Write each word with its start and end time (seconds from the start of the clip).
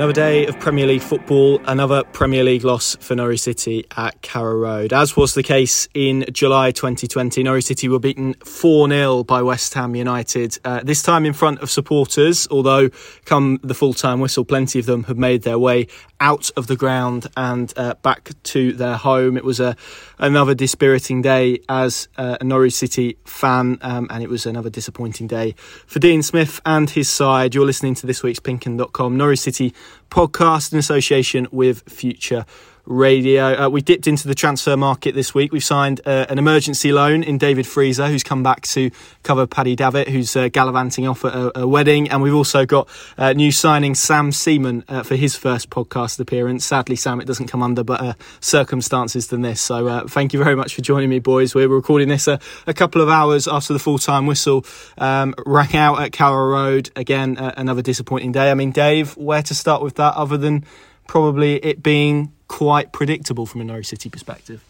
Another 0.00 0.14
day 0.14 0.46
of 0.46 0.58
Premier 0.58 0.86
League 0.86 1.02
football, 1.02 1.60
another 1.66 2.04
Premier 2.04 2.42
League 2.42 2.64
loss 2.64 2.96
for 3.00 3.14
Norwich 3.14 3.40
City 3.40 3.84
at 3.98 4.22
Carrow 4.22 4.56
Road. 4.56 4.94
As 4.94 5.14
was 5.14 5.34
the 5.34 5.42
case 5.42 5.90
in 5.92 6.24
July 6.32 6.70
2020, 6.70 7.42
Norwich 7.42 7.66
City 7.66 7.86
were 7.86 7.98
beaten 7.98 8.32
4 8.32 8.88
0 8.88 9.24
by 9.24 9.42
West 9.42 9.74
Ham 9.74 9.94
United, 9.94 10.58
uh, 10.64 10.80
this 10.82 11.02
time 11.02 11.26
in 11.26 11.34
front 11.34 11.60
of 11.60 11.70
supporters, 11.70 12.48
although 12.50 12.88
come 13.26 13.60
the 13.62 13.74
full 13.74 13.92
time 13.92 14.20
whistle, 14.20 14.42
plenty 14.42 14.78
of 14.78 14.86
them 14.86 15.04
have 15.04 15.18
made 15.18 15.42
their 15.42 15.58
way 15.58 15.86
out 16.18 16.50
of 16.56 16.66
the 16.66 16.76
ground 16.76 17.26
and 17.36 17.72
uh, 17.76 17.92
back 18.02 18.30
to 18.42 18.72
their 18.72 18.96
home. 18.96 19.36
It 19.36 19.44
was 19.44 19.60
a, 19.60 19.76
another 20.18 20.54
dispiriting 20.54 21.20
day 21.20 21.60
as 21.68 22.08
a 22.16 22.42
Norwich 22.42 22.72
City 22.72 23.18
fan, 23.26 23.76
um, 23.82 24.06
and 24.08 24.22
it 24.22 24.30
was 24.30 24.46
another 24.46 24.70
disappointing 24.70 25.26
day 25.26 25.54
for 25.86 25.98
Dean 25.98 26.22
Smith 26.22 26.58
and 26.64 26.88
his 26.88 27.10
side. 27.10 27.54
You're 27.54 27.66
listening 27.66 27.94
to 27.96 28.06
this 28.06 28.22
week's 28.22 28.40
pinkun.com. 28.40 29.18
Norwich 29.18 29.40
City 29.40 29.74
podcast 30.10 30.72
in 30.72 30.78
association 30.78 31.46
with 31.50 31.82
Future 31.88 32.44
Radio. 32.86 33.66
Uh, 33.66 33.68
we 33.68 33.80
dipped 33.80 34.06
into 34.06 34.26
the 34.26 34.34
transfer 34.34 34.76
market 34.76 35.14
this 35.14 35.34
week. 35.34 35.52
We've 35.52 35.64
signed 35.64 36.00
uh, 36.04 36.26
an 36.28 36.38
emergency 36.38 36.92
loan 36.92 37.22
in 37.22 37.38
David 37.38 37.66
Freezer, 37.66 38.08
who's 38.08 38.22
come 38.22 38.42
back 38.42 38.62
to 38.62 38.90
cover 39.22 39.46
Paddy 39.46 39.76
Davitt, 39.76 40.08
who's 40.08 40.34
uh, 40.34 40.48
gallivanting 40.48 41.06
off 41.06 41.24
at 41.24 41.34
a, 41.34 41.60
a, 41.60 41.68
wedding. 41.68 42.10
And 42.10 42.22
we've 42.22 42.34
also 42.34 42.66
got 42.66 42.88
uh, 43.18 43.32
new 43.32 43.52
signing 43.52 43.94
Sam 43.94 44.32
Seaman 44.32 44.84
uh, 44.88 45.02
for 45.02 45.16
his 45.16 45.36
first 45.36 45.70
podcast 45.70 46.18
appearance. 46.20 46.64
Sadly, 46.64 46.96
Sam, 46.96 47.20
it 47.20 47.26
doesn't 47.26 47.48
come 47.48 47.62
under 47.62 47.84
better 47.84 48.16
circumstances 48.40 49.28
than 49.28 49.42
this. 49.42 49.60
So 49.60 49.86
uh, 49.86 50.06
thank 50.06 50.32
you 50.32 50.42
very 50.42 50.56
much 50.56 50.74
for 50.74 50.82
joining 50.82 51.10
me, 51.10 51.18
boys. 51.18 51.54
We're 51.54 51.68
recording 51.68 52.08
this 52.08 52.28
a, 52.28 52.40
a 52.66 52.74
couple 52.74 53.00
of 53.02 53.08
hours 53.08 53.46
after 53.46 53.72
the 53.72 53.78
full 53.78 53.98
time 53.98 54.26
whistle 54.26 54.64
um, 54.98 55.34
rang 55.46 55.76
out 55.76 56.00
at 56.00 56.12
Carrow 56.12 56.48
Road. 56.48 56.90
Again, 56.96 57.36
another 57.38 57.82
disappointing 57.82 58.32
day. 58.32 58.50
I 58.50 58.54
mean, 58.54 58.72
Dave, 58.72 59.16
where 59.16 59.42
to 59.42 59.54
start 59.54 59.82
with 59.82 59.96
that 59.96 60.14
other 60.14 60.36
than 60.36 60.64
probably 61.06 61.56
it 61.56 61.82
being 61.82 62.32
quite 62.50 62.90
predictable 62.90 63.46
from 63.46 63.60
a 63.60 63.64
Norwich 63.64 63.86
City 63.86 64.10
perspective. 64.10 64.60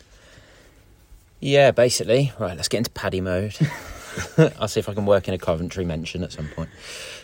Yeah, 1.40 1.70
basically. 1.70 2.30
Right, 2.38 2.54
let's 2.54 2.68
get 2.68 2.76
into 2.76 2.90
Paddy 2.90 3.22
mode. 3.22 3.56
I'll 4.60 4.68
see 4.68 4.80
if 4.80 4.88
I 4.90 4.92
can 4.92 5.06
work 5.06 5.28
in 5.28 5.34
a 5.34 5.38
Coventry 5.38 5.86
mention 5.86 6.22
at 6.22 6.30
some 6.30 6.46
point. 6.48 6.68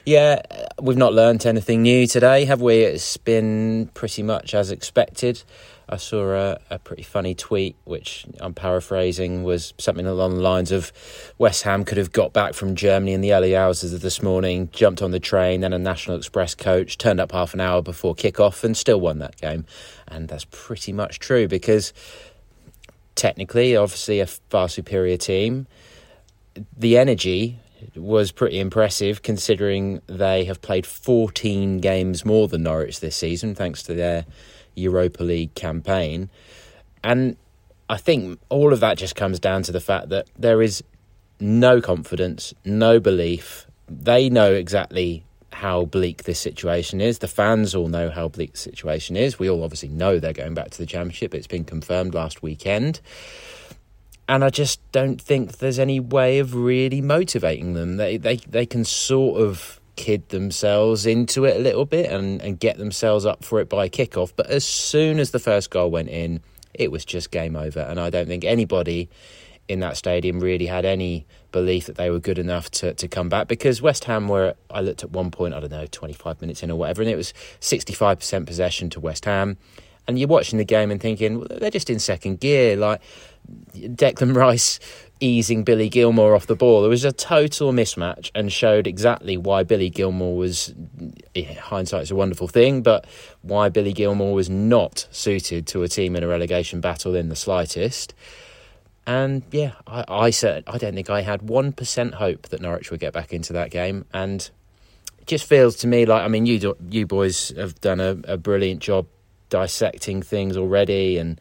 Yeah, 0.06 0.40
we've 0.80 0.96
not 0.96 1.12
learnt 1.12 1.44
anything 1.44 1.82
new 1.82 2.06
today, 2.06 2.46
have 2.46 2.62
we? 2.62 2.78
It's 2.78 3.18
been 3.18 3.90
pretty 3.92 4.22
much 4.22 4.54
as 4.54 4.70
expected. 4.70 5.42
I 5.88 5.96
saw 5.98 6.34
a, 6.34 6.58
a 6.68 6.78
pretty 6.80 7.04
funny 7.04 7.34
tweet, 7.34 7.76
which 7.84 8.26
I'm 8.40 8.54
paraphrasing, 8.54 9.44
was 9.44 9.72
something 9.78 10.06
along 10.06 10.34
the 10.34 10.40
lines 10.40 10.72
of 10.72 10.92
West 11.38 11.62
Ham 11.62 11.84
could 11.84 11.98
have 11.98 12.10
got 12.10 12.32
back 12.32 12.54
from 12.54 12.74
Germany 12.74 13.12
in 13.12 13.20
the 13.20 13.32
early 13.32 13.56
hours 13.56 13.84
of 13.84 14.00
this 14.00 14.20
morning, 14.20 14.68
jumped 14.72 15.00
on 15.00 15.12
the 15.12 15.20
train, 15.20 15.60
then 15.60 15.72
a 15.72 15.78
National 15.78 16.16
Express 16.16 16.56
coach, 16.56 16.98
turned 16.98 17.20
up 17.20 17.30
half 17.30 17.54
an 17.54 17.60
hour 17.60 17.82
before 17.82 18.16
kick-off 18.16 18.64
and 18.64 18.76
still 18.76 19.00
won 19.00 19.20
that 19.20 19.36
game. 19.36 19.64
And 20.08 20.28
that's 20.28 20.46
pretty 20.50 20.92
much 20.92 21.20
true 21.20 21.46
because 21.46 21.92
technically, 23.14 23.76
obviously, 23.76 24.18
a 24.18 24.26
far 24.26 24.68
superior 24.68 25.16
team. 25.16 25.68
The 26.76 26.98
energy 26.98 27.60
was 27.94 28.32
pretty 28.32 28.58
impressive 28.58 29.22
considering 29.22 30.00
they 30.06 30.44
have 30.44 30.60
played 30.62 30.86
14 30.86 31.78
games 31.78 32.24
more 32.24 32.48
than 32.48 32.64
Norwich 32.64 32.98
this 32.98 33.14
season, 33.14 33.54
thanks 33.54 33.82
to 33.84 33.94
their 33.94 34.24
Europa 34.76 35.22
League 35.22 35.54
campaign. 35.54 36.30
And 37.02 37.36
I 37.88 37.96
think 37.96 38.38
all 38.48 38.72
of 38.72 38.80
that 38.80 38.98
just 38.98 39.16
comes 39.16 39.40
down 39.40 39.62
to 39.64 39.72
the 39.72 39.80
fact 39.80 40.08
that 40.10 40.28
there 40.38 40.62
is 40.62 40.82
no 41.40 41.80
confidence, 41.80 42.54
no 42.64 43.00
belief. 43.00 43.66
They 43.88 44.28
know 44.28 44.52
exactly 44.52 45.24
how 45.52 45.86
bleak 45.86 46.24
this 46.24 46.38
situation 46.38 47.00
is. 47.00 47.20
The 47.20 47.28
fans 47.28 47.74
all 47.74 47.88
know 47.88 48.10
how 48.10 48.28
bleak 48.28 48.52
the 48.52 48.58
situation 48.58 49.16
is. 49.16 49.38
We 49.38 49.48
all 49.48 49.64
obviously 49.64 49.88
know 49.88 50.18
they're 50.18 50.32
going 50.32 50.54
back 50.54 50.70
to 50.70 50.78
the 50.78 50.86
Championship. 50.86 51.34
It's 51.34 51.46
been 51.46 51.64
confirmed 51.64 52.14
last 52.14 52.42
weekend. 52.42 53.00
And 54.28 54.44
I 54.44 54.50
just 54.50 54.80
don't 54.92 55.20
think 55.20 55.58
there's 55.58 55.78
any 55.78 56.00
way 56.00 56.40
of 56.40 56.54
really 56.54 57.00
motivating 57.00 57.74
them. 57.74 57.96
They 57.96 58.16
they 58.16 58.36
they 58.36 58.66
can 58.66 58.84
sort 58.84 59.40
of 59.40 59.80
kid 59.96 60.28
themselves 60.28 61.06
into 61.06 61.44
it 61.44 61.56
a 61.56 61.58
little 61.58 61.84
bit 61.84 62.10
and, 62.10 62.40
and 62.42 62.60
get 62.60 62.78
themselves 62.78 63.26
up 63.26 63.44
for 63.44 63.60
it 63.60 63.68
by 63.68 63.88
kickoff. 63.88 64.32
But 64.36 64.46
as 64.46 64.64
soon 64.64 65.18
as 65.18 65.30
the 65.30 65.38
first 65.38 65.70
goal 65.70 65.90
went 65.90 66.08
in, 66.08 66.40
it 66.74 66.92
was 66.92 67.04
just 67.04 67.30
game 67.30 67.56
over. 67.56 67.80
And 67.80 67.98
I 67.98 68.10
don't 68.10 68.26
think 68.26 68.44
anybody 68.44 69.08
in 69.68 69.80
that 69.80 69.96
stadium 69.96 70.40
really 70.40 70.66
had 70.66 70.84
any 70.84 71.26
belief 71.50 71.86
that 71.86 71.96
they 71.96 72.10
were 72.10 72.20
good 72.20 72.38
enough 72.38 72.70
to, 72.70 72.94
to 72.94 73.08
come 73.08 73.28
back 73.28 73.48
because 73.48 73.82
West 73.82 74.04
Ham 74.04 74.28
were, 74.28 74.54
I 74.70 74.80
looked 74.80 75.02
at 75.02 75.10
one 75.10 75.30
point, 75.30 75.54
I 75.54 75.60
don't 75.60 75.72
know, 75.72 75.86
25 75.86 76.40
minutes 76.40 76.62
in 76.62 76.70
or 76.70 76.78
whatever, 76.78 77.02
and 77.02 77.10
it 77.10 77.16
was 77.16 77.32
65% 77.60 78.46
possession 78.46 78.90
to 78.90 79.00
West 79.00 79.24
Ham. 79.24 79.56
And 80.06 80.18
you're 80.18 80.28
watching 80.28 80.58
the 80.58 80.64
game 80.64 80.92
and 80.92 81.00
thinking, 81.00 81.38
well, 81.38 81.48
they're 81.50 81.70
just 81.70 81.90
in 81.90 81.98
second 81.98 82.38
gear. 82.38 82.76
Like 82.76 83.00
Declan 83.74 84.36
Rice 84.36 84.78
easing 85.20 85.64
Billy 85.64 85.88
Gilmour 85.88 86.34
off 86.34 86.46
the 86.46 86.56
ball. 86.56 86.84
It 86.84 86.88
was 86.88 87.04
a 87.04 87.12
total 87.12 87.72
mismatch 87.72 88.30
and 88.34 88.52
showed 88.52 88.86
exactly 88.86 89.36
why 89.36 89.62
Billy 89.62 89.90
Gilmour 89.90 90.36
was, 90.36 90.74
hindsight 91.36 92.02
is 92.02 92.10
a 92.10 92.16
wonderful 92.16 92.48
thing, 92.48 92.82
but 92.82 93.06
why 93.42 93.68
Billy 93.68 93.92
Gilmour 93.92 94.34
was 94.34 94.50
not 94.50 95.06
suited 95.10 95.66
to 95.68 95.82
a 95.82 95.88
team 95.88 96.16
in 96.16 96.22
a 96.22 96.28
relegation 96.28 96.80
battle 96.80 97.14
in 97.14 97.28
the 97.28 97.36
slightest. 97.36 98.14
And 99.06 99.42
yeah, 99.52 99.72
I, 99.86 100.04
I 100.08 100.30
said 100.30 100.64
I 100.66 100.78
don't 100.78 100.94
think 100.94 101.10
I 101.10 101.20
had 101.22 101.42
one 101.42 101.72
percent 101.72 102.14
hope 102.14 102.48
that 102.48 102.60
Norwich 102.60 102.90
would 102.90 103.00
get 103.00 103.12
back 103.12 103.32
into 103.32 103.52
that 103.52 103.70
game, 103.70 104.04
and 104.12 104.50
it 105.20 105.28
just 105.28 105.44
feels 105.44 105.76
to 105.76 105.86
me 105.86 106.06
like 106.06 106.22
I 106.22 106.28
mean 106.28 106.44
you 106.44 106.76
you 106.90 107.06
boys 107.06 107.50
have 107.56 107.80
done 107.80 108.00
a, 108.00 108.18
a 108.24 108.36
brilliant 108.36 108.80
job 108.80 109.06
dissecting 109.48 110.22
things 110.22 110.56
already, 110.56 111.18
and 111.18 111.40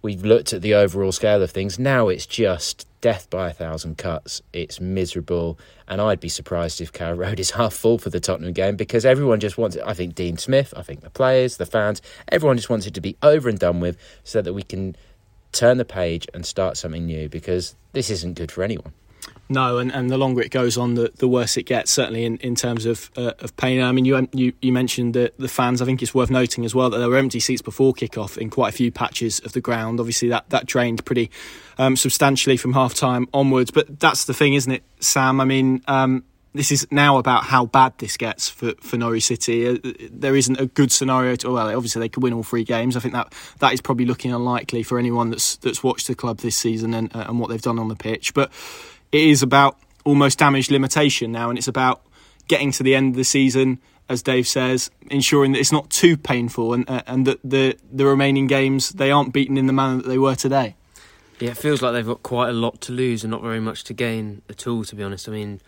we've 0.00 0.24
looked 0.24 0.54
at 0.54 0.62
the 0.62 0.74
overall 0.74 1.12
scale 1.12 1.42
of 1.42 1.50
things. 1.50 1.78
Now 1.78 2.08
it's 2.08 2.24
just 2.24 2.86
death 3.02 3.28
by 3.28 3.50
a 3.50 3.52
thousand 3.52 3.98
cuts. 3.98 4.40
It's 4.54 4.80
miserable, 4.80 5.58
and 5.86 6.00
I'd 6.00 6.20
be 6.20 6.30
surprised 6.30 6.80
if 6.80 6.92
Carrow 6.92 7.16
Road 7.16 7.38
is 7.38 7.50
half 7.50 7.74
full 7.74 7.98
for 7.98 8.08
the 8.08 8.20
Tottenham 8.20 8.54
game 8.54 8.76
because 8.76 9.04
everyone 9.04 9.40
just 9.40 9.58
wants 9.58 9.76
it. 9.76 9.82
I 9.84 9.92
think 9.92 10.14
Dean 10.14 10.38
Smith, 10.38 10.72
I 10.74 10.82
think 10.82 11.02
the 11.02 11.10
players, 11.10 11.58
the 11.58 11.66
fans, 11.66 12.00
everyone 12.30 12.56
just 12.56 12.70
wants 12.70 12.86
it 12.86 12.94
to 12.94 13.02
be 13.02 13.18
over 13.22 13.50
and 13.50 13.58
done 13.58 13.80
with 13.80 13.98
so 14.24 14.40
that 14.40 14.54
we 14.54 14.62
can 14.62 14.96
turn 15.50 15.76
the 15.76 15.84
page 15.84 16.26
and 16.32 16.46
start 16.46 16.78
something 16.78 17.04
new 17.04 17.28
because 17.28 17.74
this 17.92 18.08
isn't 18.08 18.34
good 18.34 18.50
for 18.50 18.64
anyone. 18.64 18.94
No, 19.48 19.78
and, 19.78 19.92
and 19.92 20.08
the 20.08 20.16
longer 20.16 20.40
it 20.40 20.50
goes 20.50 20.78
on, 20.78 20.94
the, 20.94 21.12
the 21.16 21.28
worse 21.28 21.56
it 21.56 21.64
gets. 21.64 21.90
Certainly 21.90 22.24
in, 22.24 22.38
in 22.38 22.54
terms 22.54 22.86
of 22.86 23.10
uh, 23.16 23.32
of 23.40 23.54
pain. 23.56 23.82
I 23.82 23.92
mean, 23.92 24.04
you 24.04 24.28
you, 24.32 24.52
you 24.62 24.72
mentioned 24.72 25.14
the 25.14 25.32
the 25.38 25.48
fans. 25.48 25.82
I 25.82 25.84
think 25.84 26.02
it's 26.02 26.14
worth 26.14 26.30
noting 26.30 26.64
as 26.64 26.74
well 26.74 26.88
that 26.90 26.98
there 26.98 27.08
were 27.08 27.18
empty 27.18 27.40
seats 27.40 27.60
before 27.60 27.92
kickoff 27.92 28.38
in 28.38 28.50
quite 28.50 28.70
a 28.70 28.76
few 28.76 28.90
patches 28.90 29.40
of 29.40 29.52
the 29.52 29.60
ground. 29.60 30.00
Obviously, 30.00 30.28
that 30.28 30.48
that 30.50 30.66
drained 30.66 31.04
pretty 31.04 31.30
um, 31.78 31.96
substantially 31.96 32.56
from 32.56 32.72
half 32.72 32.94
time 32.94 33.28
onwards. 33.34 33.70
But 33.70 34.00
that's 34.00 34.24
the 34.24 34.34
thing, 34.34 34.54
isn't 34.54 34.72
it, 34.72 34.82
Sam? 35.00 35.40
I 35.40 35.44
mean, 35.44 35.82
um, 35.86 36.24
this 36.54 36.70
is 36.70 36.86
now 36.90 37.18
about 37.18 37.44
how 37.44 37.66
bad 37.66 37.96
this 37.98 38.16
gets 38.16 38.48
for, 38.48 38.72
for 38.80 38.96
Norwich 38.96 39.24
City. 39.24 39.68
Uh, 39.68 39.78
there 40.10 40.36
isn't 40.36 40.60
a 40.60 40.66
good 40.66 40.92
scenario 40.92 41.34
to 41.36 41.50
well, 41.50 41.74
obviously 41.74 42.00
they 42.00 42.08
could 42.08 42.22
win 42.22 42.32
all 42.32 42.42
three 42.42 42.64
games. 42.64 42.96
I 42.96 43.00
think 43.00 43.14
that 43.14 43.34
that 43.60 43.72
is 43.72 43.80
probably 43.80 44.04
looking 44.04 44.32
unlikely 44.32 44.82
for 44.82 44.98
anyone 44.98 45.30
that's 45.30 45.56
that's 45.56 45.82
watched 45.82 46.08
the 46.08 46.14
club 46.14 46.38
this 46.38 46.56
season 46.56 46.94
and 46.94 47.14
uh, 47.14 47.24
and 47.28 47.38
what 47.38 47.48
they've 47.48 47.62
done 47.62 47.78
on 47.78 47.88
the 47.88 47.96
pitch. 47.96 48.34
But 48.34 48.52
it 49.12 49.20
is 49.20 49.42
about 49.42 49.78
almost 50.04 50.38
damage 50.38 50.70
limitation 50.70 51.30
now, 51.30 51.50
and 51.50 51.58
it's 51.58 51.68
about 51.68 52.02
getting 52.48 52.72
to 52.72 52.82
the 52.82 52.94
end 52.94 53.12
of 53.12 53.16
the 53.16 53.24
season, 53.24 53.80
as 54.08 54.22
Dave 54.22 54.48
says, 54.48 54.90
ensuring 55.10 55.52
that 55.52 55.60
it's 55.60 55.72
not 55.72 55.90
too 55.90 56.16
painful 56.16 56.74
and 56.74 56.88
uh, 56.88 57.02
and 57.06 57.26
that 57.26 57.38
the 57.44 57.76
the 57.92 58.06
remaining 58.06 58.46
games 58.46 58.90
they 58.90 59.10
aren't 59.10 59.32
beaten 59.32 59.56
in 59.56 59.66
the 59.66 59.72
manner 59.72 59.98
that 60.02 60.08
they 60.08 60.18
were 60.18 60.34
today. 60.34 60.74
Yeah, 61.38 61.50
it 61.50 61.56
feels 61.56 61.82
like 61.82 61.92
they've 61.92 62.06
got 62.06 62.22
quite 62.22 62.50
a 62.50 62.52
lot 62.52 62.80
to 62.82 62.92
lose 62.92 63.24
and 63.24 63.30
not 63.30 63.42
very 63.42 63.60
much 63.60 63.84
to 63.84 63.94
gain 63.94 64.42
at 64.48 64.66
all. 64.66 64.84
To 64.84 64.94
be 64.94 65.02
honest, 65.02 65.28
I 65.28 65.32
mean 65.32 65.60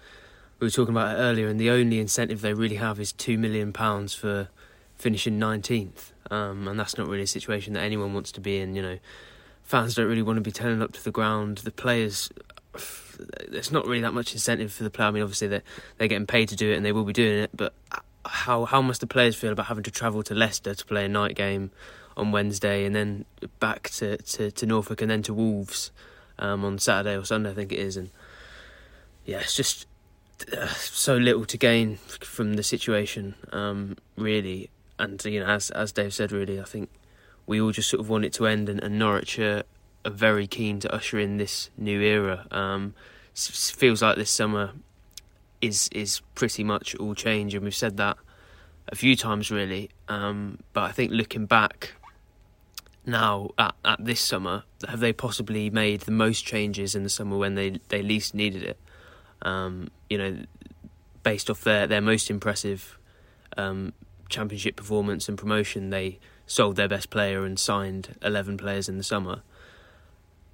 we 0.61 0.67
were 0.67 0.70
talking 0.70 0.94
about 0.94 1.17
it 1.17 1.20
earlier, 1.20 1.49
and 1.49 1.61
the 1.61 1.70
only 1.70 1.99
incentive 1.99 2.41
they 2.41 2.55
really 2.55 2.76
have 2.76 3.00
is 3.00 3.12
two 3.12 3.38
million 3.38 3.73
pounds 3.73 4.14
for 4.14 4.49
finishing 4.96 5.38
nineteenth, 5.38 6.12
um, 6.31 6.69
and 6.69 6.79
that's 6.79 6.96
not 6.96 7.08
really 7.08 7.25
a 7.25 7.26
situation 7.26 7.75
that 7.75 7.82
anyone 7.82 8.14
wants 8.14 8.32
to 8.32 8.41
be 8.41 8.58
in. 8.58 8.75
You 8.75 8.82
know, 8.82 8.99
fans 9.62 9.94
don't 9.94 10.06
really 10.06 10.23
want 10.23 10.37
to 10.37 10.43
be 10.43 10.52
turning 10.52 10.82
up 10.82 10.93
to 10.93 11.02
the 11.05 11.11
ground. 11.11 11.58
The 11.58 11.70
players, 11.70 12.31
there's 13.49 13.72
not 13.72 13.87
really 13.87 14.02
that 14.02 14.14
much 14.14 14.32
incentive 14.32 14.72
for 14.72 14.84
the 14.84 14.90
player. 14.90 15.08
I 15.08 15.11
mean, 15.11 15.22
obviously 15.22 15.49
they're 15.49 15.62
they're 15.99 16.08
getting 16.08 16.26
paid 16.26 16.49
to 16.50 16.56
do 16.56 16.70
it, 16.72 16.76
and 16.76 16.84
they 16.84 16.93
will 16.93 17.05
be 17.05 17.12
doing 17.12 17.38
it. 17.44 17.50
But 17.55 17.75
how 18.25 18.64
how 18.64 18.82
must 18.82 19.00
the 19.00 19.06
players 19.06 19.37
feel 19.37 19.52
about 19.52 19.66
having 19.66 19.84
to 19.84 19.90
travel 19.90 20.22
to 20.25 20.34
Leicester 20.34 20.75
to 20.75 20.84
play 20.84 21.05
a 21.05 21.08
night 21.08 21.37
game 21.37 21.70
on 22.16 22.32
Wednesday, 22.32 22.84
and 22.84 22.94
then 22.94 23.25
back 23.61 23.90
to 23.90 24.16
to, 24.19 24.50
to 24.50 24.66
Norfolk, 24.66 25.00
and 25.00 25.11
then 25.11 25.22
to 25.22 25.34
Wolves 25.34 25.90
um, 26.38 26.64
on 26.64 26.78
Saturday 26.78 27.16
or 27.16 27.25
Sunday, 27.25 27.50
I 27.50 27.55
think 27.55 27.72
it 27.72 27.78
is, 27.78 27.96
and 27.96 28.11
yeah, 29.25 29.40
it's 29.40 29.56
just 29.56 29.87
so 30.76 31.17
little 31.17 31.44
to 31.44 31.56
gain 31.56 31.96
from 31.96 32.55
the 32.55 32.62
situation, 32.62 33.34
um, 33.52 33.96
really. 34.17 34.70
And 34.99 35.22
you 35.25 35.40
know, 35.40 35.46
as 35.46 35.70
as 35.70 35.93
Dave 35.93 36.14
said, 36.14 36.32
really, 36.32 36.60
I 36.60 36.64
think 36.64 36.90
we 37.46 37.60
all 37.60 37.72
just 37.72 37.90
sort 37.90 38.00
of 38.00 38.08
want 38.08 38.25
it 38.25 38.32
to 38.34 38.46
end, 38.46 38.69
and, 38.69 38.82
and 38.82 38.99
Norwich 38.99 39.38
are, 40.05 40.11
very 40.11 40.47
keen 40.47 40.81
to 40.81 40.95
usher 40.95 41.19
in 41.19 41.37
this 41.37 41.71
new 41.77 42.01
era. 42.01 42.47
Um, 42.51 42.95
feels 43.35 44.03
like 44.03 44.17
this 44.17 44.31
summer 44.31 44.73
is 45.61 45.89
is 45.93 46.21
pretty 46.35 46.65
much 46.65 46.95
all 46.97 47.15
change, 47.15 47.55
and 47.55 47.65
we've 47.65 47.75
said 47.75 47.97
that 47.97 48.17
a 48.89 48.97
few 48.97 49.17
times 49.17 49.51
really. 49.51 49.91
Um, 50.09 50.59
but 50.73 50.83
I 50.83 50.93
think 50.93 51.12
looking 51.12 51.47
back 51.47 51.95
now 53.06 53.51
at, 53.59 53.75
at 53.85 54.05
this 54.05 54.21
summer, 54.21 54.65
have 54.89 55.01
they 55.01 55.12
possibly 55.12 55.71
made 55.71 56.03
the 56.03 56.12
most 56.12 56.45
changes 56.45 56.95
in 56.95 57.03
the 57.03 57.09
summer 57.09 57.37
when 57.37 57.55
they, 57.55 57.81
they 57.89 58.03
least 58.03 58.35
needed 58.35 58.62
it? 58.62 58.79
Um, 59.43 59.89
you 60.09 60.19
know, 60.19 60.39
based 61.23 61.51
off 61.51 61.62
their, 61.62 61.87
their 61.87 62.01
most 62.01 62.31
impressive 62.31 62.99
um, 63.56 63.93
championship 64.29 64.77
performance 64.77 65.29
and 65.29 65.37
promotion, 65.37 65.91
they 65.91 66.19
sold 66.47 66.77
their 66.77 66.89
best 66.89 67.11
player 67.11 67.45
and 67.45 67.59
signed 67.59 68.17
11 68.23 68.56
players 68.56 68.89
in 68.89 68.97
the 68.97 69.05
summer. 69.05 69.43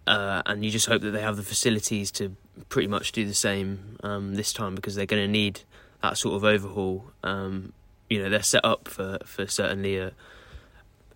Uh, 0.06 0.42
and 0.46 0.64
you 0.64 0.70
just 0.70 0.86
hope 0.86 1.02
that 1.02 1.10
they 1.10 1.20
have 1.20 1.36
the 1.36 1.42
facilities 1.42 2.10
to 2.10 2.34
pretty 2.68 2.88
much 2.88 3.12
do 3.12 3.26
the 3.26 3.34
same 3.34 3.96
um, 4.02 4.34
this 4.34 4.52
time 4.52 4.74
because 4.74 4.94
they're 4.94 5.06
going 5.06 5.22
to 5.22 5.30
need 5.30 5.60
that 6.02 6.16
sort 6.16 6.34
of 6.34 6.44
overhaul. 6.44 7.10
Um, 7.22 7.72
you 8.08 8.22
know, 8.22 8.28
they're 8.28 8.42
set 8.42 8.64
up 8.64 8.88
for, 8.88 9.18
for 9.24 9.46
certainly 9.46 9.98
a, 9.98 10.12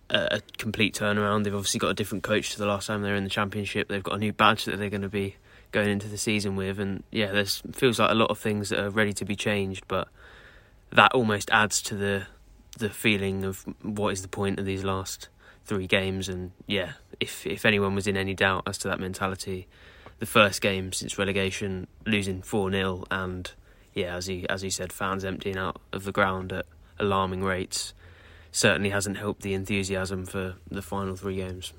a, 0.09 0.41
complete 0.57 0.95
turnaround. 0.95 1.43
They've 1.43 1.55
obviously 1.55 1.79
got 1.79 1.89
a 1.89 1.93
different 1.93 2.23
coach 2.23 2.51
to 2.51 2.59
the 2.59 2.65
last 2.65 2.87
time 2.87 3.01
they 3.01 3.09
were 3.09 3.15
in 3.15 3.23
the 3.23 3.29
championship. 3.29 3.89
They've 3.89 4.03
got 4.03 4.15
a 4.15 4.19
new 4.19 4.31
badge 4.31 4.65
that 4.65 4.77
they're 4.77 4.89
going 4.89 5.01
to 5.01 5.09
be 5.09 5.35
going 5.71 5.89
into 5.89 6.07
the 6.07 6.17
season 6.17 6.55
with, 6.55 6.79
and 6.79 7.03
yeah, 7.11 7.31
there's 7.31 7.61
feels 7.73 7.99
like 7.99 8.11
a 8.11 8.15
lot 8.15 8.29
of 8.29 8.37
things 8.37 8.69
that 8.69 8.79
are 8.79 8.89
ready 8.89 9.11
to 9.13 9.25
be 9.25 9.35
changed, 9.35 9.83
but 9.87 10.07
that 10.91 11.11
almost 11.13 11.49
adds 11.51 11.81
to 11.81 11.95
the 11.95 12.27
the 12.77 12.89
feeling 12.89 13.43
of 13.43 13.65
what 13.81 14.09
is 14.09 14.21
the 14.21 14.27
point 14.27 14.59
of 14.59 14.65
these 14.65 14.83
last 14.83 15.29
three 15.65 15.87
games. 15.87 16.29
And 16.29 16.51
yeah, 16.67 16.93
if 17.19 17.45
if 17.45 17.65
anyone 17.65 17.95
was 17.95 18.07
in 18.07 18.17
any 18.17 18.33
doubt 18.33 18.63
as 18.67 18.77
to 18.79 18.87
that 18.87 18.99
mentality, 18.99 19.67
the 20.19 20.25
first 20.25 20.61
game 20.61 20.93
since 20.93 21.17
relegation, 21.17 21.87
losing 22.05 22.41
four 22.41 22.71
0 22.71 23.03
and 23.11 23.51
yeah, 23.93 24.15
as 24.15 24.27
he 24.27 24.47
as 24.49 24.61
he 24.61 24.69
said, 24.69 24.93
fans 24.93 25.25
emptying 25.25 25.57
out 25.57 25.81
of 25.91 26.03
the 26.03 26.11
ground 26.11 26.51
at 26.51 26.65
alarming 26.99 27.43
rates, 27.43 27.93
certainly 28.51 28.89
hasn't 28.89 29.17
helped 29.17 29.41
the 29.41 29.53
enthusiasm 29.53 30.25
for 30.25 30.55
the 30.69 30.81
final 30.81 31.15
three 31.15 31.37
games. 31.37 31.73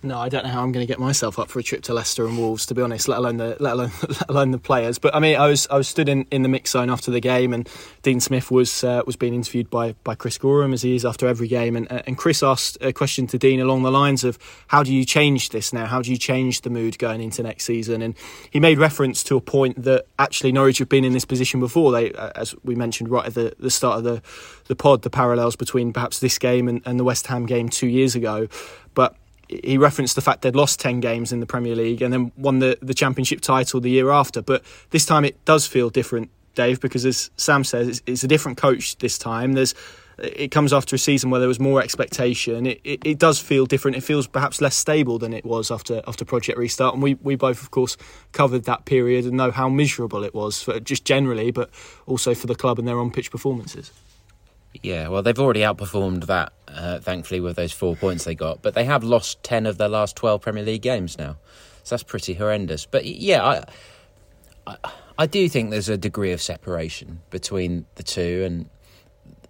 No, 0.00 0.16
I 0.16 0.28
don't 0.28 0.44
know 0.44 0.50
how 0.50 0.62
I'm 0.62 0.70
going 0.70 0.86
to 0.86 0.90
get 0.90 1.00
myself 1.00 1.40
up 1.40 1.48
for 1.48 1.58
a 1.58 1.62
trip 1.62 1.82
to 1.82 1.92
Leicester 1.92 2.24
and 2.24 2.38
Wolves, 2.38 2.66
to 2.66 2.74
be 2.74 2.80
honest. 2.80 3.08
Let 3.08 3.18
alone 3.18 3.36
the 3.38 3.56
let 3.58 3.72
alone 3.72 3.90
let 4.08 4.28
alone 4.28 4.50
the 4.52 4.58
players. 4.58 4.96
But 4.96 5.12
I 5.12 5.18
mean, 5.18 5.36
I 5.36 5.48
was 5.48 5.66
I 5.72 5.76
was 5.76 5.88
stood 5.88 6.08
in, 6.08 6.24
in 6.30 6.42
the 6.42 6.48
mix 6.48 6.70
zone 6.70 6.88
after 6.88 7.10
the 7.10 7.18
game, 7.18 7.52
and 7.52 7.68
Dean 8.02 8.20
Smith 8.20 8.48
was 8.48 8.84
uh, 8.84 9.02
was 9.06 9.16
being 9.16 9.34
interviewed 9.34 9.68
by 9.70 9.96
by 10.04 10.14
Chris 10.14 10.38
Goreham 10.38 10.72
as 10.72 10.82
he 10.82 10.94
is 10.94 11.04
after 11.04 11.26
every 11.26 11.48
game, 11.48 11.74
and 11.74 11.90
uh, 11.90 12.02
and 12.06 12.16
Chris 12.16 12.44
asked 12.44 12.78
a 12.80 12.92
question 12.92 13.26
to 13.26 13.38
Dean 13.38 13.58
along 13.58 13.82
the 13.82 13.90
lines 13.90 14.22
of 14.22 14.38
how 14.68 14.84
do 14.84 14.94
you 14.94 15.04
change 15.04 15.48
this 15.48 15.72
now? 15.72 15.86
How 15.86 16.00
do 16.00 16.12
you 16.12 16.16
change 16.16 16.60
the 16.60 16.70
mood 16.70 16.96
going 17.00 17.20
into 17.20 17.42
next 17.42 17.64
season? 17.64 18.00
And 18.00 18.14
he 18.52 18.60
made 18.60 18.78
reference 18.78 19.24
to 19.24 19.36
a 19.36 19.40
point 19.40 19.82
that 19.82 20.06
actually 20.20 20.52
Norwich 20.52 20.78
have 20.78 20.88
been 20.88 21.04
in 21.04 21.12
this 21.12 21.24
position 21.24 21.58
before. 21.58 21.90
They, 21.90 22.12
uh, 22.12 22.30
as 22.36 22.54
we 22.62 22.76
mentioned 22.76 23.08
right 23.08 23.26
at 23.26 23.34
the, 23.34 23.52
the 23.58 23.70
start 23.70 23.98
of 23.98 24.04
the 24.04 24.22
the 24.68 24.76
pod, 24.76 25.02
the 25.02 25.10
parallels 25.10 25.56
between 25.56 25.92
perhaps 25.92 26.20
this 26.20 26.38
game 26.38 26.68
and, 26.68 26.82
and 26.86 27.00
the 27.00 27.04
West 27.04 27.26
Ham 27.26 27.46
game 27.46 27.68
two 27.68 27.88
years 27.88 28.14
ago, 28.14 28.46
but 28.94 29.16
he 29.48 29.78
referenced 29.78 30.14
the 30.14 30.20
fact 30.20 30.42
they'd 30.42 30.54
lost 30.54 30.78
10 30.80 31.00
games 31.00 31.32
in 31.32 31.40
the 31.40 31.46
Premier 31.46 31.74
League 31.74 32.02
and 32.02 32.12
then 32.12 32.32
won 32.36 32.58
the, 32.58 32.78
the 32.82 32.94
championship 32.94 33.40
title 33.40 33.80
the 33.80 33.90
year 33.90 34.10
after. 34.10 34.42
But 34.42 34.62
this 34.90 35.06
time 35.06 35.24
it 35.24 35.42
does 35.44 35.66
feel 35.66 35.90
different, 35.90 36.30
Dave, 36.54 36.80
because 36.80 37.06
as 37.06 37.30
Sam 37.36 37.64
says, 37.64 37.88
it's, 37.88 38.02
it's 38.06 38.24
a 38.24 38.28
different 38.28 38.58
coach 38.58 38.96
this 38.98 39.16
time. 39.16 39.54
There's 39.54 39.74
it 40.18 40.50
comes 40.50 40.72
after 40.72 40.96
a 40.96 40.98
season 40.98 41.30
where 41.30 41.38
there 41.38 41.48
was 41.48 41.60
more 41.60 41.80
expectation. 41.80 42.66
It, 42.66 42.80
it, 42.82 43.00
it, 43.06 43.18
does 43.18 43.38
feel 43.38 43.66
different. 43.66 43.96
It 43.96 44.00
feels 44.00 44.26
perhaps 44.26 44.60
less 44.60 44.74
stable 44.74 45.18
than 45.18 45.32
it 45.32 45.44
was 45.44 45.70
after 45.70 46.02
after 46.08 46.24
Project 46.24 46.58
Restart. 46.58 46.94
And 46.94 47.02
we, 47.02 47.14
we 47.14 47.36
both, 47.36 47.62
of 47.62 47.70
course, 47.70 47.96
covered 48.32 48.64
that 48.64 48.84
period 48.84 49.26
and 49.26 49.36
know 49.36 49.52
how 49.52 49.68
miserable 49.68 50.24
it 50.24 50.34
was 50.34 50.60
for 50.60 50.80
just 50.80 51.04
generally, 51.04 51.52
but 51.52 51.70
also 52.06 52.34
for 52.34 52.48
the 52.48 52.56
club 52.56 52.80
and 52.80 52.88
their 52.88 52.98
on 52.98 53.12
pitch 53.12 53.30
performances. 53.30 53.92
Yeah, 54.74 55.08
well, 55.08 55.22
they've 55.22 55.38
already 55.38 55.60
outperformed 55.60 56.26
that, 56.26 56.52
uh, 56.68 57.00
thankfully, 57.00 57.40
with 57.40 57.56
those 57.56 57.72
four 57.72 57.96
points 57.96 58.24
they 58.24 58.34
got. 58.34 58.62
But 58.62 58.74
they 58.74 58.84
have 58.84 59.02
lost 59.02 59.42
10 59.42 59.66
of 59.66 59.78
their 59.78 59.88
last 59.88 60.16
12 60.16 60.40
Premier 60.40 60.64
League 60.64 60.82
games 60.82 61.18
now. 61.18 61.36
So 61.84 61.94
that's 61.94 62.02
pretty 62.02 62.34
horrendous. 62.34 62.86
But 62.86 63.04
yeah, 63.06 63.44
I, 63.44 63.64
I, 64.66 64.90
I 65.18 65.26
do 65.26 65.48
think 65.48 65.70
there's 65.70 65.88
a 65.88 65.96
degree 65.96 66.32
of 66.32 66.42
separation 66.42 67.20
between 67.30 67.86
the 67.94 68.02
two. 68.02 68.42
And 68.44 68.70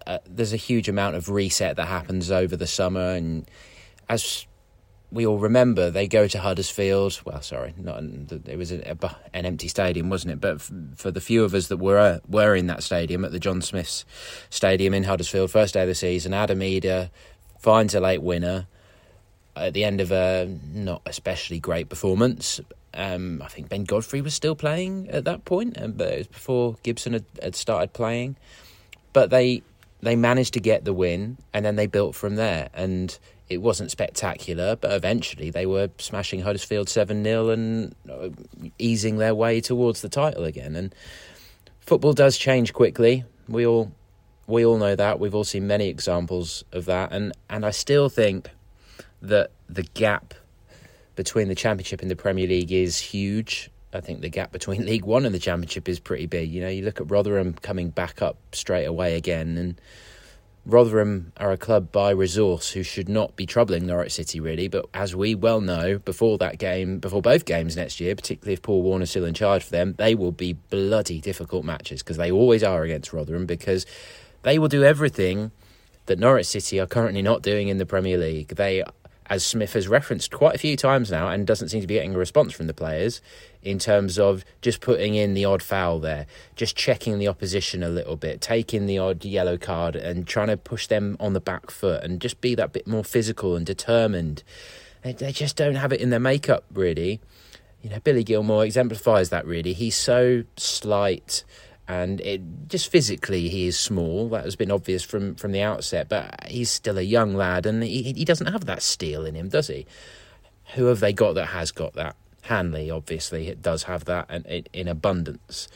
uh, 0.07 0.19
there's 0.25 0.53
a 0.53 0.57
huge 0.57 0.89
amount 0.89 1.15
of 1.15 1.29
reset 1.29 1.75
that 1.75 1.87
happens 1.87 2.31
over 2.31 2.55
the 2.55 2.67
summer. 2.67 3.11
And 3.11 3.49
as 4.07 4.47
we 5.11 5.25
all 5.25 5.39
remember 5.39 5.89
they 5.89 6.07
go 6.07 6.27
to 6.27 6.39
Huddersfield. 6.39 7.19
Well, 7.25 7.41
sorry, 7.41 7.73
not 7.77 8.03
it 8.45 8.57
was 8.57 8.71
a, 8.71 8.95
a, 9.01 9.15
an 9.33 9.45
empty 9.45 9.67
stadium, 9.67 10.09
wasn't 10.09 10.33
it? 10.33 10.41
But 10.41 10.55
f- 10.55 10.71
for 10.95 11.11
the 11.11 11.21
few 11.21 11.43
of 11.43 11.53
us 11.53 11.67
that 11.67 11.77
were 11.77 12.21
were 12.27 12.55
in 12.55 12.67
that 12.67 12.83
stadium 12.83 13.25
at 13.25 13.31
the 13.31 13.39
John 13.39 13.61
Smiths 13.61 14.05
Stadium 14.49 14.93
in 14.93 15.03
Huddersfield, 15.03 15.51
first 15.51 15.73
day 15.73 15.81
of 15.81 15.87
the 15.87 15.95
season, 15.95 16.33
Adam 16.33 16.59
Idah 16.59 17.09
finds 17.59 17.95
a 17.95 17.99
late 17.99 18.21
winner 18.21 18.67
at 19.55 19.73
the 19.73 19.83
end 19.83 19.99
of 19.99 20.11
a 20.11 20.47
not 20.73 21.01
especially 21.05 21.59
great 21.59 21.89
performance. 21.89 22.61
Um, 22.93 23.41
I 23.41 23.47
think 23.47 23.69
Ben 23.69 23.83
Godfrey 23.83 24.21
was 24.21 24.33
still 24.33 24.55
playing 24.55 25.09
at 25.09 25.25
that 25.25 25.45
point, 25.45 25.79
um, 25.81 25.93
but 25.93 26.11
it 26.11 26.17
was 26.19 26.27
before 26.27 26.77
Gibson 26.83 27.13
had, 27.13 27.25
had 27.41 27.55
started 27.55 27.93
playing. 27.93 28.35
But 29.13 29.29
they 29.31 29.63
they 30.01 30.15
managed 30.15 30.53
to 30.53 30.59
get 30.59 30.85
the 30.85 30.93
win, 30.93 31.37
and 31.53 31.65
then 31.65 31.75
they 31.75 31.87
built 31.87 32.15
from 32.15 32.35
there. 32.35 32.69
And 32.73 33.17
it 33.49 33.57
wasn't 33.57 33.91
spectacular, 33.91 34.75
but 34.75 34.91
eventually 34.91 35.49
they 35.49 35.65
were 35.65 35.89
smashing 35.97 36.41
Huddersfield 36.41 36.87
7 36.87 37.23
0 37.23 37.49
and 37.49 37.95
uh, 38.09 38.29
easing 38.77 39.17
their 39.17 39.33
way 39.33 39.59
towards 39.59 40.01
the 40.01 40.09
title 40.09 40.43
again. 40.43 40.75
And 40.75 40.93
football 41.79 42.13
does 42.13 42.37
change 42.37 42.73
quickly. 42.73 43.23
We 43.47 43.65
all 43.65 43.91
we 44.49 44.65
all 44.65 44.77
know 44.77 44.95
that. 44.95 45.19
We've 45.19 45.35
all 45.35 45.43
seen 45.43 45.67
many 45.67 45.87
examples 45.87 46.63
of 46.71 46.85
that. 46.85 47.11
And, 47.11 47.33
and 47.49 47.65
I 47.65 47.71
still 47.71 48.09
think 48.09 48.49
that 49.21 49.51
the 49.69 49.83
gap 49.83 50.33
between 51.15 51.49
the 51.49 51.55
Championship 51.55 52.01
and 52.01 52.09
the 52.09 52.15
Premier 52.15 52.47
League 52.47 52.71
is 52.71 52.99
huge. 52.99 53.69
I 53.93 54.01
think 54.01 54.21
the 54.21 54.29
gap 54.29 54.51
between 54.51 54.85
League 54.87 55.05
One 55.05 55.25
and 55.25 55.35
the 55.35 55.39
Championship 55.39 55.87
is 55.87 55.99
pretty 55.99 56.25
big. 56.25 56.49
You 56.49 56.61
know, 56.61 56.67
you 56.67 56.83
look 56.83 56.99
at 56.99 57.11
Rotherham 57.11 57.53
coming 57.53 57.89
back 57.89 58.21
up 58.21 58.37
straight 58.51 58.85
away 58.85 59.15
again 59.15 59.57
and 59.57 59.81
Rotherham 60.65 61.31
are 61.37 61.51
a 61.51 61.57
club 61.57 61.91
by 61.91 62.11
resource 62.11 62.71
who 62.71 62.83
should 62.83 63.09
not 63.09 63.35
be 63.35 63.45
troubling 63.45 63.87
Norwich 63.87 64.13
City, 64.13 64.39
really. 64.39 64.67
But 64.67 64.85
as 64.93 65.15
we 65.15 65.33
well 65.33 65.61
know, 65.61 65.97
before 65.99 66.37
that 66.37 66.59
game, 66.59 66.99
before 66.99 67.21
both 67.21 67.45
games 67.45 67.75
next 67.75 67.99
year, 67.99 68.15
particularly 68.15 68.53
if 68.53 68.61
Paul 68.61 68.81
Warne's 68.81 69.09
still 69.09 69.25
in 69.25 69.33
charge 69.33 69.63
for 69.63 69.71
them, 69.71 69.95
they 69.97 70.15
will 70.15 70.31
be 70.31 70.53
bloody 70.53 71.21
difficult 71.21 71.65
matches 71.65 72.03
because 72.03 72.17
they 72.17 72.31
always 72.31 72.63
are 72.63 72.83
against 72.83 73.13
Rotherham 73.13 73.45
because 73.45 73.85
they 74.43 74.59
will 74.59 74.67
do 74.67 74.83
everything 74.83 75.51
that 76.05 76.19
Norwich 76.19 76.47
City 76.47 76.79
are 76.79 76.87
currently 76.87 77.21
not 77.21 77.41
doing 77.41 77.67
in 77.67 77.77
the 77.77 77.85
Premier 77.85 78.17
League. 78.17 78.49
They 78.49 78.83
as 79.29 79.45
Smith 79.45 79.73
has 79.73 79.87
referenced 79.87 80.31
quite 80.31 80.55
a 80.55 80.57
few 80.57 80.75
times 80.75 81.11
now 81.11 81.29
and 81.29 81.45
doesn't 81.45 81.69
seem 81.69 81.81
to 81.81 81.87
be 81.87 81.93
getting 81.93 82.15
a 82.15 82.17
response 82.17 82.51
from 82.51 82.67
the 82.67 82.73
players 82.73 83.21
in 83.61 83.77
terms 83.77 84.17
of 84.17 84.43
just 84.61 84.81
putting 84.81 85.15
in 85.15 85.33
the 85.33 85.45
odd 85.45 85.61
foul 85.61 85.99
there, 85.99 86.25
just 86.55 86.75
checking 86.75 87.19
the 87.19 87.27
opposition 87.27 87.83
a 87.83 87.89
little 87.89 88.15
bit, 88.15 88.41
taking 88.41 88.85
the 88.85 88.97
odd 88.97 89.23
yellow 89.23 89.57
card 89.57 89.95
and 89.95 90.25
trying 90.25 90.47
to 90.47 90.57
push 90.57 90.87
them 90.87 91.15
on 91.19 91.33
the 91.33 91.39
back 91.39 91.69
foot 91.69 92.03
and 92.03 92.19
just 92.19 92.41
be 92.41 92.55
that 92.55 92.73
bit 92.73 92.87
more 92.87 93.03
physical 93.03 93.55
and 93.55 93.65
determined. 93.65 94.43
They, 95.03 95.13
they 95.13 95.31
just 95.31 95.55
don't 95.55 95.75
have 95.75 95.93
it 95.93 96.01
in 96.01 96.09
their 96.09 96.19
makeup, 96.19 96.63
really. 96.73 97.19
You 97.81 97.89
know, 97.89 97.99
Billy 97.99 98.23
Gilmour 98.23 98.65
exemplifies 98.65 99.29
that 99.29 99.45
really. 99.45 99.73
He's 99.73 99.95
so 99.95 100.43
slight 100.57 101.43
and 101.89 102.21
it 102.21 102.39
just 102.67 102.91
physically 102.91 103.49
he 103.49 103.65
is 103.65 103.77
small. 103.77 104.29
That 104.29 104.45
has 104.45 104.55
been 104.55 104.69
obvious 104.69 105.03
from 105.03 105.33
from 105.33 105.51
the 105.51 105.61
outset, 105.61 106.07
but 106.07 106.45
he's 106.47 106.69
still 106.69 106.99
a 106.99 107.01
young 107.01 107.33
lad, 107.33 107.65
and 107.65 107.81
he 107.83 108.13
he 108.13 108.23
doesn't 108.23 108.47
have 108.47 108.65
that 108.65 108.83
steel 108.83 109.25
in 109.25 109.33
him, 109.33 109.49
does 109.49 109.67
he? 109.67 109.87
Who 110.75 110.85
have 110.85 110.99
they 110.99 111.11
got 111.11 111.33
that 111.33 111.47
has 111.47 111.71
got 111.71 111.93
that? 111.95 112.15
Hanley, 112.43 112.91
obviously, 112.91 113.53
does 113.59 113.83
have 113.83 114.05
that 114.05 114.29
in, 114.29 114.65
in 114.71 114.87
abundance. 114.87 115.67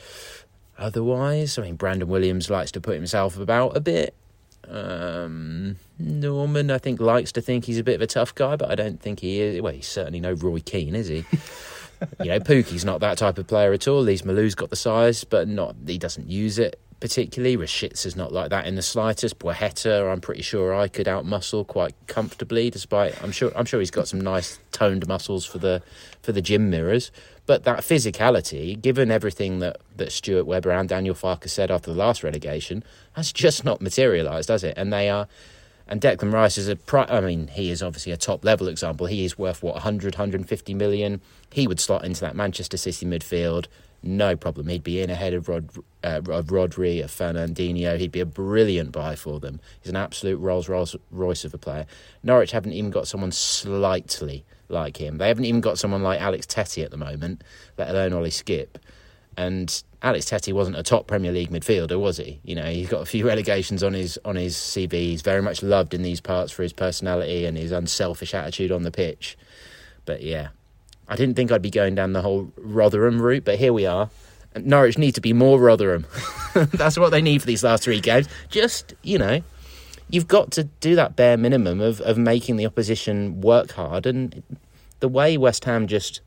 Otherwise, 0.78 1.58
I 1.58 1.62
mean, 1.62 1.74
Brandon 1.74 2.08
Williams 2.08 2.48
likes 2.48 2.70
to 2.72 2.80
put 2.80 2.94
himself 2.94 3.36
about 3.36 3.76
a 3.76 3.80
bit. 3.80 4.14
Um, 4.68 5.76
Normann, 5.98 6.70
I 6.70 6.78
think, 6.78 7.00
likes 7.00 7.32
to 7.32 7.40
think 7.40 7.64
he's 7.64 7.78
a 7.78 7.84
bit 7.84 7.96
of 7.96 8.02
a 8.02 8.06
tough 8.06 8.34
guy, 8.36 8.54
but 8.54 8.70
I 8.70 8.76
don't 8.76 9.00
think 9.00 9.18
he 9.18 9.40
is. 9.40 9.60
Well, 9.60 9.72
he's 9.72 9.88
certainly 9.88 10.20
no 10.20 10.32
Roy 10.32 10.60
Keane, 10.60 10.94
is 10.94 11.08
he? 11.08 11.24
you 12.20 12.26
know, 12.26 12.40
Pukki's 12.40 12.84
not 12.84 13.00
that 13.00 13.18
type 13.18 13.38
of 13.38 13.46
player 13.46 13.72
at 13.72 13.88
all. 13.88 14.02
Lees-Melou's 14.02 14.54
got 14.54 14.70
the 14.70 14.76
size, 14.76 15.24
but 15.24 15.48
not 15.48 15.76
he 15.86 15.98
doesn't 15.98 16.28
use 16.28 16.58
it 16.58 16.78
particularly. 17.04 17.62
is 17.62 18.16
not 18.16 18.32
like 18.32 18.48
that 18.48 18.66
in 18.66 18.76
the 18.76 18.82
slightest. 18.82 19.38
Placheta, 19.38 20.10
I'm 20.10 20.22
pretty 20.22 20.40
sure 20.40 20.74
I 20.74 20.88
could 20.88 21.06
outmuscle 21.06 21.66
quite 21.66 21.94
comfortably, 22.06 22.70
despite 22.70 23.22
I'm 23.22 23.30
sure 23.30 23.52
I'm 23.54 23.66
sure 23.66 23.80
he's 23.80 23.90
got 23.90 24.08
some 24.08 24.22
nice 24.22 24.58
toned 24.72 25.06
muscles 25.06 25.44
for 25.44 25.58
the 25.58 25.82
for 26.22 26.32
the 26.32 26.40
gym 26.40 26.70
mirrors. 26.70 27.12
But 27.44 27.64
that 27.64 27.80
physicality, 27.80 28.80
given 28.80 29.10
everything 29.10 29.58
that, 29.58 29.76
that 29.96 30.12
Stuart 30.12 30.46
Webber 30.46 30.70
and 30.70 30.88
Daniel 30.88 31.14
Farke 31.14 31.46
said 31.50 31.70
after 31.70 31.92
the 31.92 31.98
last 31.98 32.22
relegation, 32.22 32.82
has 33.12 33.32
just 33.32 33.66
not 33.66 33.82
materialised, 33.82 34.48
does 34.48 34.64
it? 34.64 34.72
And 34.78 34.90
they 34.90 35.10
are 35.10 35.28
and 35.86 36.00
Declan 36.00 36.32
Rice 36.32 36.58
is 36.58 36.68
a, 36.68 36.76
pri- 36.76 37.06
I 37.08 37.20
mean, 37.20 37.48
he 37.48 37.70
is 37.70 37.82
obviously 37.82 38.12
a 38.12 38.16
top 38.16 38.44
level 38.44 38.68
example. 38.68 39.06
He 39.06 39.24
is 39.24 39.38
worth 39.38 39.62
what 39.62 39.74
100, 39.74 40.14
150 40.14 40.74
million. 40.74 41.20
He 41.52 41.66
would 41.66 41.80
slot 41.80 42.04
into 42.04 42.20
that 42.22 42.34
Manchester 42.34 42.76
City 42.76 43.06
midfield 43.06 43.66
no 44.04 44.36
problem. 44.36 44.68
He'd 44.68 44.84
be 44.84 45.00
in 45.00 45.10
ahead 45.10 45.32
of 45.34 45.48
Rod, 45.48 45.70
uh, 46.04 46.20
of 46.28 46.46
Rodri, 46.48 47.02
of 47.02 47.10
Fernandinho. 47.10 47.98
He'd 47.98 48.12
be 48.12 48.20
a 48.20 48.26
brilliant 48.26 48.92
buy 48.92 49.16
for 49.16 49.40
them. 49.40 49.60
He's 49.80 49.90
an 49.90 49.96
absolute 49.96 50.36
Rolls 50.36 50.68
Royce 50.68 51.44
of 51.44 51.54
a 51.54 51.58
player. 51.58 51.86
Norwich 52.22 52.52
haven't 52.52 52.74
even 52.74 52.90
got 52.90 53.08
someone 53.08 53.32
slightly 53.32 54.44
like 54.68 54.98
him. 54.98 55.18
They 55.18 55.28
haven't 55.28 55.46
even 55.46 55.62
got 55.62 55.78
someone 55.78 56.02
like 56.02 56.20
Alex 56.20 56.46
Tettey 56.46 56.84
at 56.84 56.90
the 56.90 56.96
moment, 56.96 57.42
let 57.78 57.88
alone 57.88 58.12
Ollie 58.12 58.30
Skipp. 58.30 58.76
And 59.36 59.82
Alex 60.04 60.26
Tettey 60.26 60.52
wasn't 60.52 60.76
a 60.76 60.82
top 60.82 61.06
Premier 61.06 61.32
League 61.32 61.50
midfielder, 61.50 61.98
was 61.98 62.18
he? 62.18 62.38
You 62.44 62.54
know, 62.54 62.66
he's 62.66 62.90
got 62.90 63.00
a 63.00 63.06
few 63.06 63.26
relegations 63.26 63.82
on 63.82 63.94
his 63.94 64.18
on 64.24 64.36
his 64.36 64.54
CV. 64.54 64.92
He's 64.92 65.22
very 65.22 65.40
much 65.40 65.62
loved 65.62 65.94
in 65.94 66.02
these 66.02 66.20
parts 66.20 66.52
for 66.52 66.62
his 66.62 66.74
personality 66.74 67.46
and 67.46 67.56
his 67.56 67.72
unselfish 67.72 68.34
attitude 68.34 68.70
on 68.70 68.82
the 68.82 68.90
pitch. 68.90 69.38
But 70.04 70.22
yeah, 70.22 70.48
I 71.08 71.16
didn't 71.16 71.36
think 71.36 71.50
I'd 71.50 71.62
be 71.62 71.70
going 71.70 71.94
down 71.94 72.12
the 72.12 72.20
whole 72.20 72.52
Rotherham 72.58 73.20
route, 73.20 73.44
but 73.44 73.58
here 73.58 73.72
we 73.72 73.86
are. 73.86 74.10
Norwich 74.54 74.98
need 74.98 75.14
to 75.16 75.22
be 75.22 75.32
more 75.32 75.58
Rotherham. 75.58 76.06
That's 76.54 76.98
what 76.98 77.10
they 77.10 77.22
need 77.22 77.40
for 77.40 77.46
these 77.46 77.64
last 77.64 77.82
three 77.82 78.00
games. 78.00 78.28
Just, 78.50 78.94
you 79.02 79.18
know, 79.18 79.42
you've 80.10 80.28
got 80.28 80.52
to 80.52 80.64
do 80.64 80.94
that 80.96 81.16
bare 81.16 81.36
minimum 81.36 81.80
of, 81.80 82.00
of 82.02 82.18
making 82.18 82.56
the 82.56 82.66
opposition 82.66 83.40
work 83.40 83.72
hard. 83.72 84.06
And 84.06 84.42
the 85.00 85.08
way 85.08 85.36
West 85.36 85.64
Ham 85.64 85.88
just 85.88 86.20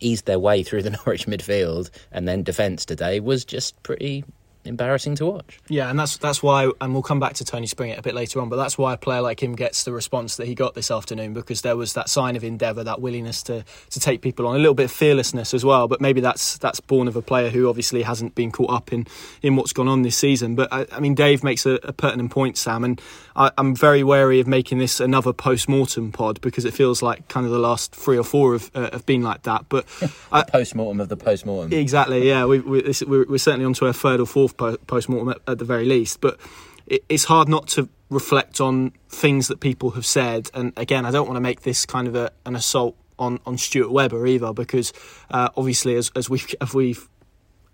eased 0.00 0.26
their 0.26 0.38
way 0.38 0.62
through 0.62 0.82
the 0.82 0.90
Norwich 1.06 1.26
midfield 1.26 1.90
and 2.12 2.26
then 2.26 2.42
defence 2.42 2.84
today 2.84 3.20
was 3.20 3.44
just 3.44 3.80
pretty 3.82 4.24
embarrassing 4.66 5.16
to 5.16 5.26
watch. 5.26 5.58
Yeah, 5.68 5.88
and 5.88 5.98
that's 5.98 6.16
that's 6.16 6.42
why, 6.42 6.70
and 6.80 6.92
we'll 6.92 7.02
come 7.02 7.20
back 7.20 7.34
to 7.34 7.44
Tony 7.44 7.66
Springett 7.66 7.98
a 7.98 8.02
bit 8.02 8.14
later 8.14 8.40
on, 8.40 8.48
but 8.48 8.56
that's 8.56 8.76
why 8.76 8.94
a 8.94 8.96
player 8.96 9.20
like 9.20 9.42
him 9.42 9.54
gets 9.54 9.84
the 9.84 9.92
response 9.92 10.36
that 10.36 10.46
he 10.46 10.54
got 10.54 10.74
this 10.74 10.90
afternoon 10.90 11.34
because 11.34 11.62
there 11.62 11.76
was 11.76 11.92
that 11.94 12.08
sign 12.08 12.36
of 12.36 12.44
endeavour, 12.44 12.84
that 12.84 13.00
willingness 13.00 13.42
to 13.44 13.64
to 13.90 14.00
take 14.00 14.22
people 14.22 14.46
on, 14.46 14.56
a 14.56 14.58
little 14.58 14.74
bit 14.74 14.84
of 14.84 14.92
fearlessness 14.92 15.54
as 15.54 15.64
well. 15.64 15.88
But 15.88 16.00
maybe 16.00 16.20
that's 16.20 16.58
that's 16.58 16.80
born 16.80 17.08
of 17.08 17.16
a 17.16 17.22
player 17.22 17.50
who 17.50 17.68
obviously 17.68 18.02
hasn't 18.02 18.34
been 18.34 18.50
caught 18.50 18.70
up 18.70 18.92
in 18.92 19.06
in 19.42 19.56
what's 19.56 19.72
gone 19.72 19.88
on 19.88 20.02
this 20.02 20.16
season. 20.16 20.54
But 20.54 20.72
I, 20.72 20.86
I 20.92 21.00
mean, 21.00 21.14
Dave 21.14 21.44
makes 21.44 21.66
a, 21.66 21.78
a, 21.82 21.92
pertinent 21.92 22.30
point, 22.30 22.58
Sam, 22.58 22.84
and 22.84 23.00
I, 23.34 23.50
am 23.58 23.74
very 23.74 24.02
wary 24.02 24.40
of 24.40 24.46
making 24.46 24.78
this 24.78 25.00
another 25.00 25.32
post 25.32 25.68
mortem 25.68 26.12
pod 26.12 26.40
because 26.40 26.64
it 26.64 26.74
feels 26.74 27.02
like 27.02 27.28
kind 27.28 27.46
of 27.46 27.52
the 27.52 27.58
last 27.58 27.94
three 27.94 28.18
or 28.18 28.24
four 28.24 28.52
have, 28.54 28.70
uh, 28.74 28.90
have 28.92 29.06
been 29.06 29.22
like 29.22 29.42
that. 29.42 29.66
But 29.68 29.86
post 30.48 30.74
mortem 30.74 31.00
of 31.00 31.08
the 31.08 31.16
post 31.16 31.46
mortem, 31.46 31.72
exactly. 31.72 32.28
Yeah, 32.28 32.46
we, 32.46 32.60
we, 32.60 32.92
we're, 33.06 33.26
we're 33.26 33.38
certainly 33.38 33.66
onto 33.66 33.86
our 33.86 33.92
third 33.92 34.20
or 34.20 34.26
fourth 34.26 34.55
post 34.56 35.08
mortem 35.08 35.30
at, 35.30 35.38
at, 35.46 35.58
the 35.58 35.64
very 35.64 35.84
least. 35.84 36.20
But 36.20 36.38
it, 36.86 37.04
it's 37.08 37.24
hard 37.24 37.48
not 37.48 37.68
to 37.68 37.88
reflect 38.10 38.60
on 38.60 38.92
things 39.08 39.48
that 39.48 39.60
people 39.60 39.90
have 39.90 40.06
said. 40.06 40.50
And 40.54 40.72
again, 40.76 41.04
I 41.04 41.10
don't 41.10 41.26
want 41.26 41.36
to 41.36 41.40
make 41.40 41.62
this 41.62 41.86
kind 41.86 42.08
of 42.08 42.14
a, 42.14 42.30
an 42.44 42.56
assault 42.56 42.96
on, 43.18 43.40
on 43.46 43.58
Stuart 43.58 43.90
Webber 43.90 44.26
either, 44.26 44.52
because 44.52 44.92
uh, 45.30 45.48
obviously, 45.56 45.96
as, 45.96 46.10
as 46.14 46.28
we've 46.28 46.54
as 46.60 46.74
we've 46.74 47.08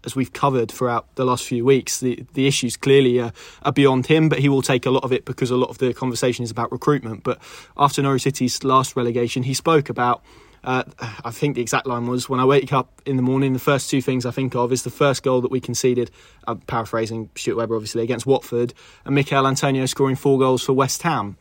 as 0.05 0.17
we've 0.17 0.33
covered 0.33 0.71
throughout 0.71 1.15
the 1.15 1.25
last 1.25 1.45
few 1.45 1.65
weeks, 1.65 2.01
the, 2.01 2.25
the 2.35 2.47
issues 2.47 2.77
clearly 2.77 3.21
are, 3.21 3.33
are, 3.63 3.73
beyond 3.73 4.07
him, 4.07 4.29
but 4.29 4.41
he 4.41 4.49
will 4.49 4.63
take 4.63 4.85
a 4.85 4.91
lot 4.91 5.05
of 5.05 5.13
it 5.13 5.25
because 5.25 5.51
a 5.51 5.57
lot 5.57 5.71
of 5.71 5.79
the 5.79 5.95
conversation 5.95 6.43
is 6.43 6.51
about 6.51 6.73
recruitment. 6.73 7.23
But 7.23 7.41
after 7.77 8.03
Norwich 8.03 8.23
City's 8.23 8.65
last 8.65 8.97
relegation, 8.97 9.45
he 9.45 9.55
spoke 9.55 9.89
about 9.89 10.23
uh, 10.65 10.85
I 11.25 11.31
think 11.31 11.57
the 11.57 11.61
exact 11.61 11.87
line 11.87 12.07
was 12.07 12.29
when 12.29 12.39
I 12.39 12.45
wake 12.45 12.73
up 12.73 13.03
in 13.05 13.17
the 13.17 13.23
morning, 13.23 13.53
the 13.53 13.59
first 13.59 13.91
two 13.91 14.01
things 14.01 14.25
I 14.25 14.31
think 14.31 14.55
of 14.55 14.73
is 14.73 14.85
the 14.85 14.91
first 14.91 15.23
goal 15.23 15.41
that 15.41 15.51
we 15.51 15.61
conceded, 15.61 16.11
I'm 16.47 16.61
paraphrasing 16.61 17.31
Stuart 17.35 17.57
Webber 17.57 17.75
obviously, 17.75 18.03
against 18.03 18.27
Watford, 18.27 18.73
and 19.05 19.15
Michail 19.15 19.47
Antonio 19.47 19.87
scoring 19.87 20.15
four 20.15 20.39
goals 20.39 20.63
for 20.63 20.73
West 20.73 21.03
Ham. 21.03 21.37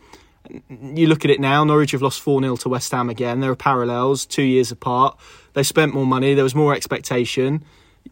You 0.70 1.06
look 1.08 1.24
at 1.24 1.30
it 1.30 1.40
now, 1.40 1.64
Norwich 1.64 1.92
have 1.92 2.02
lost 2.02 2.20
4 2.22 2.42
0 2.42 2.56
to 2.58 2.70
West 2.70 2.92
Ham 2.92 3.10
again. 3.10 3.42
There 3.42 3.52
are 3.52 3.56
parallels, 3.56 4.26
two 4.26 4.42
years 4.42 4.72
apart. 4.72 5.18
They 5.54 5.62
spent 5.62 5.94
more 5.94 6.06
money, 6.06 6.34
there 6.34 6.44
was 6.44 6.56
more 6.56 6.74
expectation. 6.74 7.64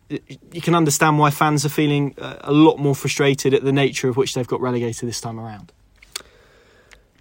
You 0.09 0.61
can 0.61 0.75
understand 0.75 1.17
why 1.17 1.31
fans 1.31 1.65
are 1.65 1.69
feeling 1.69 2.13
a 2.19 2.51
lot 2.51 2.77
more 2.77 2.93
frustrated 2.93 3.55
at 3.55 3.63
the 3.63 3.71
nature 3.71 4.09
of 4.09 4.17
which 4.17 4.35
they've 4.35 4.47
got 4.47 4.61
relegated 4.61 5.09
this 5.09 5.19
time 5.19 5.39
around. 5.39 5.71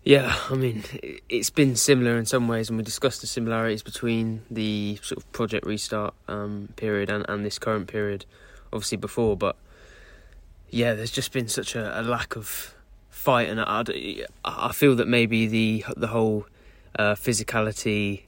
Yeah, 0.09 0.35
I 0.49 0.55
mean, 0.55 0.85
it's 1.29 1.51
been 1.51 1.77
similar 1.77 2.17
in 2.17 2.25
some 2.25 2.49
ways, 2.49 2.71
and 2.71 2.79
we 2.79 2.83
discussed 2.83 3.21
the 3.21 3.27
similarities 3.27 3.83
between 3.83 4.41
the 4.51 4.99
sort 5.03 5.19
of 5.19 5.31
project 5.33 5.67
restart 5.67 6.15
um, 6.29 6.71
period 6.77 7.11
and, 7.11 7.27
and 7.29 7.45
this 7.45 7.59
current 7.59 7.89
period, 7.89 8.25
obviously 8.73 8.97
before. 8.97 9.37
But 9.37 9.57
yeah, 10.71 10.95
there's 10.95 11.11
just 11.11 11.31
been 11.31 11.47
such 11.47 11.75
a, 11.75 12.01
a 12.01 12.03
lack 12.03 12.37
of 12.37 12.75
fight, 13.11 13.51
and 13.51 13.61
I, 13.61 13.85
I 14.47 14.73
feel 14.73 14.97
that 14.97 15.09
maybe 15.09 15.47
the 15.47 15.85
the 15.95 16.07
whole 16.07 16.47
uh, 16.99 17.15
physicality 17.15 18.23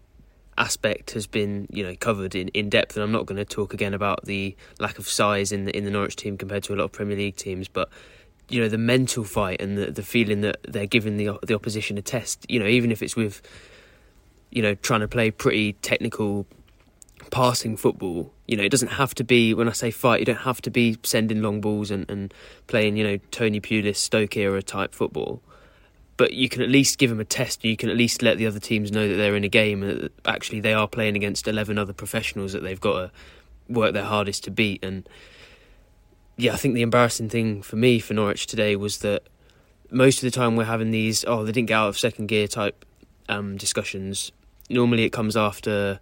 aspect 0.58 1.12
has 1.12 1.26
been 1.26 1.66
you 1.70 1.82
know 1.82 1.96
covered 1.96 2.34
in, 2.34 2.48
in 2.48 2.68
depth, 2.68 2.94
and 2.94 3.02
I'm 3.02 3.12
not 3.12 3.24
going 3.24 3.38
to 3.38 3.46
talk 3.46 3.72
again 3.72 3.94
about 3.94 4.26
the 4.26 4.54
lack 4.80 4.98
of 4.98 5.08
size 5.08 5.50
in 5.50 5.64
the 5.64 5.74
in 5.74 5.86
the 5.86 5.90
Norwich 5.90 6.16
team 6.16 6.36
compared 6.36 6.62
to 6.64 6.74
a 6.74 6.76
lot 6.76 6.84
of 6.84 6.92
Premier 6.92 7.16
League 7.16 7.36
teams, 7.36 7.68
but 7.68 7.88
you 8.50 8.60
know 8.60 8.68
the 8.68 8.78
mental 8.78 9.24
fight 9.24 9.60
and 9.60 9.78
the 9.78 9.90
the 9.90 10.02
feeling 10.02 10.40
that 10.42 10.58
they're 10.62 10.86
giving 10.86 11.16
the 11.16 11.38
the 11.42 11.54
opposition 11.54 11.96
a 11.98 12.02
test. 12.02 12.46
You 12.48 12.60
know, 12.60 12.66
even 12.66 12.90
if 12.90 13.02
it's 13.02 13.16
with 13.16 13.42
you 14.50 14.62
know 14.62 14.74
trying 14.74 15.00
to 15.00 15.08
play 15.08 15.30
pretty 15.30 15.74
technical 15.74 16.46
passing 17.30 17.76
football. 17.76 18.32
You 18.46 18.56
know, 18.56 18.64
it 18.64 18.70
doesn't 18.70 18.88
have 18.88 19.14
to 19.16 19.24
be 19.24 19.54
when 19.54 19.68
I 19.68 19.72
say 19.72 19.90
fight. 19.90 20.20
You 20.20 20.26
don't 20.26 20.36
have 20.36 20.60
to 20.62 20.70
be 20.70 20.98
sending 21.02 21.42
long 21.42 21.60
balls 21.60 21.90
and, 21.90 22.10
and 22.10 22.34
playing 22.66 22.96
you 22.96 23.04
know 23.04 23.18
Tony 23.30 23.60
Pulis 23.60 23.96
Stoke 23.96 24.36
era 24.36 24.62
type 24.62 24.94
football. 24.94 25.42
But 26.16 26.34
you 26.34 26.50
can 26.50 26.60
at 26.60 26.68
least 26.68 26.98
give 26.98 27.08
them 27.08 27.20
a 27.20 27.24
test. 27.24 27.64
You 27.64 27.76
can 27.76 27.88
at 27.88 27.96
least 27.96 28.20
let 28.20 28.36
the 28.36 28.46
other 28.46 28.58
teams 28.58 28.92
know 28.92 29.08
that 29.08 29.14
they're 29.14 29.36
in 29.36 29.44
a 29.44 29.48
game 29.48 29.82
and 29.82 30.02
that 30.02 30.12
actually 30.26 30.60
they 30.60 30.74
are 30.74 30.86
playing 30.86 31.16
against 31.16 31.48
eleven 31.48 31.78
other 31.78 31.92
professionals 31.92 32.52
that 32.52 32.62
they've 32.62 32.80
got 32.80 33.00
to 33.00 33.10
work 33.68 33.94
their 33.94 34.04
hardest 34.04 34.44
to 34.44 34.50
beat. 34.50 34.84
And 34.84 35.08
yeah, 36.36 36.52
I 36.52 36.56
think 36.56 36.74
the 36.74 36.82
embarrassing 36.82 37.28
thing 37.28 37.62
for 37.62 37.76
me 37.76 37.98
for 37.98 38.14
Norwich 38.14 38.46
today 38.46 38.76
was 38.76 38.98
that 38.98 39.24
most 39.90 40.18
of 40.18 40.22
the 40.22 40.30
time 40.30 40.56
we're 40.56 40.64
having 40.64 40.90
these 40.90 41.24
oh 41.26 41.44
they 41.44 41.52
didn't 41.52 41.68
get 41.68 41.74
out 41.74 41.88
of 41.88 41.98
second 41.98 42.26
gear 42.26 42.46
type 42.46 42.84
um, 43.28 43.56
discussions. 43.56 44.32
Normally 44.68 45.04
it 45.04 45.10
comes 45.10 45.36
after 45.36 46.00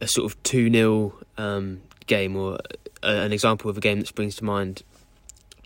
a 0.00 0.06
sort 0.06 0.30
of 0.30 0.42
two 0.42 0.70
0 0.70 1.14
um, 1.38 1.82
game 2.06 2.36
or 2.36 2.58
a, 3.02 3.08
an 3.08 3.32
example 3.32 3.70
of 3.70 3.76
a 3.76 3.80
game 3.80 4.00
that 4.00 4.06
springs 4.06 4.36
to 4.36 4.44
mind 4.44 4.82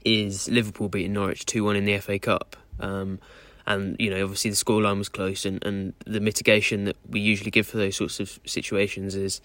is 0.05 0.49
Liverpool 0.49 0.89
beating 0.89 1.13
Norwich 1.13 1.47
two 1.47 1.65
one 1.65 1.77
in 1.77 1.85
the 1.85 1.99
FA 1.99 2.19
Cup. 2.19 2.57
Um, 2.79 3.21
and 3.67 3.97
you 3.99 4.11
know 4.11 4.23
obviously 4.23 4.51
the 4.51 4.57
scoreline 4.57 4.99
was 4.99 5.09
close 5.09 5.45
and, 5.45 5.63
and 5.65 5.95
the 6.07 6.21
mitigation 6.21 6.85
that 6.85 6.97
we 7.09 7.21
usually 7.21 7.51
give 7.51 7.67
for 7.67 7.77
those 7.77 7.97
sorts 7.97 8.19
of 8.19 8.41
situations 8.45 9.15
is 9.15 9.41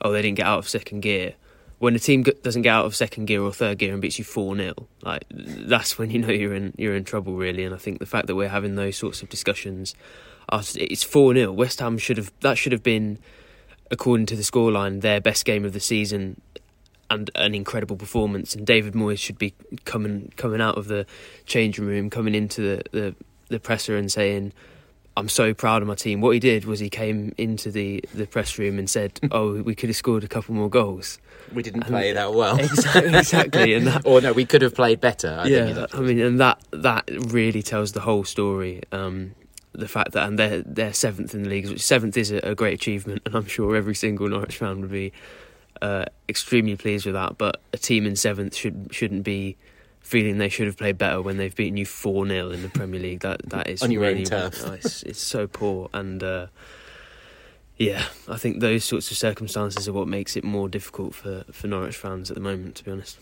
oh 0.00 0.12
they 0.12 0.20
didn't 0.20 0.36
get 0.36 0.46
out 0.46 0.58
of 0.58 0.68
second 0.68 1.00
gear 1.00 1.34
when 1.82 1.96
a 1.96 1.98
team 1.98 2.22
doesn't 2.22 2.62
get 2.62 2.70
out 2.70 2.84
of 2.84 2.94
second 2.94 3.24
gear 3.24 3.42
or 3.42 3.52
third 3.52 3.76
gear 3.78 3.92
and 3.92 4.00
beats 4.00 4.16
you 4.16 4.24
four 4.24 4.54
0 4.54 4.72
like 5.02 5.24
that's 5.32 5.98
when 5.98 6.12
you 6.12 6.20
know 6.20 6.28
you're 6.28 6.54
in 6.54 6.72
you're 6.78 6.94
in 6.94 7.02
trouble 7.02 7.34
really. 7.34 7.64
And 7.64 7.74
I 7.74 7.78
think 7.78 7.98
the 7.98 8.06
fact 8.06 8.28
that 8.28 8.36
we're 8.36 8.50
having 8.50 8.76
those 8.76 8.96
sorts 8.96 9.20
of 9.20 9.28
discussions, 9.28 9.96
it's 10.52 11.02
four 11.02 11.34
0 11.34 11.50
West 11.50 11.80
Ham 11.80 11.98
should 11.98 12.18
have 12.18 12.32
that 12.38 12.56
should 12.56 12.70
have 12.70 12.84
been, 12.84 13.18
according 13.90 14.26
to 14.26 14.36
the 14.36 14.42
scoreline, 14.42 15.00
their 15.00 15.20
best 15.20 15.44
game 15.44 15.64
of 15.64 15.72
the 15.72 15.80
season. 15.80 16.40
And 17.10 17.32
an 17.34 17.52
incredible 17.52 17.96
performance, 17.96 18.54
and 18.54 18.64
David 18.64 18.94
Moyes 18.94 19.18
should 19.18 19.36
be 19.36 19.52
coming 19.84 20.32
coming 20.36 20.60
out 20.60 20.78
of 20.78 20.86
the 20.86 21.04
changing 21.46 21.84
room, 21.84 22.10
coming 22.10 22.36
into 22.36 22.60
the, 22.60 22.82
the, 22.92 23.14
the 23.48 23.58
presser 23.58 23.96
and 23.96 24.10
saying, 24.10 24.52
I'm 25.16 25.28
so 25.28 25.52
proud 25.52 25.82
of 25.82 25.88
my 25.88 25.94
team. 25.94 26.20
What 26.20 26.30
he 26.30 26.38
did 26.38 26.64
was 26.64 26.80
he 26.80 26.88
came 26.88 27.34
into 27.36 27.70
the, 27.70 28.02
the 28.14 28.26
press 28.26 28.56
room 28.56 28.78
and 28.78 28.88
said, 28.88 29.18
"Oh, 29.32 29.62
we 29.62 29.74
could 29.74 29.88
have 29.88 29.96
scored 29.96 30.22
a 30.22 30.28
couple 30.28 30.54
more 30.54 30.70
goals." 30.70 31.18
We 31.52 31.62
didn't 31.62 31.82
and 31.82 31.90
play 31.90 32.12
that 32.14 32.32
well. 32.32 32.58
Exactly, 32.58 33.14
exactly. 33.14 33.74
and 33.74 33.86
that, 33.86 34.02
or 34.06 34.20
no, 34.20 34.32
we 34.32 34.44
could 34.44 34.62
have 34.62 34.74
played 34.74 35.00
better. 35.00 35.38
I 35.40 35.46
yeah, 35.46 35.86
I 35.92 36.00
mean, 36.00 36.20
and 36.20 36.40
that 36.40 36.58
that 36.70 37.08
really 37.32 37.62
tells 37.62 37.92
the 37.92 38.00
whole 38.00 38.24
story. 38.24 38.82
Um, 38.92 39.34
the 39.72 39.88
fact 39.88 40.12
that 40.12 40.28
and 40.28 40.38
they're 40.38 40.62
they're 40.62 40.92
seventh 40.92 41.34
in 41.34 41.44
the 41.44 41.48
league. 41.48 41.78
Seventh 41.78 42.16
is 42.16 42.30
a, 42.30 42.38
a, 42.38 42.54
great 42.54 42.74
achievement, 42.74 43.22
and 43.24 43.34
I'm 43.34 43.46
sure 43.46 43.74
every 43.76 43.94
single 43.94 44.28
Norwich 44.28 44.58
fan 44.58 44.80
would 44.80 44.90
be 44.90 45.12
uh, 45.80 46.06
extremely 46.28 46.76
pleased 46.76 47.06
with 47.06 47.14
that. 47.14 47.38
But 47.38 47.60
a 47.72 47.78
team 47.78 48.06
in 48.06 48.16
seventh 48.16 48.54
should 48.54 48.88
shouldn't 48.90 49.24
be 49.24 49.56
feeling 50.00 50.38
they 50.38 50.48
should 50.48 50.66
have 50.66 50.76
played 50.76 50.98
better 50.98 51.22
when 51.22 51.36
they've 51.36 51.54
beaten 51.54 51.76
you 51.76 51.86
four 51.86 52.26
0 52.26 52.50
in 52.50 52.62
the 52.62 52.68
Premier 52.68 53.00
League. 53.00 53.20
That 53.20 53.48
that 53.50 53.68
is 53.68 53.82
on 53.82 53.90
your 53.90 54.02
really, 54.02 54.20
own 54.20 54.24
turf. 54.24 54.64
it's, 54.72 55.02
it's 55.02 55.20
so 55.20 55.46
poor 55.46 55.88
and. 55.92 56.22
Uh, 56.22 56.46
yeah, 57.82 58.04
I 58.28 58.36
think 58.36 58.60
those 58.60 58.84
sorts 58.84 59.10
of 59.10 59.16
circumstances 59.16 59.88
are 59.88 59.92
what 59.92 60.06
makes 60.06 60.36
it 60.36 60.44
more 60.44 60.68
difficult 60.68 61.14
for, 61.14 61.44
for 61.50 61.66
Norwich 61.66 61.96
fans 61.96 62.30
at 62.30 62.36
the 62.36 62.40
moment, 62.40 62.76
to 62.76 62.84
be 62.84 62.92
honest. 62.92 63.18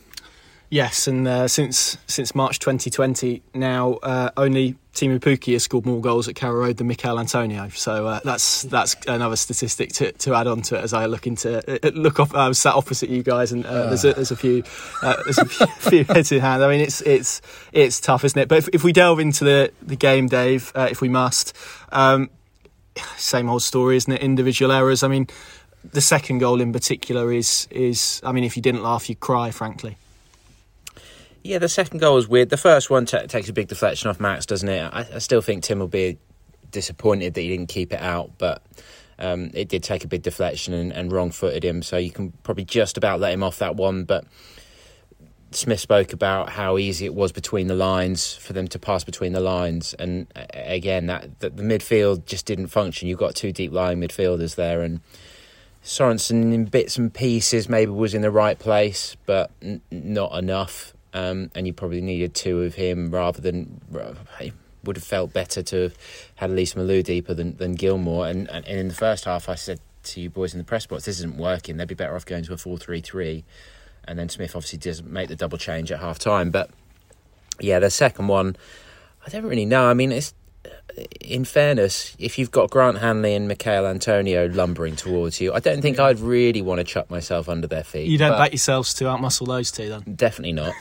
Yes, 0.69 1.09
and 1.09 1.27
uh, 1.27 1.49
since 1.49 1.97
since 2.07 2.33
March 2.33 2.61
2020, 2.61 3.43
now 3.55 3.95
uh, 3.95 4.31
only 4.37 4.77
Teemu 4.95 5.19
Pukki 5.19 5.55
has 5.55 5.65
scored 5.65 5.85
more 5.85 6.01
goals 6.01 6.29
at 6.29 6.37
Carrow 6.37 6.61
Road 6.61 6.77
than 6.77 6.87
Michail 6.87 7.19
Antonio. 7.19 7.71
So 7.71 8.07
uh, 8.07 8.21
that's 8.23 8.63
that's 8.63 8.95
another 9.09 9.35
statistic 9.35 9.93
to, 9.95 10.13
to 10.13 10.35
add 10.35 10.47
on 10.47 10.63
to 10.63 10.77
it 10.77 10.85
as 10.85 10.93
I 10.93 11.07
look 11.07 11.27
into 11.27 11.59
uh, 11.59 11.91
look 11.91 12.21
off. 12.21 12.33
I 12.37 12.47
was 12.47 12.61
sat 12.61 12.75
opposite 12.75 13.11
you 13.11 13.25
guys, 13.25 13.51
and 13.51 13.67
uh, 13.67 13.87
there's, 13.87 14.05
a, 14.05 14.13
there's 14.13 14.31
a 14.31 14.37
few 14.37 14.63
uh, 15.03 15.17
there's 15.25 15.39
a 15.39 15.47
few, 15.67 16.05
heads 16.05 16.31
in 16.31 16.41
hand. 16.41 16.63
I 16.63 16.69
mean, 16.69 16.83
it's 16.83 17.01
it's 17.01 17.41
it's 17.73 17.99
tough, 17.99 18.25
isn't 18.25 18.39
it? 18.39 18.47
But 18.47 18.59
if, 18.59 18.69
if 18.75 18.85
we 18.85 18.93
delve 18.93 19.19
into 19.19 19.43
the 19.43 19.73
the 19.83 19.97
game, 19.97 20.29
Dave, 20.29 20.71
if 20.77 21.01
we 21.01 21.09
must, 21.09 21.57
um, 21.91 22.31
same 23.17 23.49
old 23.49 23.63
story, 23.63 23.97
isn't 23.97 24.13
it? 24.13 24.23
Individual 24.23 24.73
errors. 24.73 25.03
I 25.03 25.09
mean, 25.09 25.29
the 25.93 26.01
second 26.01 26.39
goal 26.39 26.61
in 26.61 26.73
particular 26.73 27.33
is 27.33 27.67
is. 27.71 28.21
I 28.25 28.33
mean, 28.33 28.45
if 28.45 28.57
you 28.57 28.63
didn't 28.63 28.83
laugh, 28.83 29.09
you'd 29.09 29.21
cry. 29.21 29.51
Frankly. 29.51 29.97
Yeah, 31.43 31.59
the 31.59 31.69
second 31.69 32.01
goal 32.01 32.17
was 32.17 32.29
weird. 32.29 32.51
The 32.51 32.59
first 32.59 32.91
one 32.91 33.07
t- 33.07 33.27
takes 33.27 33.49
a 33.49 33.53
big 33.55 33.69
deflection 33.69 34.11
off 34.11 34.21
Max, 34.21 34.45
doesn't 34.45 34.69
it? 34.69 34.83
I, 34.93 35.07
I, 35.15 35.19
still 35.21 35.41
think 35.41 35.63
Tim 35.63 35.79
will 35.79 35.89
be 35.89 36.19
disappointed 36.71 37.33
that 37.33 37.41
he 37.41 37.49
didn't 37.49 37.71
keep 37.71 37.95
it 37.95 38.01
out, 38.01 38.33
but 38.37 38.63
um, 39.19 39.51
it 39.55 39.71
did 39.71 39.83
take 39.83 40.05
a 40.05 40.07
big 40.07 40.23
deflection 40.23 40.75
and, 40.75 40.93
and 40.93 41.11
wrong 41.11 41.31
footed 41.31 41.65
him, 41.65 41.81
so 41.81 41.97
you 41.97 42.11
can 42.11 42.33
probably 42.43 42.67
just 42.67 42.99
about 42.99 43.21
let 43.21 43.33
him 43.33 43.43
off 43.43 43.59
that 43.59 43.77
one. 43.77 44.05
But 44.05 44.27
Smith 45.53 45.81
spoke 45.81 46.13
about 46.13 46.51
how 46.51 46.79
easy 46.79 47.05
it 47.05 47.15
was 47.15 47.33
between 47.33 47.67
the 47.67 47.75
lines 47.75 48.35
for 48.35 48.53
them 48.53 48.69
to 48.69 48.79
pass 48.79 49.03
between 49.03 49.33
the 49.33 49.41
lines, 49.41 49.95
and 49.95 50.27
uh, 50.37 50.45
again, 50.53 51.07
that, 51.07 51.41
that 51.41 51.57
the 51.57 51.63
midfield 51.63 52.25
just 52.25 52.47
didn't 52.47 52.69
function. 52.69 53.09
You've 53.09 53.19
got 53.19 53.35
two 53.35 53.53
deep 53.53 53.73
lying 53.73 54.01
midfielders 54.01 54.55
there, 54.55 54.83
and 54.83 55.01
Sorensen 55.83 56.53
in 56.53 56.67
bits 56.67 56.99
and 56.99 57.13
pieces 57.13 57.69
maybe 57.69 57.91
was 57.91 58.15
in 58.15 58.23
the 58.23 58.31
right 58.31 58.59
place, 58.59 59.17
but 59.27 59.51
n- 59.63 59.81
not 59.91 60.37
enough. 60.39 60.95
Um, 61.13 61.51
and 61.57 61.67
you 61.67 61.73
probably 61.73 62.01
needed 62.01 62.35
two 62.35 62.63
of 62.63 62.75
him 62.77 63.11
rather 63.11 63.41
than. 63.41 63.81
It 64.39 64.55
would 64.85 64.97
have 64.97 65.05
felt 65.05 65.33
better 65.33 65.63
to 65.63 65.83
have 65.83 65.97
had 66.37 66.51
at 66.51 66.57
least 66.57 66.77
Melou 66.77 67.03
deeper 67.03 67.35
than, 67.35 67.57
than 67.57 67.75
Gilmour. 67.75 68.31
And, 68.31 68.49
and, 68.49 68.65
and 68.67 68.79
in 68.79 68.89
the 68.89 68.95
first 68.95 69.25
half, 69.25 69.49
I 69.49 69.55
said 69.57 69.81
to 70.05 70.21
you 70.21 70.31
boys 70.31 70.55
in 70.55 70.59
the 70.59 70.65
press 70.65 70.87
box, 70.87 71.05
this 71.05 71.19
isn't 71.19 71.37
working. 71.37 71.77
They'd 71.77 71.89
be 71.89 71.95
better 71.95 72.15
off 72.15 72.25
going 72.25 72.45
to 72.45 72.53
a 72.53 72.57
4 72.57 72.79
3 72.79 73.01
3. 73.01 73.45
And 74.05 74.19
then 74.19 74.29
Smith 74.29 74.57
obviously 74.57 74.79
doesn't 74.79 75.11
make 75.11 75.29
the 75.29 75.37
double 75.37 75.59
change 75.59 75.93
at 75.93 76.01
half 76.01 76.19
time. 76.19 76.51
But 76.51 76.71
yeah, 77.61 77.79
the 77.79 77.91
second 77.91 78.29
one, 78.29 78.57
I 79.27 79.31
don't 79.31 79.45
really 79.45 79.67
know. 79.67 79.87
I 79.87 79.95
mean, 79.95 80.13
it's 80.13 80.35
in 81.21 81.45
fairness, 81.45 82.17
if 82.19 82.39
you've 82.39 82.51
got 82.51 82.71
Grant 82.71 82.99
Hanley 82.99 83.35
and 83.35 83.49
Michail 83.49 83.87
Antonio 83.87 84.49
lumbering 84.49 84.97
towards 84.97 85.41
you, 85.41 85.53
I 85.53 85.61
don't 85.61 85.83
think 85.83 85.99
I'd 85.99 86.21
really 86.21 86.63
want 86.63 86.79
to 86.79 86.85
chuck 86.85 87.11
myself 87.11 87.49
under 87.49 87.67
their 87.67 87.85
feet. 87.85 88.09
You 88.09 88.19
don't 88.19 88.37
back 88.37 88.53
yourselves 88.53 88.95
to 88.95 89.05
outmuscle 89.05 89.47
those 89.47 89.71
two, 89.71 89.89
then? 89.89 90.15
Definitely 90.15 90.53
not, 90.53 90.75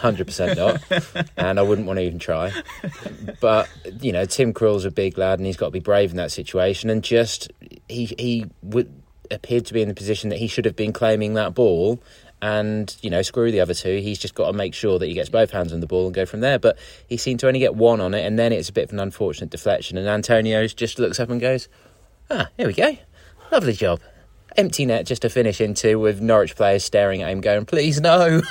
hundred 0.00 0.26
percent 0.26 0.58
not, 0.58 0.82
and 1.36 1.58
I 1.58 1.62
wouldn't 1.62 1.86
want 1.86 1.98
to 1.98 2.04
even 2.04 2.18
try. 2.18 2.52
But 3.40 3.68
you 4.00 4.12
know, 4.12 4.24
Tim 4.24 4.52
Krul's 4.52 4.84
a 4.84 4.90
big 4.90 5.18
lad, 5.18 5.38
and 5.38 5.46
he's 5.46 5.56
got 5.56 5.66
to 5.66 5.72
be 5.72 5.80
brave 5.80 6.10
in 6.10 6.16
that 6.16 6.32
situation. 6.32 6.90
And 6.90 7.02
just 7.02 7.50
he 7.88 8.06
he 8.18 8.46
would 8.62 8.92
appeared 9.30 9.64
to 9.66 9.74
be 9.74 9.80
in 9.80 9.88
the 9.88 9.94
position 9.94 10.30
that 10.30 10.38
he 10.38 10.46
should 10.46 10.64
have 10.64 10.76
been 10.76 10.92
claiming 10.92 11.34
that 11.34 11.54
ball 11.54 12.02
and 12.42 12.94
you 13.00 13.08
know 13.08 13.22
screw 13.22 13.50
the 13.50 13.60
other 13.60 13.72
two. 13.72 13.98
He's 13.98 14.18
just 14.18 14.34
got 14.34 14.48
to 14.48 14.52
make 14.52 14.74
sure 14.74 14.98
that 14.98 15.06
he 15.06 15.14
gets 15.14 15.30
both 15.30 15.52
hands 15.52 15.72
on 15.72 15.80
the 15.80 15.86
ball 15.86 16.06
and 16.06 16.14
go 16.14 16.26
from 16.26 16.40
there. 16.40 16.58
But 16.58 16.76
he 17.08 17.16
seemed 17.16 17.40
to 17.40 17.46
only 17.46 17.60
get 17.60 17.76
one 17.76 18.00
on 18.00 18.12
it, 18.12 18.26
and 18.26 18.38
then 18.38 18.52
it's 18.52 18.68
a 18.68 18.72
bit 18.72 18.84
of 18.84 18.92
an 18.92 19.00
unfortunate 19.00 19.50
deflection. 19.50 19.96
And 19.96 20.08
Antonio 20.08 20.66
just 20.66 20.98
looks 20.98 21.18
up 21.20 21.30
and 21.30 21.40
goes, 21.40 21.68
"Ah, 22.28 22.48
here 22.58 22.66
we 22.66 22.74
go, 22.74 22.98
lovely 23.50 23.72
job." 23.72 24.00
Empty 24.54 24.84
net 24.84 25.06
just 25.06 25.22
to 25.22 25.30
finish 25.30 25.62
into 25.62 25.98
with 25.98 26.20
Norwich 26.20 26.56
players 26.56 26.84
staring 26.84 27.22
at 27.22 27.30
him, 27.30 27.40
going, 27.40 27.64
"Please 27.64 28.00
no." 28.00 28.42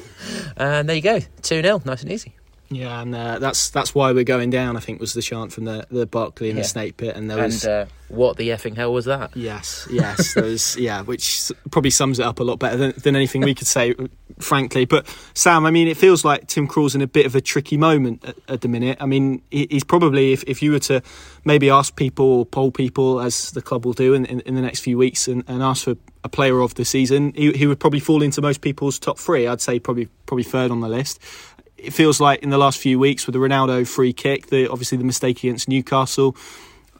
and 0.56 0.88
there 0.88 0.96
you 0.96 1.02
go, 1.02 1.20
two 1.42 1.60
0 1.60 1.82
nice 1.84 2.02
and 2.02 2.12
easy. 2.12 2.34
Yeah, 2.74 3.02
and 3.02 3.14
uh, 3.14 3.38
that's 3.38 3.70
that's 3.70 3.94
why 3.94 4.12
we're 4.12 4.24
going 4.24 4.50
down. 4.50 4.76
I 4.76 4.80
think 4.80 5.00
was 5.00 5.12
the 5.12 5.22
chant 5.22 5.52
from 5.52 5.64
the 5.64 5.86
the 5.90 6.06
Barclay 6.06 6.48
and 6.48 6.56
yeah. 6.56 6.62
the 6.62 6.68
Snake 6.68 6.96
Pit, 6.96 7.16
and 7.16 7.30
there 7.30 7.38
and, 7.38 7.46
was 7.46 7.66
uh, 7.66 7.86
what 8.08 8.36
the 8.36 8.50
effing 8.50 8.76
hell 8.76 8.92
was 8.92 9.06
that? 9.06 9.36
Yes, 9.36 9.86
yes, 9.90 10.34
there 10.34 10.44
was 10.44 10.76
yeah, 10.78 11.02
which 11.02 11.50
probably 11.70 11.90
sums 11.90 12.18
it 12.18 12.26
up 12.26 12.40
a 12.40 12.44
lot 12.44 12.58
better 12.58 12.76
than, 12.76 12.94
than 12.98 13.16
anything 13.16 13.42
we 13.42 13.54
could 13.54 13.66
say, 13.66 13.94
frankly. 14.38 14.84
But 14.84 15.06
Sam, 15.34 15.66
I 15.66 15.70
mean, 15.70 15.88
it 15.88 15.96
feels 15.96 16.24
like 16.24 16.46
Tim 16.46 16.68
Krul's 16.68 16.94
in 16.94 17.02
a 17.02 17.06
bit 17.06 17.26
of 17.26 17.34
a 17.34 17.40
tricky 17.40 17.76
moment 17.76 18.24
at, 18.24 18.36
at 18.48 18.60
the 18.60 18.68
minute. 18.68 18.98
I 19.00 19.06
mean, 19.06 19.42
he's 19.50 19.84
probably 19.84 20.32
if, 20.32 20.44
if 20.44 20.62
you 20.62 20.72
were 20.72 20.78
to 20.80 21.02
maybe 21.44 21.70
ask 21.70 21.96
people, 21.96 22.26
or 22.26 22.46
poll 22.46 22.70
people, 22.70 23.20
as 23.20 23.50
the 23.52 23.62
club 23.62 23.84
will 23.84 23.92
do 23.92 24.14
in, 24.14 24.24
in, 24.26 24.40
in 24.40 24.54
the 24.54 24.62
next 24.62 24.80
few 24.80 24.98
weeks, 24.98 25.28
and, 25.28 25.42
and 25.48 25.62
ask 25.62 25.84
for 25.84 25.96
a 26.24 26.28
player 26.28 26.60
of 26.60 26.74
the 26.74 26.84
season, 26.84 27.32
he, 27.34 27.52
he 27.52 27.66
would 27.66 27.80
probably 27.80 28.00
fall 28.00 28.22
into 28.22 28.40
most 28.40 28.60
people's 28.60 28.98
top 28.98 29.18
three. 29.18 29.46
I'd 29.46 29.60
say 29.60 29.78
probably 29.78 30.08
probably 30.26 30.44
third 30.44 30.70
on 30.70 30.80
the 30.80 30.88
list 30.88 31.20
it 31.82 31.92
feels 31.92 32.20
like 32.20 32.42
in 32.42 32.50
the 32.50 32.58
last 32.58 32.78
few 32.78 32.98
weeks 32.98 33.26
with 33.26 33.34
the 33.34 33.40
Ronaldo 33.40 33.86
free 33.86 34.12
kick, 34.12 34.46
the 34.46 34.70
obviously 34.70 34.98
the 34.98 35.04
mistake 35.04 35.38
against 35.38 35.68
Newcastle. 35.68 36.36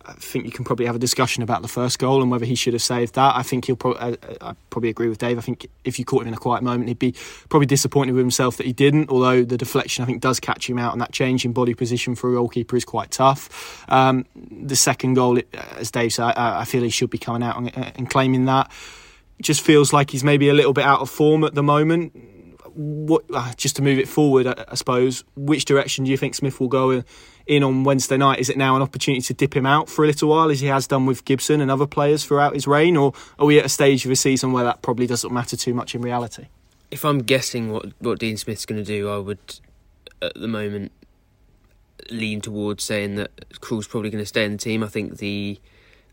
I 0.04 0.14
think 0.14 0.44
you 0.44 0.50
can 0.50 0.64
probably 0.64 0.86
have 0.86 0.96
a 0.96 0.98
discussion 0.98 1.44
about 1.44 1.62
the 1.62 1.68
first 1.68 2.00
goal 2.00 2.22
and 2.22 2.30
whether 2.30 2.44
he 2.44 2.56
should 2.56 2.72
have 2.72 2.82
saved 2.82 3.14
that. 3.14 3.36
I 3.36 3.44
think 3.44 3.66
he'll 3.66 3.78
uh, 3.84 4.16
I 4.40 4.54
probably 4.68 4.90
agree 4.90 5.08
with 5.08 5.18
Dave. 5.18 5.38
I 5.38 5.42
think 5.42 5.68
if 5.84 5.96
you 6.00 6.04
caught 6.04 6.22
him 6.22 6.28
in 6.28 6.34
a 6.34 6.38
quiet 6.38 6.64
moment, 6.64 6.88
he'd 6.88 6.98
be 6.98 7.14
probably 7.48 7.66
disappointed 7.66 8.12
with 8.12 8.22
himself 8.22 8.56
that 8.56 8.66
he 8.66 8.72
didn't. 8.72 9.10
Although 9.10 9.44
the 9.44 9.56
deflection, 9.56 10.02
I 10.02 10.06
think, 10.06 10.20
does 10.20 10.40
catch 10.40 10.68
him 10.68 10.76
out, 10.76 10.92
and 10.92 11.00
that 11.00 11.12
change 11.12 11.44
in 11.44 11.52
body 11.52 11.74
position 11.74 12.16
for 12.16 12.30
a 12.30 12.34
goalkeeper 12.34 12.74
is 12.74 12.84
quite 12.84 13.12
tough. 13.12 13.88
Um, 13.88 14.26
the 14.34 14.74
second 14.74 15.14
goal, 15.14 15.38
as 15.76 15.92
Dave 15.92 16.12
said, 16.12 16.24
I, 16.36 16.62
I, 16.62 16.64
feel 16.64 16.82
he 16.82 16.90
should 16.90 17.10
be 17.10 17.18
coming 17.18 17.44
out 17.44 17.56
and, 17.56 17.70
and 17.76 18.10
claiming 18.10 18.46
that. 18.46 18.72
It 19.38 19.44
just 19.44 19.60
feels 19.60 19.92
like 19.92 20.10
he's 20.10 20.24
maybe 20.24 20.48
a 20.48 20.54
little 20.54 20.72
bit 20.72 20.84
out 20.84 21.00
of 21.00 21.10
form 21.10 21.44
at 21.44 21.54
the 21.54 21.62
moment 21.62 22.12
what 22.74 23.24
uh, 23.32 23.52
just 23.56 23.76
to 23.76 23.82
move 23.82 23.98
it 23.98 24.08
forward, 24.08 24.46
I, 24.46 24.64
I, 24.68 24.74
suppose, 24.74 25.24
which 25.36 25.64
direction 25.64 26.04
do 26.04 26.10
you 26.10 26.16
think 26.16 26.34
Smith 26.34 26.60
will 26.60 26.68
go 26.68 27.02
in 27.46 27.62
on 27.62 27.84
Wednesday 27.84 28.16
night? 28.16 28.38
Is 28.38 28.48
it 28.48 28.56
now 28.56 28.76
an 28.76 28.82
opportunity 28.82 29.22
to 29.22 29.34
dip 29.34 29.54
him 29.54 29.66
out 29.66 29.88
for 29.88 30.04
a 30.04 30.06
little 30.06 30.28
while, 30.28 30.50
as 30.50 30.60
he 30.60 30.66
has 30.66 30.86
done 30.86 31.06
with 31.06 31.24
Gibson 31.24 31.60
and 31.60 31.70
other 31.70 31.86
players 31.86 32.24
throughout 32.24 32.54
his 32.54 32.66
reign, 32.66 32.96
or 32.96 33.12
are 33.38 33.46
we 33.46 33.58
at 33.58 33.64
a 33.64 33.68
stage 33.68 34.04
of 34.04 34.08
the 34.08 34.16
season 34.16 34.52
where 34.52 34.64
that 34.64 34.82
probably 34.82 35.06
doesn't 35.06 35.32
matter 35.32 35.56
too 35.56 35.74
much 35.74 35.94
in 35.94 36.02
reality? 36.02 36.46
If 36.90 37.04
I'm 37.04 37.20
guessing 37.20 37.72
what 37.72 37.92
what 37.98 38.18
Dean 38.18 38.36
Smith's 38.36 38.66
going 38.66 38.82
to 38.82 38.86
do, 38.86 39.08
I 39.08 39.18
would 39.18 39.60
at 40.20 40.34
the 40.34 40.48
moment 40.48 40.92
lean 42.10 42.40
towards 42.40 42.84
saying 42.84 43.16
that 43.16 43.60
Krul's 43.60 43.86
probably 43.86 44.10
going 44.10 44.22
to 44.22 44.26
stay 44.26 44.44
in 44.44 44.52
the 44.52 44.58
team. 44.58 44.82
I 44.82 44.88
think 44.88 45.18
the 45.18 45.60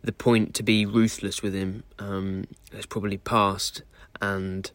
the 0.01 0.11
point 0.11 0.53
to 0.55 0.63
be 0.63 0.85
ruthless 0.85 1.41
with 1.41 1.53
him 1.53 1.83
um, 1.99 2.45
has 2.73 2.85
probably 2.85 3.17
passed, 3.17 3.83
and 4.21 4.71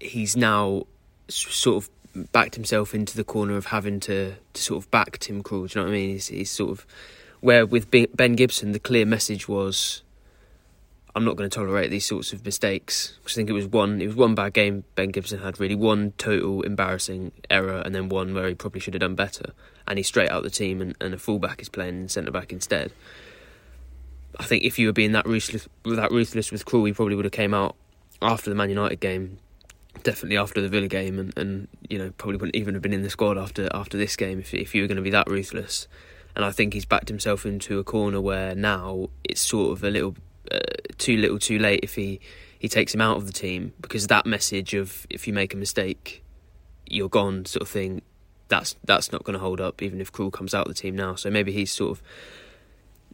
he's 0.00 0.36
now 0.36 0.86
sort 1.28 1.84
of 1.84 1.90
backed 2.32 2.54
himself 2.54 2.94
into 2.94 3.16
the 3.16 3.24
corner 3.24 3.56
of 3.56 3.66
having 3.66 4.00
to, 4.00 4.34
to 4.52 4.62
sort 4.62 4.84
of 4.84 4.90
back 4.90 5.18
Tim 5.18 5.42
Krul. 5.42 5.70
Do 5.70 5.78
you 5.78 5.84
know 5.84 5.90
what 5.90 5.94
I 5.94 5.98
mean? 5.98 6.10
He's, 6.10 6.28
he's 6.28 6.50
sort 6.50 6.70
of 6.70 6.86
where 7.40 7.66
with 7.66 7.90
Ben 7.90 8.34
Gibson, 8.34 8.72
the 8.72 8.78
clear 8.78 9.04
message 9.04 9.48
was, 9.48 10.02
"I'm 11.14 11.24
not 11.24 11.36
going 11.36 11.48
to 11.48 11.54
tolerate 11.54 11.90
these 11.90 12.06
sorts 12.06 12.32
of 12.32 12.44
mistakes." 12.44 13.18
I 13.26 13.30
think 13.30 13.50
it 13.50 13.52
was 13.52 13.66
one, 13.66 14.00
it 14.00 14.06
was 14.06 14.16
one 14.16 14.34
bad 14.34 14.54
game 14.54 14.84
Ben 14.94 15.10
Gibson 15.10 15.40
had, 15.40 15.60
really 15.60 15.74
one 15.74 16.12
total 16.16 16.62
embarrassing 16.62 17.32
error, 17.50 17.82
and 17.84 17.94
then 17.94 18.08
one 18.08 18.32
where 18.32 18.48
he 18.48 18.54
probably 18.54 18.80
should 18.80 18.94
have 18.94 19.02
done 19.02 19.14
better, 19.14 19.52
and 19.86 19.98
he's 19.98 20.06
straight 20.06 20.30
out 20.30 20.42
the 20.42 20.50
team, 20.50 20.80
and, 20.80 20.96
and 21.00 21.12
a 21.12 21.18
fullback 21.18 21.60
is 21.60 21.68
playing 21.68 22.08
centre 22.08 22.30
back 22.30 22.52
instead. 22.52 22.92
I 24.38 24.44
think 24.44 24.64
if 24.64 24.78
you 24.78 24.86
were 24.86 24.92
being 24.92 25.12
that 25.12 25.26
ruthless, 25.26 25.68
that 25.84 26.10
ruthless 26.10 26.50
with 26.50 26.64
Krul, 26.64 26.86
he 26.86 26.92
probably 26.92 27.14
would 27.14 27.24
have 27.24 27.32
came 27.32 27.54
out 27.54 27.76
after 28.22 28.48
the 28.48 28.56
Man 28.56 28.70
United 28.70 29.00
game 29.00 29.38
definitely 30.02 30.36
after 30.36 30.60
the 30.60 30.68
Villa 30.68 30.88
game, 30.88 31.18
and, 31.18 31.36
and 31.36 31.68
you 31.88 31.98
know 31.98 32.10
probably 32.18 32.36
wouldn't 32.36 32.56
even 32.56 32.74
have 32.74 32.82
been 32.82 32.92
in 32.92 33.02
the 33.02 33.10
squad 33.10 33.38
after 33.38 33.68
after 33.72 33.96
this 33.96 34.16
game 34.16 34.38
if 34.38 34.52
if 34.54 34.74
you 34.74 34.82
were 34.82 34.88
going 34.88 34.96
to 34.96 35.02
be 35.02 35.10
that 35.10 35.28
ruthless. 35.28 35.88
And 36.36 36.44
I 36.44 36.50
think 36.50 36.74
he's 36.74 36.84
backed 36.84 37.08
himself 37.08 37.46
into 37.46 37.78
a 37.78 37.84
corner 37.84 38.20
where 38.20 38.56
now 38.56 39.08
it's 39.22 39.40
sort 39.40 39.70
of 39.70 39.84
a 39.84 39.90
little 39.90 40.16
uh, 40.50 40.58
too 40.98 41.16
little, 41.16 41.38
too 41.38 41.58
late 41.58 41.80
if 41.82 41.94
he 41.94 42.20
he 42.58 42.68
takes 42.68 42.94
him 42.94 43.00
out 43.00 43.16
of 43.16 43.26
the 43.26 43.32
team 43.32 43.72
because 43.80 44.06
that 44.08 44.26
message 44.26 44.74
of 44.74 45.06
if 45.10 45.26
you 45.26 45.32
make 45.32 45.54
a 45.54 45.56
mistake, 45.56 46.24
you're 46.86 47.08
gone 47.08 47.44
sort 47.44 47.62
of 47.62 47.68
thing. 47.68 48.02
That's 48.48 48.76
that's 48.84 49.12
not 49.12 49.24
going 49.24 49.34
to 49.34 49.40
hold 49.40 49.60
up 49.60 49.82
even 49.82 50.00
if 50.00 50.12
Krul 50.12 50.32
comes 50.32 50.54
out 50.54 50.66
of 50.66 50.74
the 50.74 50.80
team 50.80 50.96
now. 50.96 51.14
So 51.14 51.30
maybe 51.30 51.52
he's 51.52 51.70
sort 51.70 51.92
of 51.92 52.02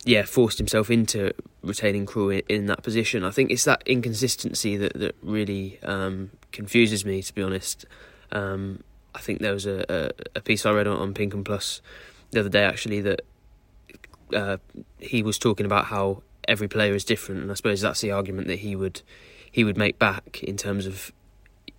yeah, 0.04 0.22
forced 0.24 0.58
himself 0.58 0.90
into 0.90 1.32
retaining 1.62 2.06
Krul 2.06 2.34
in, 2.34 2.42
in, 2.48 2.66
that 2.66 2.82
position. 2.82 3.22
I 3.22 3.30
think 3.30 3.50
it's 3.50 3.64
that 3.64 3.82
inconsistency 3.86 4.76
that 4.78 4.94
that 4.94 5.14
really 5.22 5.78
um, 5.82 6.30
confuses 6.52 7.04
me, 7.04 7.22
to 7.22 7.34
be 7.34 7.42
honest. 7.42 7.84
Um, 8.32 8.82
I 9.14 9.20
think 9.20 9.40
there 9.40 9.52
was 9.52 9.66
a, 9.66 9.84
a, 9.88 10.10
a, 10.36 10.40
piece 10.40 10.64
I 10.64 10.72
read 10.72 10.86
on, 10.86 10.98
on 10.98 11.14
Pink 11.14 11.34
Un 11.34 11.42
Plus 11.42 11.82
the 12.30 12.40
other 12.40 12.48
day 12.48 12.62
actually 12.62 13.00
that 13.00 13.22
uh, 14.32 14.58
he 14.98 15.22
was 15.22 15.38
talking 15.38 15.66
about 15.66 15.86
how 15.86 16.22
every 16.46 16.68
player 16.68 16.94
is 16.94 17.04
different, 17.04 17.42
and 17.42 17.50
I 17.50 17.54
suppose 17.54 17.80
that's 17.80 18.00
the 18.00 18.12
argument 18.12 18.46
that 18.48 18.60
he 18.60 18.76
would 18.76 19.02
he 19.50 19.64
would 19.64 19.76
make 19.76 19.98
back 19.98 20.42
in 20.42 20.56
terms 20.56 20.86
of 20.86 21.12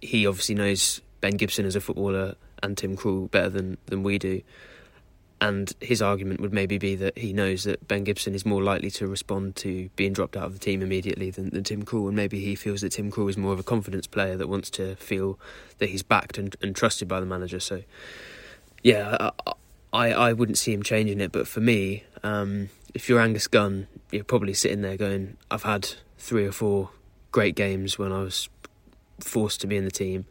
he 0.01 0.27
obviously 0.27 0.55
knows 0.55 1.01
Ben 1.21 1.37
Gibson 1.37 1.65
as 1.65 1.75
a 1.75 1.81
footballer 1.81 2.35
and 2.61 2.77
Tim 2.77 2.97
Krul 2.97 3.31
better 3.31 3.49
than 3.49 3.77
than 3.85 4.03
we 4.03 4.19
do. 4.19 4.41
And 5.41 5.73
his 5.81 6.03
argument 6.03 6.39
would 6.39 6.53
maybe 6.53 6.77
be 6.77 6.95
that 6.97 7.17
he 7.17 7.33
knows 7.33 7.63
that 7.63 7.87
Ben 7.87 8.03
Gibson 8.03 8.35
is 8.35 8.45
more 8.45 8.61
likely 8.61 8.91
to 8.91 9.07
respond 9.07 9.55
to 9.57 9.89
being 9.95 10.13
dropped 10.13 10.37
out 10.37 10.43
of 10.43 10.53
the 10.53 10.59
team 10.59 10.83
immediately 10.83 11.31
than, 11.31 11.49
than 11.49 11.63
Tim 11.63 11.83
Krul, 11.83 12.07
and 12.07 12.15
maybe 12.15 12.39
he 12.39 12.53
feels 12.53 12.81
that 12.81 12.91
Tim 12.91 13.11
Krul 13.11 13.27
is 13.27 13.37
more 13.37 13.51
of 13.51 13.59
a 13.59 13.63
confidence 13.63 14.05
player 14.05 14.37
that 14.37 14.47
wants 14.47 14.69
to 14.71 14.95
feel 14.97 15.39
that 15.79 15.89
he's 15.89 16.03
backed 16.03 16.37
and, 16.37 16.55
and 16.61 16.75
trusted 16.75 17.07
by 17.07 17.19
the 17.19 17.25
manager. 17.25 17.59
So, 17.59 17.81
yeah, 18.83 19.31
I, 19.91 20.13
I 20.13 20.33
wouldn't 20.33 20.59
see 20.59 20.73
him 20.73 20.83
changing 20.83 21.19
it. 21.19 21.31
But 21.31 21.47
for 21.47 21.59
me, 21.59 22.03
um, 22.21 22.69
if 22.93 23.09
you're 23.09 23.19
Angus 23.19 23.47
Gunn, 23.47 23.87
you're 24.11 24.23
probably 24.23 24.53
sitting 24.53 24.83
there 24.83 24.95
going, 24.95 25.37
"I've 25.49 25.63
had 25.63 25.89
three 26.19 26.45
or 26.45 26.51
four 26.51 26.91
great 27.31 27.55
games 27.55 27.97
when 27.97 28.11
I 28.11 28.21
was 28.21 28.47
forced 29.19 29.59
to 29.61 29.67
be 29.67 29.75
in 29.75 29.85
the 29.85 29.91
team. 29.91 30.25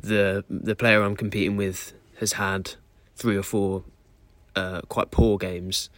The 0.00 0.44
the 0.48 0.76
player 0.76 1.02
I'm 1.02 1.16
competing 1.16 1.56
with 1.56 1.92
has 2.20 2.34
had 2.34 2.74
three 3.16 3.36
or 3.36 3.42
four 3.42 3.82
uh, 4.56 4.80
quite 4.88 5.10
poor 5.10 5.38
games. 5.38 5.90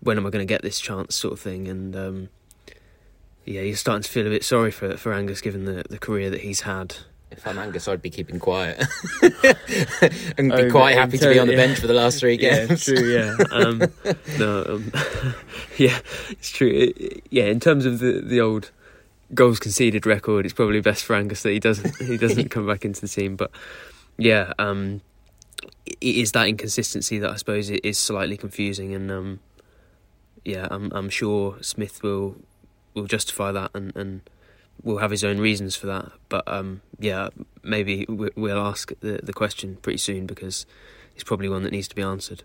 When 0.00 0.16
am 0.16 0.26
I 0.26 0.30
going 0.30 0.46
to 0.46 0.52
get 0.54 0.62
this 0.62 0.78
chance, 0.80 1.14
sort 1.16 1.32
of 1.34 1.40
thing? 1.40 1.66
And 1.68 1.96
um, 1.96 2.28
yeah, 3.44 3.62
you're 3.62 3.76
starting 3.76 4.02
to 4.02 4.08
feel 4.10 4.26
a 4.26 4.30
bit 4.30 4.44
sorry 4.44 4.70
for 4.70 4.96
for 4.96 5.12
Angus 5.12 5.40
given 5.40 5.64
the, 5.64 5.84
the 5.88 5.98
career 5.98 6.30
that 6.30 6.40
he's 6.42 6.60
had. 6.62 6.96
If 7.30 7.46
I'm 7.46 7.58
Angus, 7.58 7.86
I'd 7.88 8.00
be 8.00 8.08
keeping 8.08 8.38
quiet 8.38 8.82
and 10.38 10.50
be 10.50 10.54
Oh, 10.62 10.70
quite 10.70 10.96
happy 10.96 11.18
to 11.18 11.28
be 11.28 11.38
on 11.38 11.46
the 11.46 11.52
yeah. 11.52 11.66
bench 11.66 11.78
for 11.78 11.86
the 11.86 11.92
last 11.94 12.20
three 12.20 12.34
Yeah, 12.40 12.66
games. 12.66 12.84
true. 12.84 12.98
Yeah, 13.06 13.36
um, 13.50 13.78
no, 14.38 14.64
um, 14.66 14.92
yeah, 15.76 15.98
it's 16.30 16.50
true. 16.50 16.70
It- 16.96 17.22
yeah, 17.30 17.44
in 17.44 17.60
terms 17.60 17.84
of 17.84 17.98
the 17.98 18.22
the 18.24 18.40
old 18.40 18.70
goals 19.34 19.58
conceded 19.58 20.06
record, 20.06 20.46
it's 20.46 20.54
probably 20.54 20.80
best 20.80 21.04
for 21.04 21.14
Angus 21.16 21.42
that 21.42 21.50
he 21.50 21.58
doesn't 21.60 21.94
he 22.00 22.16
doesn't 22.16 22.48
come 22.50 22.66
back 22.66 22.84
into 22.84 23.00
the 23.02 23.08
team. 23.08 23.36
But 23.36 23.50
yeah, 24.16 24.52
um, 24.58 25.02
it 26.00 26.16
is 26.16 26.32
that 26.32 26.48
inconsistency 26.48 27.18
that 27.18 27.30
I 27.30 27.36
suppose 27.36 27.70
is 27.70 27.98
slightly 27.98 28.36
confusing, 28.36 28.94
and 28.94 29.10
um, 29.10 29.40
yeah, 30.44 30.68
I'm 30.70 30.90
I'm 30.92 31.08
sure 31.08 31.56
Smith 31.62 32.02
will 32.02 32.36
will 32.94 33.06
justify 33.06 33.52
that 33.52 33.70
and 33.74 33.94
and 33.96 34.20
will 34.82 34.98
have 34.98 35.10
his 35.10 35.24
own 35.24 35.38
reasons 35.38 35.74
for 35.76 35.86
that. 35.86 36.12
But 36.28 36.46
um, 36.46 36.82
yeah, 36.98 37.28
maybe 37.62 38.06
we- 38.08 38.30
we'll 38.36 38.60
ask 38.60 38.92
the 39.00 39.20
the 39.22 39.32
question 39.32 39.76
pretty 39.82 39.98
soon 39.98 40.26
because 40.26 40.66
it's 41.14 41.24
probably 41.24 41.48
one 41.48 41.62
that 41.64 41.72
needs 41.72 41.88
to 41.88 41.96
be 41.96 42.02
answered. 42.02 42.42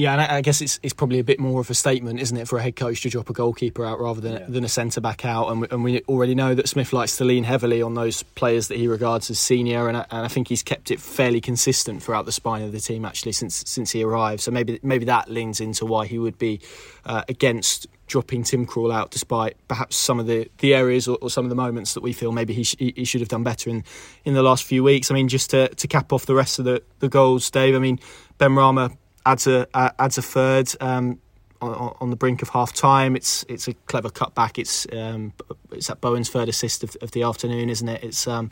Yeah, 0.00 0.12
and 0.12 0.20
I, 0.22 0.36
I 0.36 0.40
guess 0.40 0.60
it's 0.62 0.80
it's 0.82 0.94
probably 0.94 1.18
a 1.18 1.24
bit 1.24 1.38
more 1.38 1.60
of 1.60 1.68
a 1.68 1.74
statement, 1.74 2.20
isn't 2.20 2.36
it, 2.36 2.48
for 2.48 2.58
a 2.58 2.62
head 2.62 2.74
coach 2.74 3.02
to 3.02 3.10
drop 3.10 3.28
a 3.28 3.32
goalkeeper 3.34 3.84
out 3.84 4.00
rather 4.00 4.20
than 4.20 4.32
Yeah. 4.32 4.46
than 4.48 4.64
a 4.64 4.68
centre 4.68 5.00
back 5.00 5.24
out. 5.26 5.48
And 5.50 5.60
we, 5.60 5.68
and 5.70 5.84
we 5.84 6.00
already 6.08 6.34
know 6.34 6.54
that 6.54 6.68
Smith 6.68 6.92
likes 6.92 7.16
to 7.18 7.24
lean 7.24 7.44
heavily 7.44 7.82
on 7.82 7.94
those 7.94 8.22
players 8.22 8.68
that 8.68 8.78
he 8.78 8.88
regards 8.88 9.30
as 9.30 9.38
senior, 9.38 9.88
and 9.88 9.96
I, 9.98 10.06
and 10.10 10.24
I 10.24 10.28
think 10.28 10.48
he's 10.48 10.62
kept 10.62 10.90
it 10.90 11.00
fairly 11.00 11.40
consistent 11.40 12.02
throughout 12.02 12.24
the 12.24 12.32
spine 12.32 12.62
of 12.62 12.72
the 12.72 12.80
team 12.80 13.04
actually 13.04 13.32
since 13.32 13.62
since 13.66 13.90
he 13.92 14.02
arrived. 14.02 14.40
So 14.40 14.50
maybe 14.50 14.80
maybe 14.82 15.04
that 15.04 15.28
leans 15.30 15.60
into 15.60 15.84
why 15.84 16.06
he 16.06 16.18
would 16.18 16.38
be 16.38 16.60
uh, 17.04 17.22
against 17.28 17.86
dropping 18.06 18.42
Tim 18.42 18.66
Krul 18.66 18.92
out, 18.92 19.10
despite 19.12 19.56
perhaps 19.68 19.94
some 19.96 20.18
of 20.18 20.26
the, 20.26 20.50
the 20.58 20.74
areas 20.74 21.06
or, 21.06 21.16
or 21.22 21.30
some 21.30 21.44
of 21.44 21.48
the 21.50 21.54
moments 21.54 21.94
that 21.94 22.02
we 22.02 22.12
feel 22.12 22.32
maybe 22.32 22.52
he, 22.52 22.64
sh- 22.64 22.74
he 22.78 22.92
he 22.96 23.04
should 23.04 23.20
have 23.20 23.28
done 23.28 23.44
better 23.44 23.70
in, 23.70 23.84
in 24.24 24.34
the 24.34 24.42
last 24.42 24.64
few 24.64 24.82
weeks. 24.82 25.10
I 25.10 25.14
mean, 25.14 25.28
just 25.28 25.50
to, 25.50 25.68
to 25.68 25.86
cap 25.86 26.12
off 26.12 26.26
the 26.26 26.34
rest 26.34 26.58
of 26.58 26.64
the, 26.64 26.82
the 27.00 27.08
goals, 27.08 27.48
Dave. 27.50 27.76
I 27.76 27.78
mean, 27.78 28.00
Benrahma 28.38 28.96
adds 29.26 29.46
a 29.46 29.66
adds 29.74 30.18
a 30.18 30.22
third 30.22 30.70
um, 30.80 31.18
on, 31.60 31.94
on 32.00 32.10
the 32.10 32.16
brink 32.16 32.42
of 32.42 32.48
half 32.50 32.72
time. 32.72 33.16
It's 33.16 33.44
it's 33.48 33.68
a 33.68 33.74
clever 33.86 34.10
cutback. 34.10 34.58
It's 34.58 34.86
um, 34.92 35.32
it's 35.72 35.90
at 35.90 36.00
Bowen's 36.00 36.28
third 36.28 36.48
assist 36.48 36.84
of, 36.84 36.96
of 37.02 37.10
the 37.12 37.22
afternoon, 37.22 37.70
isn't 37.70 37.88
it? 37.88 38.02
It's 38.04 38.26
um, 38.26 38.50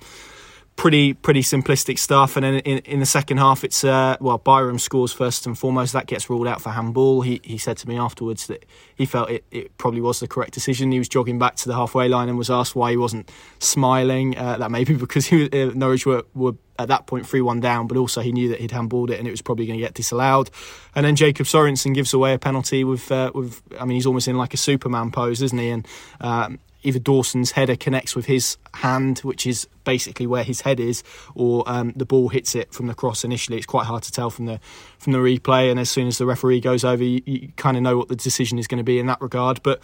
pretty 0.79 1.13
pretty 1.13 1.43
simplistic 1.43 1.99
stuff. 1.99 2.37
And 2.37 2.45
then 2.45 2.55
in, 2.61 2.79
in 2.79 3.01
the 3.01 3.07
second 3.07 3.39
half, 3.39 3.65
it's 3.65 3.85
uh, 3.85 4.17
well 4.21 4.39
Byram 4.39 4.79
scores 4.79 5.13
first 5.13 5.45
and 5.45 5.59
foremost. 5.59 5.93
That 5.93 6.07
gets 6.07 6.31
ruled 6.31 6.47
out 6.47 6.63
for 6.63 6.71
handball. 6.71 7.21
He 7.21 7.41
he 7.45 7.59
said 7.59 7.77
to 7.79 7.89
me 7.89 7.99
afterwards 7.99 8.47
that 8.47 8.65
he 8.95 9.05
felt 9.05 9.29
it, 9.29 9.45
it 9.51 9.77
probably 9.77 10.01
was 10.01 10.21
the 10.21 10.29
correct 10.29 10.55
decision. 10.55 10.91
He 10.93 10.99
was 10.99 11.09
jogging 11.09 11.39
back 11.39 11.57
to 11.57 11.69
the 11.69 11.75
halfway 11.75 12.09
line 12.09 12.29
and 12.29 12.39
was 12.39 12.49
asked 12.49 12.75
why 12.75 12.93
he 12.93 12.97
wasn't 12.97 13.31
smiling. 13.59 14.39
Uh, 14.39 14.57
that 14.57 14.71
may 14.71 14.85
be 14.85 14.95
because 15.09 15.27
he, 15.27 15.51
uh, 15.51 15.73
Norwich 15.75 16.07
were, 16.07 16.23
were 16.33 16.53
at 16.79 16.87
that 16.89 17.09
point 17.09 17.27
3 17.27 17.41
1 17.41 17.59
down, 17.59 17.89
but 17.89 17.97
also 17.97 18.21
he 18.21 18.31
knew 18.31 18.49
that 18.49 18.61
he'd 18.61 18.71
handballed 18.71 19.11
it 19.11 19.19
and 19.19 19.27
it 19.27 19.33
was 19.33 19.43
probably 19.43 19.67
going 19.67 19.79
to 19.79 19.85
get 19.85 19.95
disallowed. 19.95 20.49
And 20.95 21.05
then 21.05 21.17
Jacob 21.17 21.47
Sorensen 21.47 21.93
gives 21.93 22.15
away 22.15 22.35
a 22.35 22.39
penalty 22.39 22.85
with, 22.85 23.11
uh, 23.11 23.33
with 23.35 23.61
I 23.81 23.85
mean, 23.85 23.97
he's 23.97 24.07
almost 24.07 24.29
in 24.29 24.39
like 24.39 24.55
a 24.55 24.57
Superman 24.57 25.11
pose, 25.11 25.43
isn't 25.43 25.59
he? 25.59 25.71
And 25.71 25.89
um, 26.21 26.61
either 26.83 26.99
Dawson's 26.99 27.53
header 27.53 27.77
connects 27.77 28.15
with 28.15 28.27
his 28.27 28.57
hand, 28.75 29.19
which 29.21 29.47
is 29.47 29.67
basically 29.85 30.27
where 30.27 30.45
his 30.45 30.61
head 30.61 30.79
is, 30.79 31.03
or 31.35 31.65
um, 31.67 31.93
the 31.97 32.07
ball 32.07 32.29
hits 32.29 32.55
it 32.55 32.73
from 32.73 32.87
the 32.87 32.95
cross 32.95 33.25
initially. 33.25 33.57
It's 33.57 33.67
quite 33.67 33.87
hard 33.87 34.03
to 34.05 34.13
tell 34.13 34.31
from 34.31 34.47
the 34.47 34.61
from 34.99 35.13
the 35.13 35.19
replay. 35.19 35.71
And 35.71 35.81
as 35.81 35.91
soon 35.91 36.07
as 36.07 36.19
the 36.19 36.27
referee 36.27 36.61
goes 36.61 36.85
over, 36.85 37.03
you, 37.03 37.23
you 37.27 37.49
kind 37.57 37.77
of 37.77 37.83
know 37.83 37.97
what 37.97 38.09
the 38.09 38.17
decision 38.17 38.59
is 38.59 38.67
going 38.67 38.79
to 38.79 38.85
be 38.85 38.99
in 38.99 39.07
that 39.07 39.21
regard. 39.21 39.63
But 39.63 39.81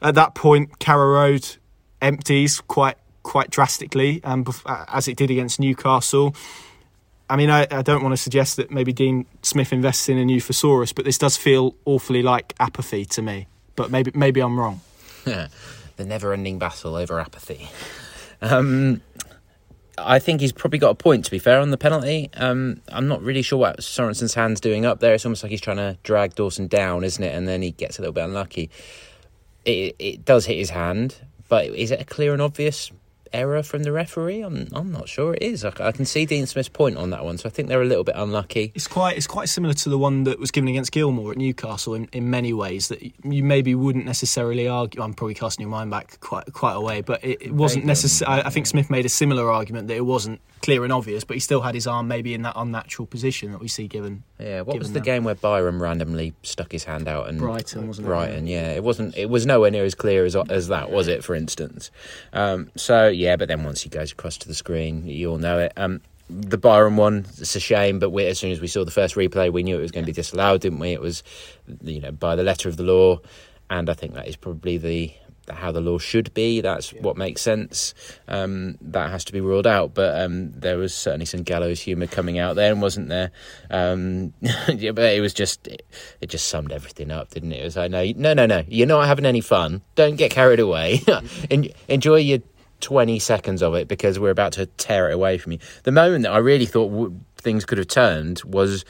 at 0.00 0.14
that 0.14 0.34
point, 0.34 0.78
Carrow 0.78 1.12
Road 1.12 1.56
empties 2.00 2.60
quite 2.60 2.96
quite 3.22 3.50
drastically, 3.50 4.22
um, 4.22 4.44
as 4.66 5.08
it 5.08 5.16
did 5.16 5.30
against 5.30 5.58
Newcastle. 5.58 6.34
I 7.28 7.34
mean, 7.34 7.50
I, 7.50 7.66
I 7.72 7.82
don't 7.82 8.02
want 8.04 8.12
to 8.12 8.16
suggest 8.16 8.56
that 8.56 8.70
maybe 8.70 8.92
Dean 8.92 9.26
Smith 9.42 9.72
invests 9.72 10.08
in 10.08 10.16
a 10.16 10.24
new 10.24 10.40
thesaurus, 10.40 10.92
but 10.92 11.04
this 11.04 11.18
does 11.18 11.36
feel 11.36 11.74
awfully 11.84 12.22
like 12.22 12.54
apathy 12.60 13.04
to 13.06 13.22
me. 13.22 13.48
But 13.74 13.90
maybe 13.90 14.12
maybe 14.14 14.40
I'm 14.40 14.58
wrong. 14.58 14.80
the 15.96 16.04
never-ending 16.04 16.58
battle 16.58 16.94
over 16.94 17.18
apathy. 17.20 17.68
Um, 18.40 19.02
I 19.98 20.18
think 20.18 20.40
he's 20.40 20.52
probably 20.52 20.78
got 20.78 20.90
a 20.90 20.94
point. 20.94 21.24
To 21.24 21.30
be 21.30 21.38
fair, 21.38 21.58
on 21.58 21.70
the 21.70 21.78
penalty, 21.78 22.30
um, 22.34 22.82
I'm 22.88 23.08
not 23.08 23.22
really 23.22 23.42
sure 23.42 23.58
what 23.58 23.82
Sorensen's 23.82 24.34
hand's 24.34 24.60
doing 24.60 24.84
up 24.84 25.00
there. 25.00 25.14
It's 25.14 25.24
almost 25.24 25.42
like 25.42 25.50
he's 25.50 25.60
trying 25.60 25.78
to 25.78 25.96
drag 26.02 26.34
Dawson 26.34 26.66
down, 26.66 27.02
isn't 27.02 27.22
it? 27.22 27.34
And 27.34 27.48
then 27.48 27.62
he 27.62 27.70
gets 27.70 27.98
a 27.98 28.02
little 28.02 28.12
bit 28.12 28.24
unlucky. 28.24 28.70
It, 29.64 29.96
it 29.98 30.24
does 30.24 30.46
hit 30.46 30.58
his 30.58 30.70
hand, 30.70 31.16
but 31.48 31.66
is 31.66 31.90
it 31.90 32.00
a 32.00 32.04
clear 32.04 32.32
and 32.32 32.42
obvious 32.42 32.92
error 33.36 33.62
from 33.62 33.82
the 33.82 33.92
referee? 33.92 34.40
I'm 34.42 34.68
I'm 34.72 34.90
not 34.90 35.08
sure 35.08 35.34
it 35.34 35.42
is. 35.42 35.64
I, 35.64 35.72
I 35.80 35.92
can 35.92 36.04
see 36.04 36.26
Dean 36.26 36.46
Smith's 36.46 36.68
point 36.68 36.96
on 36.96 37.10
that 37.10 37.24
one, 37.24 37.38
so 37.38 37.48
I 37.48 37.50
think 37.52 37.68
they're 37.68 37.82
a 37.82 37.86
little 37.86 38.04
bit 38.04 38.14
unlucky. 38.16 38.72
It's 38.74 38.86
quite 38.88 39.16
it's 39.16 39.26
quite 39.26 39.48
similar 39.48 39.74
to 39.74 39.88
the 39.88 39.98
one 39.98 40.24
that 40.24 40.38
was 40.38 40.50
given 40.50 40.68
against 40.68 40.92
Gilmour 40.92 41.30
at 41.32 41.36
Newcastle 41.36 41.94
in, 41.94 42.08
in 42.12 42.30
many 42.30 42.52
ways 42.52 42.88
that 42.88 43.02
you 43.24 43.44
maybe 43.44 43.74
wouldn't 43.74 44.04
necessarily 44.06 44.66
argue. 44.68 45.02
I'm 45.02 45.14
probably 45.14 45.34
casting 45.34 45.62
your 45.62 45.70
mind 45.70 45.90
back 45.90 46.18
quite 46.20 46.52
quite 46.52 46.74
a 46.74 46.80
way, 46.80 47.00
but 47.02 47.22
it, 47.24 47.42
it 47.42 47.52
wasn't 47.52 47.84
necessary. 47.84 48.28
I, 48.42 48.46
I 48.46 48.50
think 48.50 48.66
Smith 48.66 48.90
made 48.90 49.04
a 49.04 49.10
similar 49.10 49.50
argument 49.52 49.88
that 49.88 49.96
it 49.96 50.06
wasn't 50.06 50.40
clear 50.62 50.82
and 50.84 50.92
obvious, 50.92 51.22
but 51.22 51.34
he 51.34 51.40
still 51.40 51.60
had 51.60 51.74
his 51.74 51.86
arm 51.86 52.08
maybe 52.08 52.32
in 52.34 52.42
that 52.42 52.54
unnatural 52.56 53.06
position 53.06 53.52
that 53.52 53.60
we 53.60 53.68
see 53.68 53.86
given 53.86 54.24
Yeah, 54.40 54.62
what 54.62 54.78
was 54.78 54.88
the 54.88 54.94
that. 54.94 55.04
game 55.04 55.22
where 55.22 55.34
Byram 55.34 55.80
randomly 55.82 56.32
stuck 56.42 56.72
his 56.72 56.84
hand 56.84 57.06
out 57.06 57.28
and 57.28 57.38
Brighton, 57.38 57.86
wasn't 57.86 58.06
it? 58.06 58.08
Brighton, 58.08 58.46
yeah, 58.46 58.70
it 58.72 58.82
wasn't. 58.82 59.16
It 59.16 59.28
was 59.28 59.44
nowhere 59.46 59.70
near 59.70 59.84
as 59.84 59.94
clear 59.94 60.24
as 60.24 60.34
as 60.48 60.68
that, 60.68 60.90
was 60.90 61.08
it? 61.08 61.22
For 61.22 61.34
instance, 61.34 61.90
um, 62.32 62.70
so 62.76 63.08
yeah, 63.08 63.25
but 63.34 63.48
then 63.48 63.64
once 63.64 63.82
he 63.82 63.88
goes 63.88 64.12
across 64.12 64.36
to 64.38 64.48
the 64.48 64.54
screen, 64.54 65.06
you 65.06 65.30
all 65.30 65.38
know 65.38 65.58
it. 65.58 65.72
Um, 65.76 66.00
the 66.30 66.58
Byram 66.58 66.96
one, 66.96 67.26
it's 67.38 67.56
a 67.56 67.60
shame, 67.60 67.98
but 67.98 68.10
we, 68.10 68.26
as 68.26 68.38
soon 68.38 68.52
as 68.52 68.60
we 68.60 68.68
saw 68.68 68.84
the 68.84 68.90
first 68.90 69.16
replay, 69.16 69.52
we 69.52 69.64
knew 69.64 69.78
it 69.78 69.82
was 69.82 69.90
going 69.90 70.04
to 70.04 70.06
be 70.06 70.12
disallowed, 70.12 70.60
didn't 70.60 70.78
we? 70.78 70.90
It 70.92 71.00
was, 71.00 71.22
you 71.82 72.00
know, 72.00 72.12
by 72.12 72.36
the 72.36 72.42
letter 72.42 72.68
of 72.68 72.76
the 72.76 72.82
law, 72.82 73.20
and 73.70 73.88
I 73.90 73.94
think 73.94 74.14
that 74.14 74.28
is 74.28 74.36
probably 74.36 74.78
the 74.78 75.12
how 75.50 75.72
the 75.72 75.80
law 75.80 75.98
should 75.98 76.32
be. 76.34 76.60
That's 76.60 76.90
what 76.90 77.16
makes 77.16 77.40
sense. 77.40 77.94
Um, 78.28 78.78
that 78.80 79.10
has 79.10 79.24
to 79.26 79.32
be 79.32 79.40
ruled 79.40 79.66
out. 79.66 79.94
But 79.94 80.20
um, 80.20 80.52
there 80.52 80.78
was 80.78 80.94
certainly 80.94 81.26
some 81.26 81.42
gallows 81.42 81.80
humour 81.80 82.06
coming 82.06 82.38
out 82.38 82.56
there, 82.56 82.74
wasn't 82.74 83.08
there? 83.08 83.30
Um, 83.70 84.32
yeah, 84.68 84.92
but 84.92 85.12
it 85.12 85.20
was 85.20 85.34
just 85.34 85.66
it, 85.68 85.86
it 86.20 86.28
just 86.28 86.48
summed 86.48 86.72
everything 86.72 87.10
up, 87.10 87.30
didn't 87.30 87.52
it? 87.52 87.60
It 87.60 87.64
was 87.64 87.76
like, 87.76 87.90
no, 87.90 88.04
no, 88.16 88.34
no, 88.34 88.46
no. 88.46 88.64
You're 88.68 88.86
not 88.86 89.06
having 89.06 89.26
any 89.26 89.40
fun. 89.40 89.82
Don't 89.94 90.16
get 90.16 90.30
carried 90.30 90.60
away. 90.60 91.02
En- 91.50 91.70
enjoy 91.88 92.16
your 92.16 92.40
20 92.86 93.18
seconds 93.18 93.62
of 93.64 93.74
it 93.74 93.88
because 93.88 94.16
we're 94.16 94.30
about 94.30 94.52
to 94.52 94.66
tear 94.66 95.10
it 95.10 95.14
away 95.14 95.38
from 95.38 95.50
you. 95.50 95.58
The 95.82 95.90
moment 95.90 96.22
that 96.22 96.30
I 96.30 96.38
really 96.38 96.66
thought 96.66 96.88
w- 96.90 97.18
things 97.36 97.64
could 97.64 97.78
have 97.78 97.88
turned 97.88 98.42
was 98.44 98.84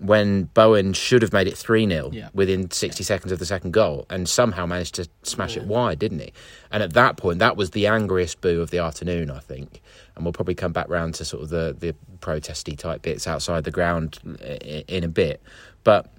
when 0.00 0.44
Bowen 0.52 0.92
should 0.92 1.22
have 1.22 1.32
made 1.32 1.48
it 1.48 1.56
3 1.56 1.88
0 1.88 2.10
Yeah. 2.12 2.28
within 2.34 2.70
60 2.70 3.02
seconds 3.02 3.32
of 3.32 3.38
the 3.38 3.46
second 3.46 3.72
goal 3.72 4.04
and 4.10 4.28
somehow 4.28 4.66
managed 4.66 4.96
to 4.96 5.08
smash 5.22 5.56
it 5.56 5.64
wide, 5.64 5.98
didn't 5.98 6.18
he? 6.18 6.34
And 6.70 6.82
at 6.82 6.92
that 6.92 7.16
point, 7.16 7.38
that 7.38 7.56
was 7.56 7.70
the 7.70 7.86
angriest 7.86 8.42
boo 8.42 8.60
of 8.60 8.68
the 8.70 8.78
afternoon, 8.80 9.30
I 9.30 9.38
think. 9.38 9.80
And 10.14 10.26
we'll 10.26 10.34
probably 10.34 10.54
come 10.54 10.72
back 10.72 10.90
round 10.90 11.14
to 11.14 11.24
sort 11.24 11.42
of 11.42 11.48
the, 11.48 11.74
the 11.78 11.94
protesty 12.20 12.76
type 12.76 13.00
bits 13.00 13.26
outside 13.26 13.64
the 13.64 13.70
ground 13.70 14.18
eh, 14.42 14.58
eh, 14.60 14.82
in 14.88 15.04
a 15.04 15.08
bit. 15.08 15.40
But 15.84 16.12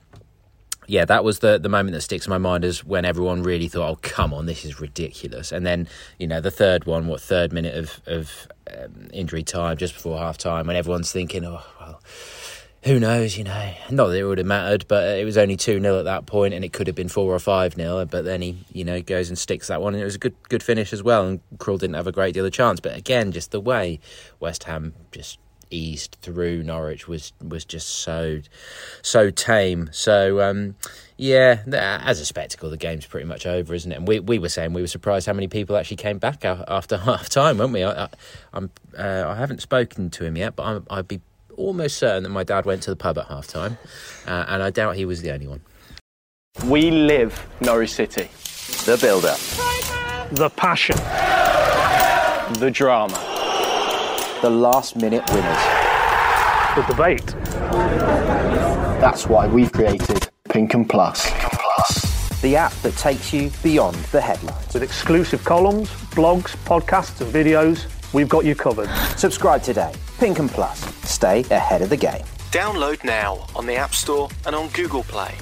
yeah, 0.90 1.06
that 1.06 1.24
was 1.24 1.40
the 1.40 1.60
the 1.60 1.70
moment 1.70 1.94
that 1.94 2.02
sticks 2.02 2.26
in 2.26 2.32
my 2.32 2.40
mind 2.40 2.66
is 2.66 2.84
when 2.84 3.06
everyone 3.06 3.44
really 3.44 3.68
thought, 3.68 3.90
"Oh, 3.90 4.00
come 4.02 4.34
on, 4.34 4.48
this 4.48 4.66
is 4.66 4.82
ridiculous." 4.82 5.52
And 5.52 5.64
then 5.64 5.88
you 6.18 6.26
know 6.26 6.42
the 6.42 6.50
third 6.50 6.86
one, 6.86 7.06
what 7.06 7.22
third 7.22 7.54
minute 7.54 7.76
of 7.76 8.02
of 8.08 8.48
um, 8.76 9.08
injury 9.14 9.44
time 9.44 9.78
just 9.78 9.94
before 9.94 10.18
half 10.18 10.40
time, 10.40 10.66
when 10.66 10.76
everyone's 10.76 11.12
thinking, 11.12 11.46
"Oh, 11.46 11.62
well." 11.80 12.02
Who 12.86 12.98
knows, 12.98 13.38
you 13.38 13.44
know? 13.44 13.74
Not 13.92 14.08
that 14.08 14.18
it 14.18 14.24
would 14.24 14.38
have 14.38 14.48
mattered, 14.48 14.86
but 14.88 15.20
it 15.20 15.26
was 15.26 15.38
only 15.38 15.58
2 15.58 15.82
0 15.82 16.00
at 16.00 16.06
that 16.06 16.26
point, 16.26 16.54
and 16.54 16.64
it 16.64 16.72
could 16.72 16.88
have 16.88 16.96
been 16.96 17.10
4 17.10 17.36
or 17.36 17.38
5 17.38 17.74
0. 17.74 18.06
But 18.06 18.24
then 18.24 18.42
he, 18.42 18.64
you 18.72 18.86
know, 18.86 19.02
goes 19.02 19.28
and 19.28 19.38
sticks 19.38 19.68
that 19.68 19.82
one, 19.82 19.94
and 19.96 20.02
it 20.02 20.06
was 20.06 20.16
a 20.16 20.20
good 20.20 20.36
good 20.48 20.64
finish 20.64 20.94
as 20.94 21.04
well. 21.04 21.28
And 21.28 21.42
Krul 21.58 21.78
didn't 21.78 21.96
have 21.96 22.08
a 22.08 22.14
great 22.14 22.34
deal 22.34 22.46
of 22.46 22.54
chance. 22.54 22.80
But 22.80 22.96
again, 22.96 23.34
just 23.34 23.52
the 23.52 23.60
way 23.60 24.00
West 24.40 24.64
Ham 24.64 24.94
just 25.12 25.40
eased 25.72 26.18
through 26.22 26.64
Norwich 26.64 27.08
was 27.08 27.34
was 27.42 27.66
just 27.66 27.90
so 27.90 28.42
so 29.02 29.30
tame. 29.30 29.90
So 29.92 30.42
um, 30.42 30.76
yeah, 31.18 31.64
as 32.04 32.20
a 32.20 32.26
spectacle, 32.26 32.70
the 32.70 32.78
game's 32.78 33.06
pretty 33.06 33.26
much 33.26 33.46
over, 33.46 33.74
isn't 33.74 33.92
it? 33.92 33.96
And 33.96 34.08
we 34.08 34.20
we 34.20 34.40
were 34.40 34.50
saying 34.50 34.74
we 34.74 34.82
were 34.82 34.88
surprised 34.88 35.28
how 35.28 35.34
many 35.34 35.48
people 35.48 35.76
actually 35.76 35.98
came 35.98 36.18
back 36.18 36.46
after 36.46 36.98
half 37.10 37.30
time, 37.30 37.58
weren't 37.58 37.74
we? 37.74 37.84
I, 37.84 38.06
I, 38.06 38.10
I'm 38.54 38.72
uh, 38.98 39.26
I 39.28 39.36
haven't 39.36 39.62
spoken 39.62 40.10
to 40.12 40.26
him 40.26 40.38
yet, 40.38 40.56
but 40.56 40.64
I'm, 40.64 40.88
I'd 40.90 41.08
be 41.08 41.22
almost 41.58 41.98
certain 41.98 42.24
that 42.24 42.30
my 42.30 42.44
dad 42.44 42.66
went 42.66 42.84
to 42.84 42.90
the 42.90 42.96
pub 42.96 43.18
at 43.18 43.28
half 43.28 43.48
time, 43.48 43.78
uh, 44.28 44.46
and 44.48 44.64
I 44.64 44.70
doubt 44.70 44.96
he 44.96 45.06
was 45.06 45.22
the 45.22 45.32
only 45.32 45.48
one. 45.48 45.62
We 46.66 46.92
live 46.92 47.48
Norwich 47.62 47.92
City. 47.92 48.30
The 48.86 48.98
build-up. 48.98 49.40
The 50.32 50.50
passion. 50.50 50.96
The 52.60 52.70
drama. 52.72 53.29
The 54.42 54.50
last-minute 54.50 55.24
winners. 55.32 55.64
The 56.76 56.86
debate. 56.88 57.26
That's 59.02 59.28
why 59.28 59.48
we've 59.48 59.72
created 59.72 60.30
Pink 60.48 60.74
Un 60.76 60.86
Plus. 60.86 61.26
the 62.42 62.56
app 62.56 62.72
that 62.84 62.96
takes 62.96 63.34
you 63.34 63.52
beyond 63.62 63.96
the 64.14 64.22
headlines. 64.22 64.74
With 64.74 64.84
exclusive 64.84 65.44
columns, 65.44 65.90
blogs, 66.16 66.56
podcasts, 66.64 67.20
and 67.20 67.34
videos, 67.34 67.86
we've 68.14 68.30
got 68.30 68.46
you 68.46 68.56
covered. 68.56 68.90
Subscribe 69.18 69.62
today. 69.62 69.94
Pink 70.20 70.40
Un 70.40 70.48
Plus. 70.48 70.80
Stay 71.04 71.42
ahead 71.52 71.82
of 71.82 71.90
the 71.90 71.98
game. 71.98 72.24
Download 72.52 73.04
now 73.04 73.46
on 73.56 73.66
the 73.66 73.76
App 73.76 73.94
Store 73.94 74.30
and 74.46 74.56
on 74.56 74.70
Google 74.70 75.04
Play. 75.04 75.36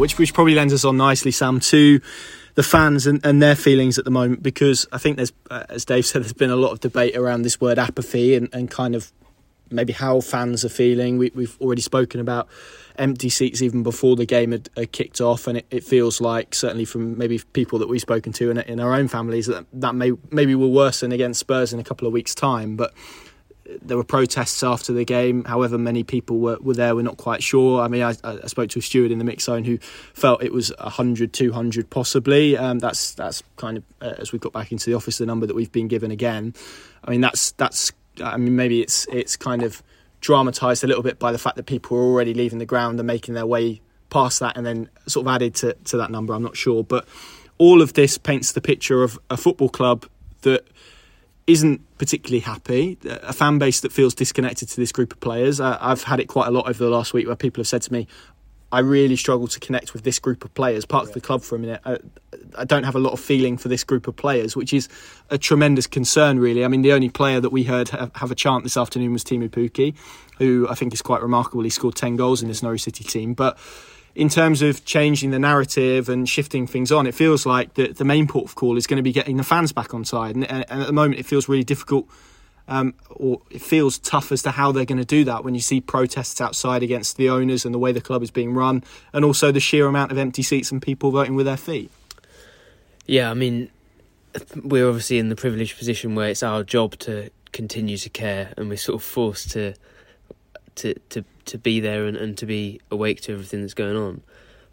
Which 0.00 0.18
which 0.18 0.34
probably 0.34 0.54
lends 0.54 0.72
us 0.72 0.84
on 0.84 0.96
nicely, 0.96 1.30
Sam, 1.30 1.60
to 1.60 2.00
the 2.54 2.62
fans 2.62 3.06
and, 3.06 3.24
and 3.24 3.40
their 3.40 3.54
feelings 3.54 3.98
at 3.98 4.04
the 4.04 4.10
moment 4.10 4.42
because 4.42 4.86
I 4.92 4.98
think 4.98 5.16
there's, 5.16 5.32
uh, 5.50 5.64
as 5.68 5.84
Dave 5.84 6.04
said, 6.04 6.22
there's 6.22 6.32
been 6.32 6.50
a 6.50 6.56
lot 6.56 6.72
of 6.72 6.80
debate 6.80 7.16
around 7.16 7.42
this 7.42 7.60
word 7.60 7.78
apathy 7.78 8.34
and, 8.34 8.48
and 8.52 8.68
kind 8.68 8.96
of 8.96 9.12
maybe 9.70 9.92
how 9.92 10.20
fans 10.20 10.64
are 10.64 10.68
feeling. 10.68 11.16
We, 11.16 11.30
we've 11.34 11.56
already 11.60 11.82
spoken 11.82 12.20
about 12.20 12.48
empty 12.98 13.28
seats 13.28 13.62
even 13.62 13.82
before 13.82 14.16
the 14.16 14.26
game 14.26 14.50
had, 14.52 14.68
had 14.76 14.90
kicked 14.90 15.20
off, 15.20 15.46
and 15.46 15.58
it, 15.58 15.66
it, 15.70 15.84
feels 15.84 16.20
like 16.20 16.54
certainly 16.54 16.84
from 16.84 17.16
maybe 17.16 17.40
people 17.52 17.78
that 17.78 17.88
we've 17.88 18.00
spoken 18.00 18.32
to 18.32 18.50
in, 18.50 18.58
in 18.58 18.80
our 18.80 18.94
own 18.94 19.06
families 19.06 19.46
that 19.46 19.64
that 19.72 19.94
may 19.94 20.12
maybe 20.30 20.54
will 20.54 20.72
worsen 20.72 21.12
against 21.12 21.40
Spurs 21.40 21.72
in 21.72 21.78
a 21.78 21.84
couple 21.84 22.06
of 22.06 22.12
weeks' 22.12 22.34
time, 22.34 22.74
but 22.74 22.92
there 23.82 23.96
were 23.96 24.04
protests 24.04 24.62
after 24.62 24.92
the 24.92 25.04
game. 25.04 25.44
However 25.44 25.78
many 25.78 26.02
people 26.04 26.38
were, 26.38 26.58
were 26.60 26.74
there, 26.74 26.94
we're 26.94 27.02
not 27.02 27.16
quite 27.16 27.42
sure. 27.42 27.80
I 27.80 27.88
mean, 27.88 28.02
I, 28.02 28.14
I 28.24 28.46
spoke 28.46 28.70
to 28.70 28.78
a 28.78 28.82
steward 28.82 29.10
in 29.10 29.18
the 29.18 29.24
mix 29.24 29.44
zone 29.44 29.64
who 29.64 29.78
felt 30.14 30.42
it 30.42 30.52
was 30.52 30.72
100, 30.78 31.32
200 31.32 31.90
possibly. 31.90 32.56
Um, 32.56 32.78
that's 32.78 33.12
that's 33.12 33.42
kind 33.56 33.78
of 33.78 33.84
uh, 34.00 34.14
as 34.18 34.32
we've 34.32 34.40
got 34.40 34.52
back 34.52 34.72
into 34.72 34.86
the 34.86 34.94
office, 34.94 35.18
the 35.18 35.26
number 35.26 35.46
that 35.46 35.54
we've 35.54 35.72
been 35.72 35.88
given 35.88 36.10
again. 36.10 36.54
I 37.04 37.10
mean, 37.10 37.20
that's 37.20 37.52
that's. 37.52 37.92
I 38.22 38.36
mean, 38.36 38.56
maybe 38.56 38.82
it's 38.82 39.06
it's 39.10 39.36
kind 39.36 39.62
of 39.62 39.82
dramatised 40.20 40.84
a 40.84 40.86
little 40.86 41.02
bit 41.02 41.18
by 41.18 41.32
the 41.32 41.38
fact 41.38 41.56
that 41.56 41.64
people 41.64 41.96
were 41.96 42.02
already 42.02 42.34
leaving 42.34 42.58
the 42.58 42.66
ground 42.66 42.98
and 43.00 43.06
making 43.06 43.34
their 43.34 43.46
way 43.46 43.80
past 44.10 44.40
that, 44.40 44.56
and 44.56 44.66
then 44.66 44.88
sort 45.06 45.26
of 45.26 45.32
added 45.32 45.54
to 45.56 45.74
to 45.84 45.96
that 45.96 46.10
number. 46.10 46.34
I'm 46.34 46.42
not 46.42 46.56
sure, 46.56 46.84
but 46.84 47.06
all 47.58 47.82
of 47.82 47.92
this 47.92 48.18
paints 48.18 48.52
the 48.52 48.60
picture 48.60 49.02
of 49.02 49.18
a 49.28 49.36
football 49.36 49.68
club 49.68 50.06
that 50.42 50.66
isn't 51.50 51.80
particularly 51.98 52.40
happy, 52.40 52.98
a 53.04 53.32
fan 53.32 53.58
base 53.58 53.80
that 53.80 53.92
feels 53.92 54.14
disconnected 54.14 54.68
to 54.68 54.76
this 54.76 54.92
group 54.92 55.12
of 55.12 55.20
players. 55.20 55.60
I've 55.60 56.04
had 56.04 56.20
it 56.20 56.26
quite 56.26 56.48
a 56.48 56.50
lot 56.50 56.68
over 56.68 56.84
the 56.84 56.90
last 56.90 57.12
week 57.12 57.26
where 57.26 57.36
people 57.36 57.60
have 57.60 57.68
said 57.68 57.82
to 57.82 57.92
me, 57.92 58.06
I 58.72 58.80
really 58.80 59.16
struggle 59.16 59.48
to 59.48 59.58
connect 59.58 59.92
with 59.92 60.04
this 60.04 60.20
group 60.20 60.44
of 60.44 60.54
players. 60.54 60.84
Park 60.84 61.08
yeah. 61.08 61.14
the 61.14 61.20
club 61.20 61.42
for 61.42 61.56
a 61.56 61.58
minute. 61.58 61.80
I, 61.84 61.98
I, 62.56 62.64
don't 62.64 62.84
have 62.84 62.94
a 62.94 63.00
lot 63.00 63.12
of 63.12 63.18
feeling 63.18 63.56
for 63.56 63.68
this 63.68 63.82
group 63.82 64.06
of 64.06 64.14
players, 64.14 64.54
which 64.54 64.72
is 64.72 64.88
a 65.28 65.38
tremendous 65.38 65.88
concern, 65.88 66.38
really. 66.38 66.64
I 66.64 66.68
mean, 66.68 66.82
the 66.82 66.92
only 66.92 67.08
player 67.08 67.40
that 67.40 67.50
we 67.50 67.64
heard 67.64 67.88
have, 67.88 68.12
have 68.14 68.30
a 68.30 68.36
chant 68.36 68.62
this 68.62 68.76
afternoon 68.76 69.12
was 69.12 69.24
Teemu 69.24 69.48
Pukki, 69.48 69.96
who 70.38 70.68
I 70.70 70.74
think 70.76 70.92
is 70.92 71.02
quite 71.02 71.20
remarkable. 71.20 71.64
He 71.64 71.70
scored 71.70 71.96
10 71.96 72.14
goals 72.14 72.42
in 72.42 72.48
this 72.48 72.62
Norwich 72.62 72.84
City 72.84 73.02
team. 73.02 73.34
But 73.34 73.58
in 74.14 74.28
terms 74.28 74.62
of 74.62 74.84
changing 74.84 75.30
the 75.30 75.38
narrative 75.38 76.08
and 76.08 76.28
shifting 76.28 76.66
things 76.66 76.90
on, 76.90 77.06
it 77.06 77.14
feels 77.14 77.46
like 77.46 77.74
the, 77.74 77.88
the 77.92 78.04
main 78.04 78.26
port 78.26 78.46
of 78.46 78.54
call 78.54 78.76
is 78.76 78.86
going 78.86 78.96
to 78.96 79.02
be 79.02 79.12
getting 79.12 79.36
the 79.36 79.44
fans 79.44 79.72
back 79.72 79.94
on 79.94 80.04
side. 80.04 80.34
And, 80.34 80.50
and, 80.50 80.64
at 80.68 80.86
the 80.86 80.92
moment, 80.92 81.20
it 81.20 81.26
feels 81.26 81.48
really 81.48 81.64
difficult, 81.64 82.08
um, 82.66 82.94
or 83.10 83.40
it 83.50 83.62
feels 83.62 83.98
tough 83.98 84.32
as 84.32 84.42
to 84.42 84.50
how 84.50 84.72
they're 84.72 84.84
going 84.84 84.98
to 84.98 85.04
do 85.04 85.24
that 85.24 85.44
when 85.44 85.54
you 85.54 85.60
see 85.60 85.80
protests 85.80 86.40
outside 86.40 86.82
against 86.82 87.16
the 87.16 87.28
owners 87.28 87.64
and 87.64 87.74
the 87.74 87.78
way 87.78 87.92
the 87.92 88.00
club 88.00 88.22
is 88.22 88.30
being 88.30 88.52
run, 88.52 88.82
and 89.12 89.24
also 89.24 89.52
the 89.52 89.60
sheer 89.60 89.86
amount 89.86 90.10
of 90.10 90.18
empty 90.18 90.42
seats 90.42 90.72
and 90.72 90.82
people 90.82 91.10
voting 91.10 91.34
with 91.34 91.46
their 91.46 91.56
feet. 91.56 91.90
Yeah, 93.06 93.30
I 93.30 93.34
mean, 93.34 93.70
we're 94.62 94.86
obviously 94.86 95.18
in 95.18 95.28
the 95.28 95.36
privileged 95.36 95.78
position 95.78 96.14
where 96.14 96.28
it's 96.28 96.42
our 96.42 96.62
job 96.62 96.98
to 97.00 97.30
continue 97.52 97.96
to 97.96 98.08
care, 98.08 98.52
and 98.56 98.68
we're 98.68 98.76
sort 98.76 98.96
of 98.96 99.02
forced 99.02 99.50
to 99.52 99.74
to 100.76 100.94
to 101.10 101.24
to 101.50 101.58
be 101.58 101.80
there 101.80 102.06
and, 102.06 102.16
and 102.16 102.38
to 102.38 102.46
be 102.46 102.80
awake 102.92 103.20
to 103.22 103.32
everything 103.32 103.60
that's 103.60 103.74
going 103.74 103.96
on. 103.96 104.22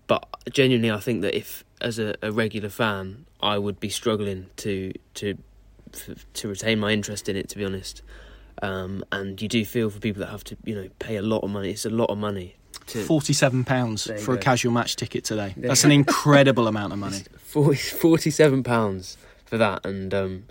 But 0.06 0.26
genuinely, 0.52 0.92
I 0.92 1.00
think 1.00 1.22
that 1.24 1.36
if, 1.36 1.66
as 1.82 1.98
a, 1.98 2.16
a 2.22 2.32
regular 2.32 2.70
fan, 2.70 3.26
I 3.42 3.58
would 3.58 3.80
be 3.80 3.90
struggling 3.90 4.48
to 4.58 4.94
to 5.16 5.38
to 6.34 6.48
retain 6.48 6.80
my 6.80 6.92
interest 6.92 7.28
in 7.28 7.36
it. 7.36 7.50
To 7.50 7.58
be 7.58 7.66
honest, 7.66 8.04
um, 8.62 9.04
and 9.12 9.42
you 9.42 9.48
do 9.48 9.66
feel 9.66 9.90
for 9.90 10.00
people 10.00 10.22
that 10.22 10.30
have 10.30 10.44
to, 10.46 10.58
you 10.64 10.76
know, 10.76 10.88
pay 11.00 11.18
a 11.18 11.22
lot 11.22 11.44
of 11.44 11.50
money. 11.50 11.72
It's 11.72 11.86
a 11.86 11.90
lot 11.90 12.10
of 12.10 12.18
money. 12.18 12.56
To... 12.88 13.04
Forty-seven 13.04 13.66
pounds 13.66 14.06
for 14.24 14.34
go. 14.34 14.34
a 14.34 14.38
casual 14.38 14.72
match 14.72 14.96
ticket 14.96 15.26
today. 15.26 15.54
That's 15.58 15.84
an 15.84 15.92
incredible 15.92 16.68
amount 16.68 16.94
of 16.94 17.00
money. 17.00 17.24
40, 17.38 17.76
Forty-seven 17.76 18.64
pounds 18.64 19.18
for 19.46 19.58
that, 19.58 19.86
and 19.86 20.14
um, 20.14 20.46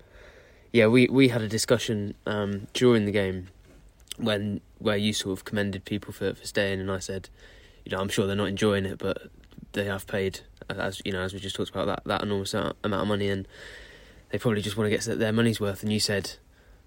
yeah, 0.72 0.88
we 0.88 1.06
we 1.06 1.28
had 1.28 1.40
a 1.40 1.48
discussion 1.48 2.14
um, 2.26 2.66
during 2.74 3.06
the 3.06 3.12
game 3.12 3.48
when 4.18 4.60
where 4.78 4.96
you 4.96 5.12
sort 5.12 5.38
of 5.38 5.44
commended 5.44 5.84
people 5.84 6.12
for, 6.12 6.34
for 6.34 6.46
staying, 6.46 6.80
and 6.80 6.90
I 6.90 6.98
said, 6.98 7.28
you 7.84 7.92
know, 7.92 8.00
I'm 8.00 8.08
sure 8.08 8.26
they're 8.26 8.36
not 8.36 8.48
enjoying 8.48 8.86
it, 8.86 8.98
but 8.98 9.30
they 9.72 9.84
have 9.84 10.06
paid, 10.06 10.40
as 10.68 11.00
you 11.04 11.12
know, 11.12 11.20
as 11.20 11.32
we 11.32 11.38
just 11.38 11.56
talked 11.56 11.70
about 11.70 11.86
that 11.86 12.02
that 12.04 12.22
enormous 12.22 12.54
amount 12.54 12.76
of 12.84 13.08
money, 13.08 13.28
and 13.28 13.46
they 14.30 14.38
probably 14.38 14.62
just 14.62 14.76
want 14.76 14.90
to 14.90 14.96
get 14.96 15.18
their 15.18 15.32
money's 15.32 15.60
worth. 15.60 15.82
And 15.82 15.92
you 15.92 16.00
said, 16.00 16.32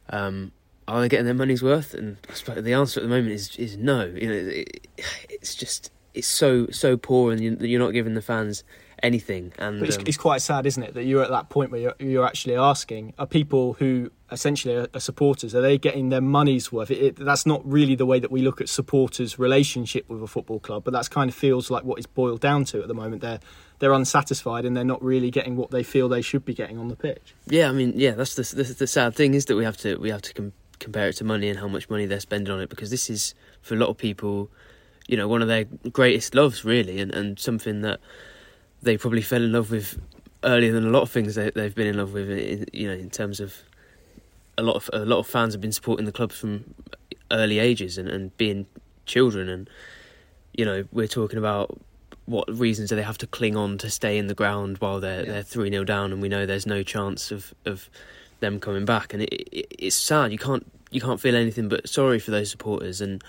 um, 0.09 0.51
are 0.87 1.01
they 1.01 1.09
getting 1.09 1.25
their 1.25 1.35
money's 1.35 1.63
worth? 1.63 1.93
And 1.93 2.17
the 2.55 2.73
answer 2.73 2.99
at 2.99 3.03
the 3.03 3.09
moment 3.09 3.31
is 3.31 3.55
is 3.57 3.77
no. 3.77 4.05
You 4.05 4.27
know, 4.27 4.35
it, 4.35 4.87
it's 5.29 5.55
just 5.55 5.91
it's 6.13 6.27
so 6.27 6.67
so 6.67 6.97
poor, 6.97 7.31
and 7.31 7.61
you're 7.61 7.79
not 7.79 7.91
giving 7.91 8.15
the 8.15 8.21
fans 8.21 8.63
anything. 9.03 9.53
And 9.57 9.79
but 9.79 9.89
it's, 9.89 9.97
um, 9.97 10.03
it's, 10.07 10.17
quite 10.17 10.41
sad, 10.41 10.65
isn't 10.65 10.81
it, 10.81 10.93
that 10.93 11.03
you're 11.03 11.23
at 11.23 11.29
that 11.29 11.49
point 11.49 11.71
where 11.71 11.81
you're, 11.81 11.95
you're 11.99 12.25
actually 12.25 12.55
asking: 12.55 13.13
Are 13.17 13.27
people 13.27 13.73
who 13.73 14.11
essentially 14.31 14.75
are, 14.75 14.87
are 14.93 14.99
supporters 14.99 15.55
are 15.55 15.61
they 15.61 15.77
getting 15.77 16.09
their 16.09 16.21
money's 16.21 16.71
worth? 16.71 16.91
It, 16.91 16.97
it, 16.97 17.15
that's 17.17 17.45
not 17.45 17.65
really 17.69 17.95
the 17.95 18.05
way 18.05 18.19
that 18.19 18.31
we 18.31 18.41
look 18.41 18.61
at 18.61 18.69
supporters' 18.69 19.39
relationship 19.39 20.09
with 20.09 20.21
a 20.21 20.27
football 20.27 20.59
club, 20.59 20.83
but 20.83 20.91
that's 20.91 21.07
kind 21.07 21.29
of 21.29 21.35
feels 21.35 21.69
like 21.69 21.83
what 21.83 21.97
it's 21.97 22.07
boiled 22.07 22.41
down 22.41 22.65
to 22.65 22.81
at 22.81 22.87
the 22.87 22.93
moment. 22.93 23.21
They're 23.21 23.39
they're 23.79 23.93
unsatisfied 23.93 24.65
and 24.65 24.75
they're 24.75 24.83
not 24.83 25.01
really 25.03 25.31
getting 25.31 25.55
what 25.55 25.71
they 25.71 25.83
feel 25.83 26.09
they 26.09 26.21
should 26.21 26.45
be 26.45 26.53
getting 26.53 26.77
on 26.77 26.89
the 26.89 26.95
pitch. 26.95 27.33
Yeah, 27.47 27.69
I 27.69 27.71
mean, 27.71 27.93
yeah, 27.95 28.11
that's 28.11 28.35
the 28.35 28.43
the, 28.55 28.63
the 28.63 28.87
sad 28.87 29.15
thing 29.15 29.33
is 29.33 29.45
that 29.45 29.55
we 29.55 29.63
have 29.63 29.77
to 29.77 29.95
we 29.97 30.09
have 30.09 30.21
to 30.23 30.33
com- 30.33 30.53
compare 30.79 31.09
it 31.09 31.13
to 31.17 31.23
money 31.23 31.49
and 31.49 31.59
how 31.59 31.67
much 31.67 31.89
money 31.89 32.05
they're 32.05 32.19
spending 32.19 32.53
on 32.53 32.61
it 32.61 32.69
because 32.69 32.89
this 32.89 33.09
is 33.09 33.33
for 33.61 33.75
a 33.75 33.77
lot 33.77 33.89
of 33.89 33.97
people, 33.97 34.49
you 35.07 35.17
know, 35.17 35.27
one 35.27 35.41
of 35.41 35.47
their 35.47 35.65
greatest 35.91 36.35
loves 36.35 36.63
really, 36.63 36.99
and 36.99 37.13
and 37.13 37.39
something 37.39 37.81
that 37.81 37.99
they 38.81 38.97
probably 38.97 39.21
fell 39.21 39.43
in 39.43 39.51
love 39.51 39.71
with 39.71 39.99
earlier 40.43 40.71
than 40.71 40.85
a 40.85 40.89
lot 40.89 41.01
of 41.01 41.11
things 41.11 41.35
they, 41.35 41.49
they've 41.51 41.75
been 41.75 41.87
in 41.87 41.97
love 41.97 42.13
with. 42.13 42.29
In, 42.29 42.65
you 42.73 42.87
know, 42.87 42.93
in 42.93 43.09
terms 43.09 43.39
of 43.39 43.55
a 44.57 44.63
lot 44.63 44.75
of 44.75 44.89
a 44.93 45.05
lot 45.05 45.19
of 45.19 45.27
fans 45.27 45.53
have 45.53 45.61
been 45.61 45.71
supporting 45.71 46.05
the 46.05 46.11
club 46.11 46.31
from 46.31 46.73
early 47.31 47.59
ages 47.59 47.97
and, 47.97 48.07
and 48.09 48.35
being 48.37 48.65
children, 49.05 49.49
and 49.49 49.69
you 50.53 50.65
know, 50.65 50.85
we're 50.91 51.07
talking 51.07 51.39
about 51.39 51.77
what 52.25 52.47
reasons 52.55 52.89
do 52.89 52.95
they 52.95 53.01
have 53.01 53.17
to 53.17 53.27
cling 53.27 53.55
on 53.55 53.77
to 53.79 53.89
stay 53.89 54.17
in 54.17 54.27
the 54.27 54.35
ground 54.35 54.77
while 54.77 54.99
they're 54.99 55.25
yeah. 55.25 55.31
they're 55.31 55.43
three 55.43 55.69
0 55.69 55.83
down, 55.83 56.11
and 56.11 56.21
we 56.21 56.29
know 56.29 56.45
there's 56.45 56.67
no 56.67 56.83
chance 56.83 57.31
of 57.31 57.53
of 57.65 57.89
them 58.39 58.59
coming 58.59 58.85
back, 58.85 59.13
and 59.13 59.23
it, 59.23 59.33
it, 59.51 59.67
it's 59.77 59.95
sad. 59.95 60.31
You 60.31 60.37
can't 60.37 60.65
you 60.91 61.01
can't 61.01 61.19
feel 61.19 61.35
anything 61.35 61.67
but 61.67 61.87
sorry 61.87 62.19
for 62.19 62.31
those 62.31 62.49
supporters, 62.49 63.01
and 63.01 63.23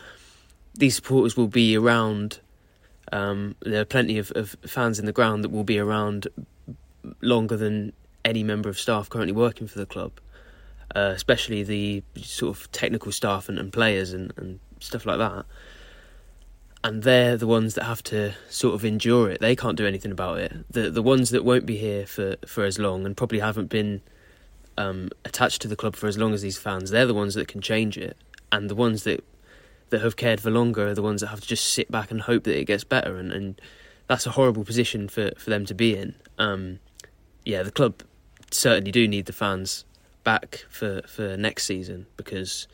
these 0.75 0.95
supporters 0.95 1.37
will 1.37 1.49
be 1.49 1.77
around 1.77 2.41
um, 3.13 3.57
there 3.61 3.81
are 3.81 3.87
plenty 3.87 4.19
of, 4.19 4.33
of 4.35 4.57
fans 4.67 4.99
in 4.99 5.07
the 5.07 5.13
ground 5.13 5.45
that 5.45 5.51
will 5.51 5.65
be 5.65 5.79
around 5.79 6.29
longer 7.21 7.57
than 7.57 7.93
any 8.25 8.43
member 8.43 8.69
of 8.69 8.79
staff 8.79 9.09
currently 9.09 9.33
working 9.33 9.67
for 9.67 9.79
the 9.79 9.87
club, 9.87 10.13
uh, 10.95 11.13
especially 11.15 11.63
the 11.63 12.03
sort 12.17 12.57
of 12.57 12.71
technical 12.73 13.13
staff 13.13 13.49
and, 13.49 13.59
and 13.59 13.73
players 13.73 14.13
and, 14.13 14.33
and 14.37 14.61
stuff 14.81 15.07
like 15.07 15.19
that. 15.19 15.45
And 16.83 17.03
they're 17.03 17.37
the 17.37 17.47
ones 17.47 17.75
that 17.75 17.85
have 17.85 18.03
to 18.05 18.33
sort 18.49 18.75
of 18.75 18.85
endure 18.85 19.31
it. 19.31 19.41
They 19.41 19.55
can't 19.55 19.77
do 19.77 19.87
anything 19.87 20.13
about 20.13 20.39
it. 20.39 20.53
The 20.71 20.91
the 20.91 21.03
ones 21.03 21.29
that 21.31 21.45
won't 21.45 21.67
be 21.67 21.77
here 21.77 22.07
for, 22.07 22.37
for 22.47 22.65
as 22.65 22.79
long 22.79 23.05
and 23.05 23.15
probably 23.15 23.41
haven't 23.41 23.69
been 23.69 24.01
um, 24.79 25.11
attached 25.27 25.61
to 25.63 25.69
the 25.69 25.77
club 25.77 25.95
for 25.95 26.07
as 26.07 26.17
long 26.17 26.33
as 26.33 26.41
these 26.41 26.57
fans, 26.57 26.91
they're 26.91 27.07
the 27.07 27.13
ones 27.13 27.35
that 27.35 27.49
can 27.49 27.61
change 27.61 27.99
it. 27.99 28.17
And 28.51 28.71
the 28.71 28.75
ones 28.75 29.05
that 29.05 29.23
that 29.91 30.01
have 30.01 30.17
cared 30.17 30.41
for 30.41 30.51
longer 30.51 30.89
are 30.89 30.95
the 30.95 31.03
ones 31.03 31.21
that 31.21 31.29
have 31.29 31.41
to 31.41 31.47
just 31.47 31.73
sit 31.73 31.91
back 31.91 32.11
and 32.11 32.21
hope 32.21 32.45
that 32.45 32.59
it 32.59 32.65
gets 32.65 32.85
better, 32.85 33.17
and, 33.17 33.33
and 33.33 33.61
that's 34.07 34.27
a 34.27 34.31
horrible 34.31 34.65
position 34.65 35.09
for, 35.09 35.31
for 35.37 35.51
them 35.51 35.67
to 35.67 35.75
be 35.75 35.97
in. 35.97 36.15
Um, 36.39 36.81
yeah, 37.45 37.63
the 37.63 37.71
club 37.71 38.03
certainly 38.51 38.91
do 38.91 39.07
need 39.07 39.27
the 39.27 39.33
fans 39.33 39.85
back 40.25 40.65
for, 40.69 41.03
for 41.07 41.37
next 41.37 41.65
season 41.65 42.07
because 42.17 42.67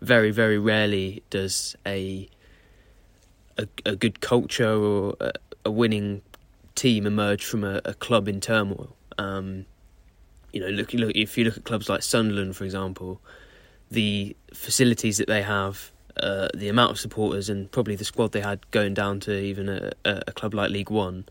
very 0.00 0.30
very 0.30 0.58
rarely 0.58 1.22
does 1.30 1.76
a 1.86 2.28
a, 3.58 3.68
a 3.86 3.96
good 3.96 4.20
culture 4.20 4.74
or 4.74 5.14
a, 5.20 5.32
a, 5.66 5.70
winning 5.70 6.22
team 6.74 7.06
emerge 7.06 7.44
from 7.44 7.64
a, 7.64 7.80
a 7.84 7.94
club 7.94 8.26
in 8.26 8.40
turmoil. 8.40 8.96
Um, 9.18 9.66
you 10.52 10.60
know, 10.60 10.68
look, 10.68 10.92
look 10.94 11.12
if 11.14 11.36
you 11.36 11.44
look 11.44 11.58
at 11.58 11.64
clubs 11.64 11.88
like 11.88 12.02
Sunderland, 12.02 12.56
for 12.56 12.64
example, 12.64 13.20
the 13.90 14.34
facilities 14.54 15.18
that 15.18 15.28
they 15.28 15.42
have 15.42 15.92
uh, 16.16 16.48
the 16.54 16.68
amount 16.68 16.90
of 16.90 16.98
supporters 16.98 17.48
and 17.48 17.70
probably 17.70 17.96
the 17.96 18.04
squad 18.04 18.32
they 18.32 18.40
had 18.40 18.70
going 18.70 18.94
down 18.94 19.20
to 19.20 19.38
even 19.38 19.68
a, 19.68 19.92
a 20.04 20.32
club 20.32 20.54
like 20.54 20.70
League 20.70 20.90
One 20.90 21.24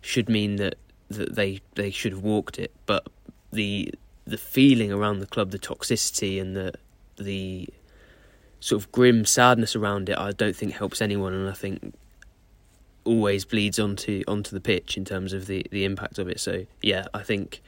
should 0.00 0.28
mean 0.28 0.56
that, 0.56 0.76
that 1.08 1.34
they 1.34 1.60
they 1.74 1.90
should 1.90 2.12
have 2.12 2.22
walked 2.22 2.58
it. 2.58 2.72
But 2.86 3.06
the 3.52 3.92
the 4.26 4.38
feeling 4.38 4.92
around 4.92 5.20
the 5.20 5.26
club, 5.26 5.50
the 5.50 5.58
toxicity 5.58 6.40
and 6.40 6.54
the 6.54 6.72
the 7.16 7.68
sort 8.60 8.82
of 8.82 8.92
grim 8.92 9.24
sadness 9.24 9.74
around 9.74 10.08
it, 10.08 10.18
I 10.18 10.32
don't 10.32 10.54
think 10.54 10.72
helps 10.72 11.00
anyone, 11.00 11.32
and 11.32 11.48
I 11.48 11.54
think 11.54 11.94
always 13.04 13.44
bleeds 13.44 13.78
onto 13.78 14.22
onto 14.28 14.50
the 14.50 14.60
pitch 14.60 14.96
in 14.96 15.04
terms 15.04 15.32
of 15.32 15.46
the 15.46 15.66
the 15.70 15.84
impact 15.84 16.18
of 16.18 16.28
it. 16.28 16.40
So 16.40 16.66
yeah, 16.82 17.06
I 17.14 17.22
think 17.22 17.62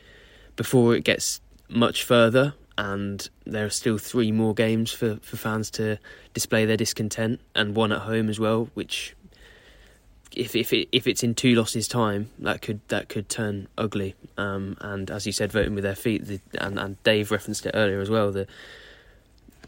before 0.57 0.95
it 0.95 1.05
gets 1.05 1.41
much 1.69 2.05
further, 2.05 2.55
and 2.83 3.31
there 3.47 3.64
are 3.64 3.71
still 3.71 3.97
three 3.97 4.33
more 4.33 4.55
games 4.55 4.90
for, 4.90 5.14
for 5.23 5.37
fans 5.37 5.71
to 5.71 5.99
display 6.35 6.64
their 6.64 6.77
discontent, 6.77 7.40
and 7.55 7.77
one 7.77 7.92
at 7.92 8.01
home 8.01 8.29
as 8.29 8.40
well, 8.40 8.68
which 8.75 9.14
if 10.35 10.57
if 10.57 10.73
it, 10.73 10.88
if 10.90 11.07
it's 11.07 11.23
in 11.23 11.37
two 11.37 11.55
losses 11.55 11.87
time, 11.87 12.31
that 12.40 12.61
could 12.61 12.81
that 12.88 13.09
could 13.09 13.29
turn 13.29 13.68
ugly. 13.79 14.16
Um, 14.37 14.77
and 14.81 15.12
as 15.12 15.27
you 15.27 15.33
said, 15.33 15.53
voting 15.53 15.77
with 15.77 15.85
their 15.85 15.95
feet, 15.95 16.27
the, 16.27 16.40
and 16.59 16.77
and 16.77 17.01
Dave 17.05 17.31
referenced 17.31 17.64
it 17.66 17.71
earlier 17.75 18.01
as 18.01 18.11
well. 18.11 18.33
The 18.33 18.49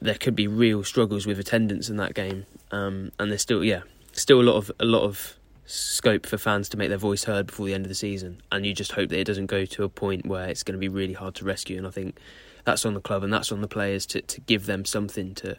there 0.00 0.16
could 0.16 0.34
be 0.34 0.48
real 0.48 0.82
struggles 0.82 1.24
with 1.24 1.38
attendance 1.38 1.88
in 1.88 1.96
that 1.98 2.14
game, 2.14 2.46
um, 2.72 3.12
and 3.20 3.30
there's 3.30 3.42
still 3.42 3.62
yeah 3.62 3.82
still 4.10 4.40
a 4.40 4.42
lot 4.42 4.56
of 4.56 4.72
a 4.80 4.84
lot 4.84 5.04
of 5.04 5.38
scope 5.66 6.26
for 6.26 6.36
fans 6.36 6.68
to 6.70 6.76
make 6.76 6.88
their 6.88 6.98
voice 6.98 7.24
heard 7.24 7.46
before 7.46 7.66
the 7.66 7.74
end 7.74 7.84
of 7.84 7.88
the 7.88 7.94
season. 7.94 8.42
And 8.50 8.66
you 8.66 8.74
just 8.74 8.90
hope 8.90 9.08
that 9.10 9.20
it 9.20 9.24
doesn't 9.24 9.46
go 9.46 9.64
to 9.64 9.84
a 9.84 9.88
point 9.88 10.26
where 10.26 10.48
it's 10.48 10.64
going 10.64 10.74
to 10.74 10.80
be 10.80 10.88
really 10.88 11.14
hard 11.14 11.36
to 11.36 11.44
rescue. 11.44 11.78
And 11.78 11.86
I 11.86 11.90
think 11.90 12.18
that's 12.64 12.84
on 12.84 12.94
the 12.94 13.00
club 13.00 13.22
and 13.22 13.32
that's 13.32 13.52
on 13.52 13.60
the 13.60 13.68
players 13.68 14.06
to, 14.06 14.20
to 14.22 14.40
give 14.40 14.66
them 14.66 14.84
something 14.84 15.34
to 15.36 15.56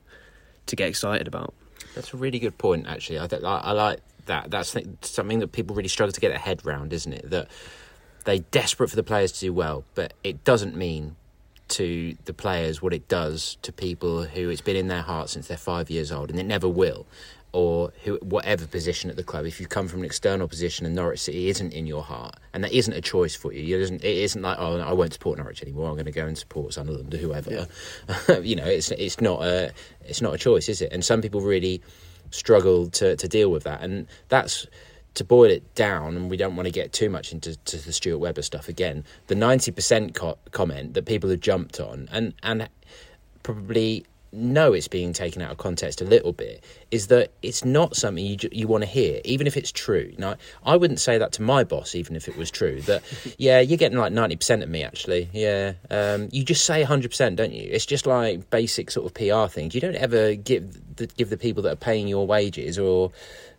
to 0.65 0.75
get 0.75 0.89
excited 0.89 1.27
about. 1.27 1.53
That's 1.93 2.13
a 2.13 2.17
really 2.17 2.39
good 2.39 2.57
point, 2.57 2.87
actually. 2.87 3.19
I, 3.19 3.27
th- 3.27 3.43
I 3.43 3.71
like 3.71 3.99
that. 4.25 4.49
That's 4.49 4.75
something 5.01 5.39
that 5.39 5.51
people 5.51 5.75
really 5.75 5.89
struggle 5.89 6.11
to 6.11 6.19
get 6.19 6.29
their 6.29 6.39
head 6.39 6.65
round, 6.65 6.91
isn't 6.91 7.13
it? 7.13 7.29
That 7.29 7.49
they're 8.23 8.39
desperate 8.39 8.89
for 8.89 8.95
the 8.95 9.03
players 9.03 9.31
to 9.33 9.39
do 9.41 9.53
well, 9.53 9.83
but 9.93 10.13
it 10.23 10.43
doesn't 10.43 10.75
mean 10.75 11.15
to 11.67 12.15
the 12.25 12.33
players 12.33 12.81
what 12.81 12.93
it 12.93 13.07
does 13.07 13.57
to 13.61 13.71
people 13.71 14.23
who 14.23 14.49
it's 14.49 14.61
been 14.61 14.75
in 14.75 14.87
their 14.87 15.01
heart 15.01 15.29
since 15.29 15.47
they're 15.47 15.57
five 15.57 15.89
years 15.89 16.11
old, 16.11 16.31
and 16.31 16.39
it 16.39 16.45
never 16.45 16.67
will 16.67 17.05
or 17.55 17.93
who, 18.03 18.17
whatever 18.17 18.67
position 18.67 19.09
at 19.09 19.15
the 19.15 19.23
club, 19.23 19.45
if 19.45 19.61
you 19.61 19.65
come 19.65 19.87
from 19.87 19.99
an 19.99 20.05
external 20.05 20.45
position 20.45 20.85
and 20.85 20.93
Norwich 20.93 21.21
City 21.21 21.47
isn't 21.47 21.71
in 21.71 21.87
your 21.87 22.03
heart, 22.03 22.35
and 22.53 22.65
that 22.65 22.73
isn't 22.73 22.93
a 22.93 22.99
choice 22.99 23.33
for 23.33 23.53
you, 23.53 23.77
it 23.77 23.81
isn't, 23.81 24.03
it 24.03 24.17
isn't 24.17 24.41
like 24.41 24.57
oh 24.59 24.77
I 24.81 24.91
won't 24.91 25.13
support 25.13 25.37
Norwich 25.37 25.61
anymore. 25.61 25.87
I'm 25.87 25.95
going 25.95 26.05
to 26.05 26.11
go 26.11 26.27
and 26.27 26.37
support 26.37 26.73
Sunderland 26.73 27.13
or 27.13 27.17
whoever. 27.17 27.67
Yeah. 28.29 28.39
you 28.39 28.57
know, 28.57 28.65
it's 28.65 28.91
it's 28.91 29.21
not 29.21 29.41
a 29.41 29.71
it's 30.01 30.21
not 30.21 30.33
a 30.33 30.37
choice, 30.37 30.67
is 30.67 30.81
it? 30.81 30.91
And 30.91 31.03
some 31.03 31.21
people 31.21 31.39
really 31.39 31.81
struggle 32.31 32.89
to 32.89 33.15
to 33.15 33.27
deal 33.29 33.49
with 33.49 33.63
that, 33.63 33.81
and 33.81 34.07
that's 34.27 34.67
to 35.13 35.23
boil 35.23 35.49
it 35.49 35.75
down, 35.75 36.17
and 36.17 36.29
we 36.29 36.35
don't 36.35 36.57
want 36.57 36.67
to 36.67 36.71
get 36.71 36.91
too 36.91 37.09
much 37.09 37.31
into 37.31 37.55
the 37.63 37.93
Stuart 37.93 38.17
Webber 38.17 38.41
stuff 38.41 38.67
again. 38.67 39.05
The 39.27 39.35
ninety 39.35 39.71
percent 39.71 40.13
co- 40.13 40.37
comment 40.51 40.93
that 40.95 41.05
people 41.05 41.29
have 41.29 41.39
jumped 41.39 41.79
on, 41.79 42.09
and 42.11 42.33
and 42.43 42.67
probably 43.43 44.05
know 44.35 44.73
it's 44.73 44.87
being 44.87 45.13
taken 45.13 45.41
out 45.41 45.51
of 45.51 45.57
context 45.57 46.01
a 46.01 46.05
little 46.05 46.33
bit 46.33 46.63
is 46.91 47.07
that 47.07 47.31
it's 47.41 47.65
not 47.65 47.95
something 47.95 48.25
you 48.25 48.37
you 48.51 48.67
want 48.67 48.83
to 48.83 48.89
hear, 48.89 49.21
even 49.25 49.47
if 49.47 49.57
it's 49.57 49.71
true. 49.71 50.13
Now, 50.17 50.35
I 50.63 50.75
wouldn't 50.77 50.99
say 50.99 51.17
that 51.17 51.31
to 51.33 51.41
my 51.41 51.63
boss, 51.63 51.95
even 51.95 52.15
if 52.15 52.27
it 52.27 52.37
was 52.37 52.51
true. 52.51 52.81
That 52.81 53.03
yeah, 53.37 53.59
you're 53.59 53.77
getting 53.77 53.97
like 53.97 54.13
ninety 54.13 54.35
percent 54.35 54.63
of 54.63 54.69
me 54.69 54.83
actually. 54.83 55.29
Yeah, 55.33 55.73
um, 55.89 56.29
you 56.31 56.43
just 56.43 56.65
say 56.65 56.83
hundred 56.83 57.11
percent, 57.11 57.35
don't 57.35 57.53
you? 57.53 57.67
It's 57.71 57.85
just 57.85 58.05
like 58.05 58.49
basic 58.49 58.91
sort 58.91 59.05
of 59.05 59.13
PR 59.13 59.51
things. 59.51 59.73
You 59.75 59.81
don't 59.81 59.95
ever 59.95 60.35
give 60.35 60.81
the, 60.97 61.07
give 61.07 61.29
the 61.29 61.37
people 61.37 61.63
that 61.63 61.73
are 61.73 61.77
paying 61.77 62.07
your 62.07 62.25
wages 62.27 62.77
or 62.79 63.11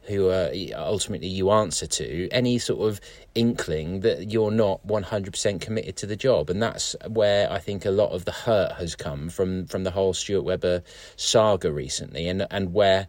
who 0.06 0.28
uh, 0.28 0.52
ultimately 0.76 1.26
you 1.26 1.50
answer 1.50 1.86
to, 1.86 2.28
any 2.30 2.58
sort 2.58 2.88
of 2.88 3.00
inkling 3.34 4.00
that 4.00 4.30
you're 4.30 4.50
not 4.50 4.86
100% 4.86 5.60
committed 5.60 5.96
to 5.96 6.06
the 6.06 6.16
job. 6.16 6.48
And 6.48 6.62
that's 6.62 6.94
where 7.08 7.50
I 7.50 7.58
think 7.58 7.84
a 7.84 7.90
lot 7.90 8.12
of 8.12 8.24
the 8.24 8.32
hurt 8.32 8.72
has 8.72 8.94
come 8.94 9.28
from, 9.28 9.66
from 9.66 9.84
the 9.84 9.90
whole 9.90 10.14
Stuart 10.14 10.42
Webber 10.42 10.82
saga 11.16 11.72
recently, 11.72 12.28
and, 12.28 12.46
and 12.50 12.72
where 12.72 13.08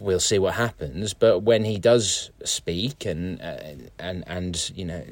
we'll 0.00 0.20
see 0.20 0.38
what 0.38 0.54
happens. 0.54 1.14
But 1.14 1.40
when 1.40 1.64
he 1.64 1.78
does 1.78 2.30
speak 2.44 3.04
and 3.04 3.40
uh, 3.40 3.58
and 3.98 4.24
and 4.26 4.70
you 4.74 4.84
know 4.84 5.04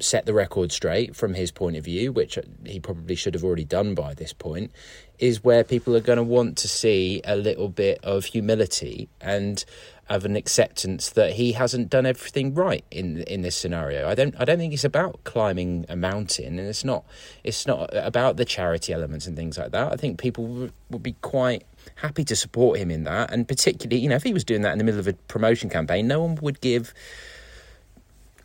set 0.00 0.26
the 0.26 0.34
record 0.34 0.72
straight 0.72 1.16
from 1.16 1.34
his 1.34 1.50
point 1.50 1.76
of 1.76 1.84
view, 1.84 2.12
which 2.12 2.38
he 2.64 2.80
probably 2.80 3.14
should 3.14 3.34
have 3.34 3.44
already 3.44 3.64
done 3.64 3.94
by 3.94 4.14
this 4.14 4.32
point, 4.32 4.70
is 5.18 5.44
where 5.44 5.64
people 5.64 5.96
are 5.96 6.00
going 6.00 6.16
to 6.18 6.22
want 6.22 6.58
to 6.58 6.68
see 6.68 7.20
a 7.24 7.36
little 7.36 7.68
bit 7.68 7.98
of 8.02 8.24
humility 8.26 9.08
and 9.20 9.64
of 10.08 10.24
an 10.26 10.36
acceptance 10.36 11.10
that 11.10 11.32
he 11.32 11.52
hasn't 11.52 11.88
done 11.88 12.04
everything 12.04 12.54
right 12.54 12.84
in 12.90 13.22
in 13.22 13.42
this 13.42 13.56
scenario. 13.56 14.08
I 14.08 14.14
don't 14.14 14.34
I 14.38 14.44
don't 14.44 14.58
think 14.58 14.74
it's 14.74 14.84
about 14.84 15.24
climbing 15.24 15.86
a 15.88 15.96
mountain, 15.96 16.58
and 16.58 16.68
it's 16.68 16.84
not 16.84 17.04
it's 17.42 17.66
not 17.66 17.90
about 17.92 18.36
the 18.36 18.44
charity 18.44 18.92
elements 18.92 19.26
and 19.26 19.36
things 19.36 19.56
like 19.56 19.72
that. 19.72 19.92
I 19.92 19.96
think 19.96 20.18
people 20.18 20.46
would, 20.46 20.72
would 20.90 21.02
be 21.02 21.16
quite 21.22 21.64
happy 21.96 22.24
to 22.24 22.36
support 22.36 22.78
him 22.78 22.90
in 22.90 23.04
that, 23.04 23.32
and 23.32 23.46
particularly 23.46 24.00
you 24.00 24.08
know 24.08 24.16
if 24.16 24.22
he 24.22 24.32
was 24.32 24.44
doing 24.44 24.62
that 24.62 24.72
in 24.72 24.78
the 24.78 24.84
middle 24.84 25.00
of 25.00 25.08
a 25.08 25.12
promotion 25.12 25.68
campaign, 25.70 26.06
no 26.06 26.20
one 26.20 26.36
would 26.36 26.60
give 26.60 26.94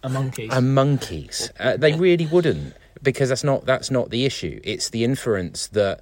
a 0.04 0.10
monkeys 0.10 0.49
a 0.54 0.62
monkeys. 0.62 1.52
Uh, 1.60 1.78
they 1.78 1.93
really 1.93 2.25
wouldn't 2.25 2.73
because 3.02 3.30
that's 3.30 3.43
not 3.43 3.65
that's 3.65 3.91
not 3.91 4.10
the 4.10 4.25
issue. 4.25 4.60
It's 4.63 4.89
the 4.89 5.04
inference 5.04 5.67
that 5.67 6.02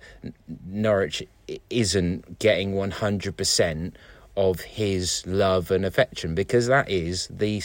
Norwich 0.65 1.23
isn't 1.69 2.39
getting 2.39 2.73
one 2.73 2.91
hundred 2.91 3.37
percent 3.37 3.95
of 4.35 4.61
his 4.61 5.25
love 5.25 5.71
and 5.71 5.83
affection 5.83 6.35
because 6.35 6.67
that 6.67 6.89
is 6.89 7.27
the 7.31 7.63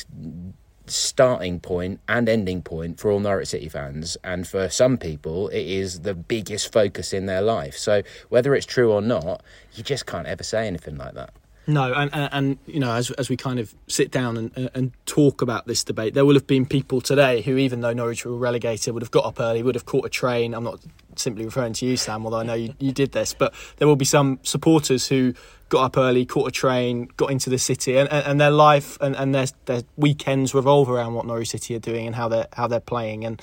starting 0.94 1.60
point 1.60 2.00
and 2.08 2.28
ending 2.28 2.62
point 2.62 2.98
for 3.00 3.10
all 3.10 3.20
Norwich 3.20 3.48
City 3.48 3.68
fans. 3.68 4.16
And 4.22 4.46
for 4.46 4.68
some 4.68 4.98
people, 4.98 5.48
it 5.48 5.66
is 5.66 6.00
the 6.00 6.14
biggest 6.14 6.72
focus 6.72 7.12
in 7.12 7.26
their 7.26 7.42
life. 7.42 7.76
So 7.76 8.02
whether 8.28 8.54
it's 8.54 8.66
true 8.66 8.92
or 8.92 9.02
not, 9.02 9.42
you 9.74 9.82
just 9.82 10.06
can't 10.06 10.26
ever 10.26 10.42
say 10.42 10.66
anything 10.66 10.96
like 10.96 11.14
that. 11.14 11.32
No, 11.66 11.92
and, 11.94 12.10
and, 12.12 12.28
and, 12.32 12.58
you 12.66 12.80
know, 12.80 12.92
as 12.92 13.10
as 13.12 13.28
we 13.28 13.36
kind 13.36 13.60
of 13.60 13.72
sit 13.86 14.10
down 14.10 14.36
and 14.36 14.70
and 14.74 14.92
talk 15.06 15.42
about 15.42 15.66
this 15.66 15.84
debate, 15.84 16.14
there 16.14 16.24
will 16.24 16.34
have 16.34 16.46
been 16.46 16.66
people 16.66 17.00
today 17.00 17.40
who, 17.40 17.56
even 17.56 17.82
though 17.82 17.92
Norwich 17.92 18.24
were 18.24 18.36
relegated, 18.36 18.92
would 18.94 19.02
have 19.02 19.12
got 19.12 19.24
up 19.24 19.38
early, 19.38 19.62
would 19.62 19.76
have 19.76 19.86
caught 19.86 20.04
a 20.04 20.08
train. 20.08 20.54
I'm 20.54 20.64
not 20.64 20.80
simply 21.14 21.44
referring 21.44 21.74
to 21.74 21.86
you, 21.86 21.96
Sam, 21.96 22.24
although 22.24 22.40
I 22.40 22.42
know 22.42 22.54
you, 22.54 22.74
you 22.80 22.90
did 22.90 23.12
this, 23.12 23.32
but 23.32 23.54
there 23.76 23.86
will 23.86 23.96
be 23.96 24.04
some 24.04 24.40
supporters 24.42 25.06
who 25.08 25.34
got 25.68 25.84
up 25.84 25.96
early, 25.96 26.26
caught 26.26 26.48
a 26.48 26.50
train, 26.50 27.08
got 27.16 27.30
into 27.30 27.48
the 27.48 27.58
city, 27.58 27.96
and, 27.96 28.08
and, 28.10 28.40
their 28.40 28.50
life 28.50 28.98
and, 29.00 29.14
and 29.14 29.34
their 29.34 29.46
their 29.66 29.82
weekends 29.96 30.54
revolve 30.54 30.90
around 30.90 31.14
what 31.14 31.26
Norwich 31.26 31.50
City 31.50 31.76
are 31.76 31.80
doing 31.80 32.06
and 32.08 32.16
how 32.16 32.28
they're 32.28 32.48
how 32.54 32.66
they're 32.66 32.80
playing. 32.80 33.24
And 33.24 33.40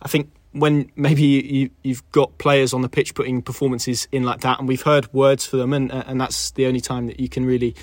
I 0.00 0.08
think 0.08 0.30
when 0.52 0.90
maybe 0.96 1.22
you, 1.22 1.70
you've 1.82 2.08
got 2.12 2.36
players 2.38 2.72
on 2.74 2.82
the 2.82 2.88
pitch 2.88 3.14
putting 3.14 3.42
performances 3.42 4.08
in 4.10 4.24
like 4.24 4.40
that, 4.40 4.58
and 4.58 4.68
we've 4.68 4.82
heard 4.82 5.12
words 5.12 5.46
for 5.46 5.56
them, 5.56 5.72
and 5.72 5.92
and 5.92 6.20
that's 6.20 6.50
the 6.52 6.66
only 6.66 6.80
time 6.80 7.06
that 7.06 7.20
you 7.20 7.28
can 7.28 7.44
really 7.44 7.74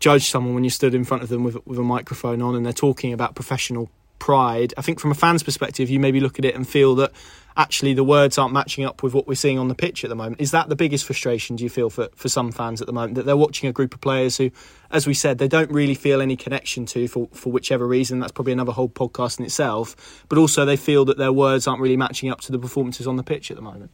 judge 0.00 0.30
someone 0.30 0.54
when 0.54 0.64
you 0.64 0.70
stood 0.70 0.94
in 0.94 1.04
front 1.04 1.22
of 1.22 1.28
them 1.28 1.44
with 1.44 1.56
with 1.66 1.78
a 1.78 1.82
microphone 1.82 2.42
on 2.42 2.56
and 2.56 2.64
they're 2.64 2.72
talking 2.72 3.12
about 3.12 3.34
professional 3.34 3.90
pride. 4.20 4.72
I 4.78 4.82
think 4.82 5.00
from 5.00 5.10
a 5.10 5.14
fan's 5.14 5.42
perspective, 5.42 5.90
you 5.90 5.98
maybe 5.98 6.20
look 6.20 6.38
at 6.38 6.44
it 6.44 6.54
and 6.54 6.68
feel 6.68 6.94
that 6.96 7.10
actually 7.56 7.92
the 7.94 8.04
words 8.04 8.38
aren't 8.38 8.52
matching 8.52 8.84
up 8.84 9.02
with 9.02 9.12
what 9.12 9.26
we're 9.26 9.34
seeing 9.34 9.58
on 9.58 9.66
the 9.66 9.74
pitch 9.74 10.04
at 10.04 10.10
the 10.10 10.14
moment. 10.14 10.40
Is 10.40 10.52
that 10.52 10.68
the 10.68 10.76
biggest 10.76 11.04
frustration, 11.04 11.56
do 11.56 11.64
you 11.64 11.70
feel, 11.70 11.90
for, 11.90 12.08
for 12.14 12.28
some 12.28 12.52
fans 12.52 12.80
at 12.80 12.86
the 12.86 12.92
moment? 12.92 13.16
That 13.16 13.26
they're 13.26 13.36
watching 13.36 13.68
a 13.68 13.72
group 13.72 13.92
of 13.92 14.00
players 14.00 14.36
who, 14.36 14.52
as 14.92 15.06
we 15.06 15.14
said, 15.14 15.38
they 15.38 15.48
don't 15.48 15.70
really 15.70 15.94
feel 15.94 16.20
any 16.20 16.36
connection 16.36 16.86
to 16.86 17.08
for, 17.08 17.28
for 17.32 17.50
whichever 17.50 17.86
reason. 17.86 18.20
That's 18.20 18.32
probably 18.32 18.52
another 18.52 18.72
whole 18.72 18.88
podcast 18.88 19.40
in 19.40 19.44
itself. 19.44 20.24
But 20.28 20.38
also 20.38 20.64
they 20.64 20.76
feel 20.76 21.04
that 21.06 21.18
their 21.18 21.32
words 21.32 21.66
aren't 21.66 21.80
really 21.80 21.96
matching 21.96 22.30
up 22.30 22.40
to 22.42 22.52
the 22.52 22.58
performances 22.58 23.06
on 23.08 23.16
the 23.16 23.24
pitch 23.24 23.50
at 23.50 23.56
the 23.56 23.62
moment. 23.62 23.90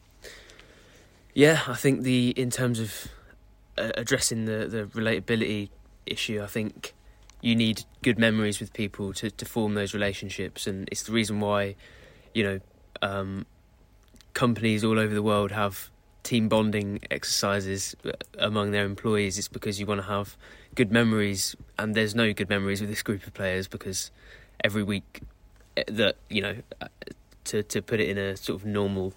Yeah, 1.33 1.61
I 1.67 1.75
think 1.75 2.03
the 2.03 2.31
in 2.31 2.51
terms 2.51 2.81
of 2.81 3.09
uh, 3.79 3.91
addressing 3.95 4.47
the, 4.47 4.67
the 4.67 4.85
relatability 4.85 5.69
issue, 6.07 6.43
I 6.43 6.47
think 6.47 6.95
you 7.47 7.55
need 7.55 7.85
good 8.03 8.19
memories 8.19 8.59
with 8.59 8.73
people 8.73 9.13
to, 9.13 9.31
to 9.31 9.45
form 9.45 9.75
those 9.75 9.95
relationships, 9.95 10.67
and 10.67 10.89
it's 10.91 11.05
the 11.05 11.13
reason 11.13 11.39
why, 11.39 11.77
you 12.35 12.43
know, 12.43 12.61
um, 13.03 13.47
companies 14.35 14.83
all 14.83 14.99
over 14.99 15.15
the 15.15 15.23
world 15.23 15.53
have 15.53 15.89
team 16.25 16.49
bonding 16.49 16.99
exercises 17.09 17.95
uh, 18.05 18.11
among 18.41 18.73
their 18.73 18.85
employees, 18.85 19.39
it's 19.39 19.47
because 19.47 19.79
you 19.79 19.87
want 19.87 20.01
to 20.01 20.07
have 20.09 20.37
good 20.75 20.91
memories, 20.91 21.55
and 21.79 21.95
there's 21.95 22.17
no 22.17 22.33
good 22.33 22.49
memories 22.49 22.81
with 22.81 22.91
this 22.91 23.03
group 23.03 23.25
of 23.25 23.33
players 23.33 23.69
because 23.69 24.11
every 24.65 24.83
week 24.83 25.21
uh, 25.77 25.85
that 25.87 26.17
you 26.29 26.43
know 26.43 26.57
uh, 26.81 26.89
to 27.45 27.63
to 27.63 27.81
put 27.81 28.01
it 28.01 28.09
in 28.09 28.19
a 28.19 28.37
sort 28.37 28.61
of 28.61 28.67
normal 28.67 29.13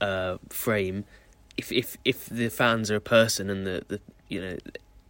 uh, 0.00 0.38
frame, 0.48 1.04
if 1.56 1.70
if 1.70 1.96
if 2.04 2.26
the 2.26 2.48
fans 2.48 2.90
are 2.90 2.96
a 2.96 3.00
person 3.00 3.48
and 3.48 3.64
the, 3.64 3.84
the 3.86 4.00
you 4.26 4.40
know 4.40 4.56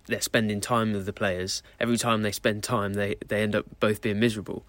they're 0.08 0.20
spending 0.20 0.60
time 0.60 0.92
with 0.92 1.06
the 1.06 1.12
players, 1.12 1.62
every 1.78 1.96
time 1.96 2.22
they 2.22 2.32
spend 2.32 2.64
time, 2.64 2.94
they 2.94 3.16
they 3.26 3.42
end 3.42 3.54
up 3.54 3.66
both 3.78 4.02
being 4.02 4.18
miserable, 4.18 4.64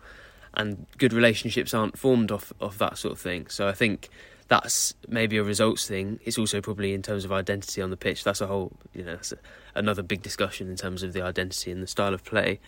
and 0.54 0.86
good 0.98 1.14
relationships 1.14 1.74
aren't 1.74 1.98
formed 1.98 2.32
off 2.32 2.54
of 2.60 2.78
that 2.78 2.98
sort 2.98 3.14
of 3.14 3.20
thing. 3.20 3.48
So 3.48 3.68
I 3.68 3.72
think 3.72 4.10
that's 4.50 4.94
maybe 5.08 5.38
a 5.38 5.44
results 5.44 5.88
thing. 5.88 6.20
It's 6.26 6.38
also 6.38 6.60
probably 6.60 6.94
in 6.94 7.02
terms 7.02 7.24
of 7.24 7.32
identity 7.32 7.82
on 7.82 7.92
the 7.92 7.98
pitch. 7.98 8.24
That's 8.24 8.42
a 8.42 8.48
whole, 8.48 8.72
you 8.94 9.04
know, 9.04 9.12
that's 9.12 9.32
a, 9.32 9.38
another 9.76 10.02
big 10.02 10.22
discussion 10.22 10.70
in 10.70 10.76
terms 10.76 11.04
of 11.04 11.14
the 11.14 11.22
identity 11.22 11.72
and 11.72 11.82
the 11.82 11.88
style 11.88 12.14
of 12.14 12.24
play. 12.26 12.60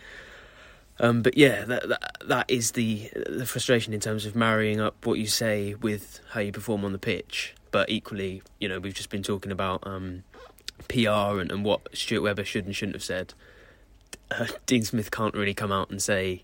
Um, 1.00 1.24
but 1.24 1.36
yeah, 1.36 1.66
that, 1.66 1.90
that 1.90 2.18
that 2.26 2.46
is 2.50 2.72
the 2.72 3.10
the 3.28 3.46
frustration 3.46 3.94
in 3.94 4.00
terms 4.00 4.26
of 4.26 4.36
marrying 4.36 4.80
up 4.80 5.06
what 5.06 5.18
you 5.18 5.26
say 5.26 5.74
with 5.74 6.20
how 6.30 6.40
you 6.40 6.52
perform 6.52 6.86
on 6.86 6.92
the 6.92 7.00
pitch. 7.00 7.56
But 7.72 7.90
equally, 7.90 8.44
you 8.60 8.70
know, 8.70 8.80
we've 8.80 8.94
just 8.94 9.10
been 9.10 9.24
talking 9.24 9.52
about 9.52 9.86
um, 9.88 10.24
PR 10.88 11.40
and, 11.40 11.52
and 11.52 11.64
what 11.64 11.82
Stuart 11.96 12.22
Webber 12.22 12.44
should 12.44 12.66
and 12.66 12.76
shouldn't 12.76 12.96
have 12.96 13.04
said. 13.04 13.34
Uh, 14.30 14.48
Dean 14.66 14.84
Smith 14.84 15.12
can't 15.12 15.34
really 15.34 15.54
come 15.54 15.72
out 15.72 15.90
and 15.90 16.02
say, 16.02 16.44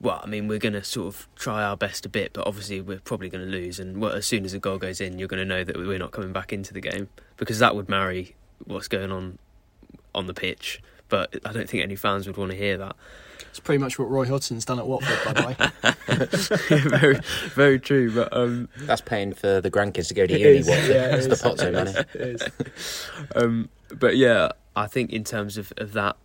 well, 0.00 0.20
I 0.22 0.26
mean, 0.26 0.48
we're 0.48 0.58
going 0.58 0.72
to 0.72 0.82
sort 0.82 1.06
of 1.06 1.28
try 1.36 1.62
our 1.62 1.76
best 1.76 2.04
a 2.04 2.08
bit, 2.08 2.32
but 2.32 2.46
obviously 2.46 2.80
we're 2.80 2.98
probably 2.98 3.28
going 3.28 3.44
to 3.44 3.50
lose. 3.50 3.78
And 3.78 4.00
well, 4.00 4.12
as 4.12 4.26
soon 4.26 4.44
as 4.44 4.52
a 4.52 4.58
goal 4.58 4.78
goes 4.78 5.00
in, 5.00 5.18
you're 5.18 5.28
going 5.28 5.38
to 5.38 5.44
know 5.44 5.62
that 5.62 5.76
we're 5.76 5.98
not 5.98 6.10
coming 6.10 6.32
back 6.32 6.52
into 6.52 6.74
the 6.74 6.80
game 6.80 7.08
because 7.36 7.60
that 7.60 7.76
would 7.76 7.88
marry 7.88 8.34
what's 8.64 8.88
going 8.88 9.12
on 9.12 9.38
on 10.14 10.26
the 10.26 10.34
pitch. 10.34 10.82
But 11.08 11.36
I 11.44 11.52
don't 11.52 11.68
think 11.68 11.84
any 11.84 11.94
fans 11.94 12.26
would 12.26 12.36
want 12.36 12.50
to 12.50 12.56
hear 12.56 12.76
that. 12.78 12.96
It's 13.50 13.60
pretty 13.60 13.78
much 13.78 13.98
what 13.98 14.10
Roy 14.10 14.26
Hodgson's 14.26 14.64
done 14.64 14.78
at 14.78 14.86
Watford, 14.86 15.18
by 15.24 15.32
the 15.40 15.46
way. 15.46 16.88
very, 16.98 17.20
very 17.54 17.78
true. 17.78 18.12
But 18.14 18.32
um, 18.36 18.68
That's 18.78 19.00
paying 19.00 19.32
for 19.34 19.60
the 19.60 19.70
grandkids 19.70 20.08
to 20.08 20.14
go 20.14 20.26
to 20.26 20.32
It 20.34 20.40
uni. 20.40 20.58
is, 20.58 20.68
What? 20.68 20.78
yeah, 20.88 21.08
That's 21.08 21.26
it 21.26 21.28
the 21.28 21.34
is. 21.34 21.42
Pozzo 21.42 21.72
money. 21.72 21.92
It 22.14 22.42
is. 22.42 23.08
um, 23.34 23.68
but 23.94 24.16
yeah, 24.16 24.50
I 24.76 24.86
think 24.86 25.10
in 25.10 25.24
terms 25.24 25.58
of, 25.58 25.72
of 25.76 25.92
that 25.92 26.16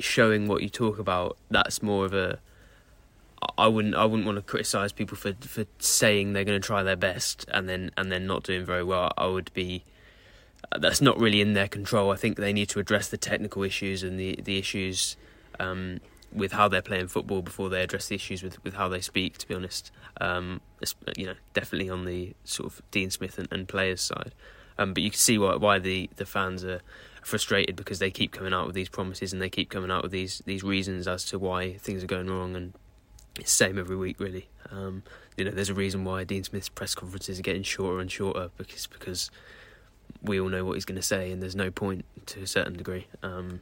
showing 0.00 0.48
what 0.48 0.62
you 0.62 0.68
talk 0.68 0.98
about, 0.98 1.36
that's 1.50 1.82
more 1.82 2.04
of 2.04 2.12
a. 2.14 2.38
I 3.56 3.68
wouldn't. 3.68 3.94
I 3.94 4.04
wouldn't 4.04 4.26
want 4.26 4.36
to 4.36 4.42
criticise 4.42 4.92
people 4.92 5.16
for 5.16 5.32
for 5.40 5.64
saying 5.78 6.34
they're 6.34 6.44
going 6.44 6.60
to 6.60 6.66
try 6.66 6.82
their 6.82 6.96
best 6.96 7.46
and 7.52 7.68
then 7.68 7.90
and 7.96 8.12
then 8.12 8.26
not 8.26 8.42
doing 8.42 8.64
very 8.66 8.84
well. 8.84 9.12
I 9.16 9.26
would 9.26 9.50
be. 9.54 9.82
That's 10.78 11.00
not 11.00 11.18
really 11.18 11.40
in 11.40 11.54
their 11.54 11.66
control. 11.66 12.10
I 12.12 12.16
think 12.16 12.36
they 12.36 12.52
need 12.52 12.68
to 12.68 12.78
address 12.80 13.08
the 13.08 13.16
technical 13.16 13.62
issues 13.62 14.02
and 14.02 14.20
the 14.20 14.38
the 14.44 14.58
issues 14.58 15.16
um, 15.58 16.00
with 16.32 16.52
how 16.52 16.68
they're 16.68 16.82
playing 16.82 17.08
football 17.08 17.42
before 17.42 17.68
they 17.68 17.82
address 17.82 18.08
the 18.08 18.14
issues 18.14 18.42
with, 18.42 18.62
with 18.64 18.74
how 18.74 18.88
they 18.88 19.00
speak. 19.00 19.38
To 19.38 19.48
be 19.48 19.54
honest, 19.54 19.90
um, 20.20 20.60
you 21.16 21.26
know, 21.26 21.34
definitely 21.54 21.90
on 21.90 22.04
the 22.04 22.34
sort 22.44 22.72
of 22.72 22.82
Dean 22.90 23.10
Smith 23.10 23.38
and, 23.38 23.48
and 23.50 23.68
players 23.68 24.00
side. 24.00 24.34
Um, 24.78 24.94
but 24.94 25.02
you 25.02 25.10
can 25.10 25.18
see 25.18 25.38
why 25.38 25.56
why 25.56 25.78
the, 25.78 26.08
the 26.16 26.26
fans 26.26 26.64
are 26.64 26.80
frustrated 27.22 27.76
because 27.76 27.98
they 27.98 28.10
keep 28.10 28.32
coming 28.32 28.54
out 28.54 28.66
with 28.66 28.74
these 28.74 28.88
promises 28.88 29.32
and 29.32 29.42
they 29.42 29.50
keep 29.50 29.68
coming 29.68 29.90
out 29.90 30.02
with 30.02 30.12
these 30.12 30.42
these 30.46 30.62
reasons 30.62 31.06
as 31.06 31.24
to 31.26 31.38
why 31.38 31.74
things 31.74 32.02
are 32.02 32.06
going 32.06 32.28
wrong 32.28 32.56
and 32.56 32.72
it's 33.38 33.52
same 33.52 33.78
every 33.78 33.96
week 33.96 34.18
really. 34.18 34.48
Um, 34.70 35.02
you 35.36 35.44
know, 35.44 35.50
there's 35.50 35.68
a 35.70 35.74
reason 35.74 36.04
why 36.04 36.24
Dean 36.24 36.44
Smith's 36.44 36.68
press 36.68 36.94
conferences 36.94 37.38
are 37.38 37.42
getting 37.42 37.62
shorter 37.62 38.00
and 38.00 38.10
shorter 38.10 38.50
because 38.56 38.86
because 38.86 39.30
we 40.22 40.40
all 40.40 40.48
know 40.48 40.64
what 40.64 40.74
he's 40.74 40.84
going 40.84 40.96
to 40.96 41.06
say 41.06 41.30
and 41.30 41.42
there's 41.42 41.56
no 41.56 41.70
point 41.70 42.04
to 42.26 42.42
a 42.42 42.46
certain 42.46 42.74
degree. 42.74 43.06
Um, 43.22 43.60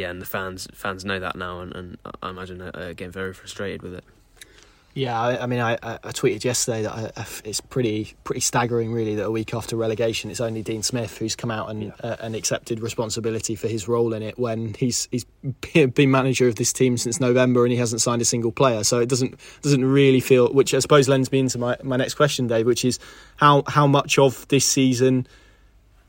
yeah, 0.00 0.10
and 0.10 0.20
the 0.20 0.26
fans 0.26 0.66
fans 0.72 1.04
know 1.04 1.20
that 1.20 1.36
now 1.36 1.60
and, 1.60 1.74
and 1.74 1.98
I 2.22 2.30
imagine 2.30 2.58
they're 2.58 2.94
getting 2.94 3.12
very 3.12 3.32
frustrated 3.34 3.82
with 3.82 3.94
it. 3.94 4.04
Yeah, 4.92 5.20
I, 5.20 5.44
I 5.44 5.46
mean, 5.46 5.60
I, 5.60 5.74
I 5.84 5.98
tweeted 6.10 6.42
yesterday 6.42 6.82
that 6.82 6.92
I, 6.92 7.12
I- 7.16 7.26
it's 7.44 7.60
pretty 7.60 8.14
pretty 8.24 8.40
staggering, 8.40 8.92
really, 8.92 9.14
that 9.14 9.24
a 9.26 9.30
week 9.30 9.54
after 9.54 9.76
relegation, 9.76 10.32
it's 10.32 10.40
only 10.40 10.62
Dean 10.62 10.82
Smith 10.82 11.16
who's 11.18 11.36
come 11.36 11.50
out 11.52 11.70
and 11.70 11.92
uh, 12.02 12.16
and 12.18 12.34
accepted 12.34 12.80
responsibility 12.80 13.54
for 13.54 13.68
his 13.68 13.86
role 13.86 14.12
in 14.14 14.22
it 14.24 14.36
when 14.36 14.74
he's 14.74 15.06
he's 15.12 15.24
been 15.94 16.10
manager 16.10 16.48
of 16.48 16.56
this 16.56 16.72
team 16.72 16.96
since 16.96 17.20
November 17.20 17.64
and 17.64 17.70
he 17.72 17.78
hasn't 17.78 18.00
signed 18.00 18.20
a 18.20 18.24
single 18.24 18.50
player. 18.50 18.82
So 18.82 18.98
it 18.98 19.08
doesn't 19.08 19.38
doesn't 19.62 19.84
really 19.84 20.18
feel, 20.20 20.52
which 20.52 20.74
I 20.74 20.80
suppose 20.80 21.08
lends 21.08 21.30
me 21.30 21.38
into 21.38 21.58
my, 21.58 21.76
my 21.84 21.96
next 21.96 22.14
question, 22.14 22.48
Dave, 22.48 22.66
which 22.66 22.84
is 22.84 22.98
how 23.36 23.62
how 23.68 23.86
much 23.86 24.18
of 24.18 24.48
this 24.48 24.64
season 24.64 25.28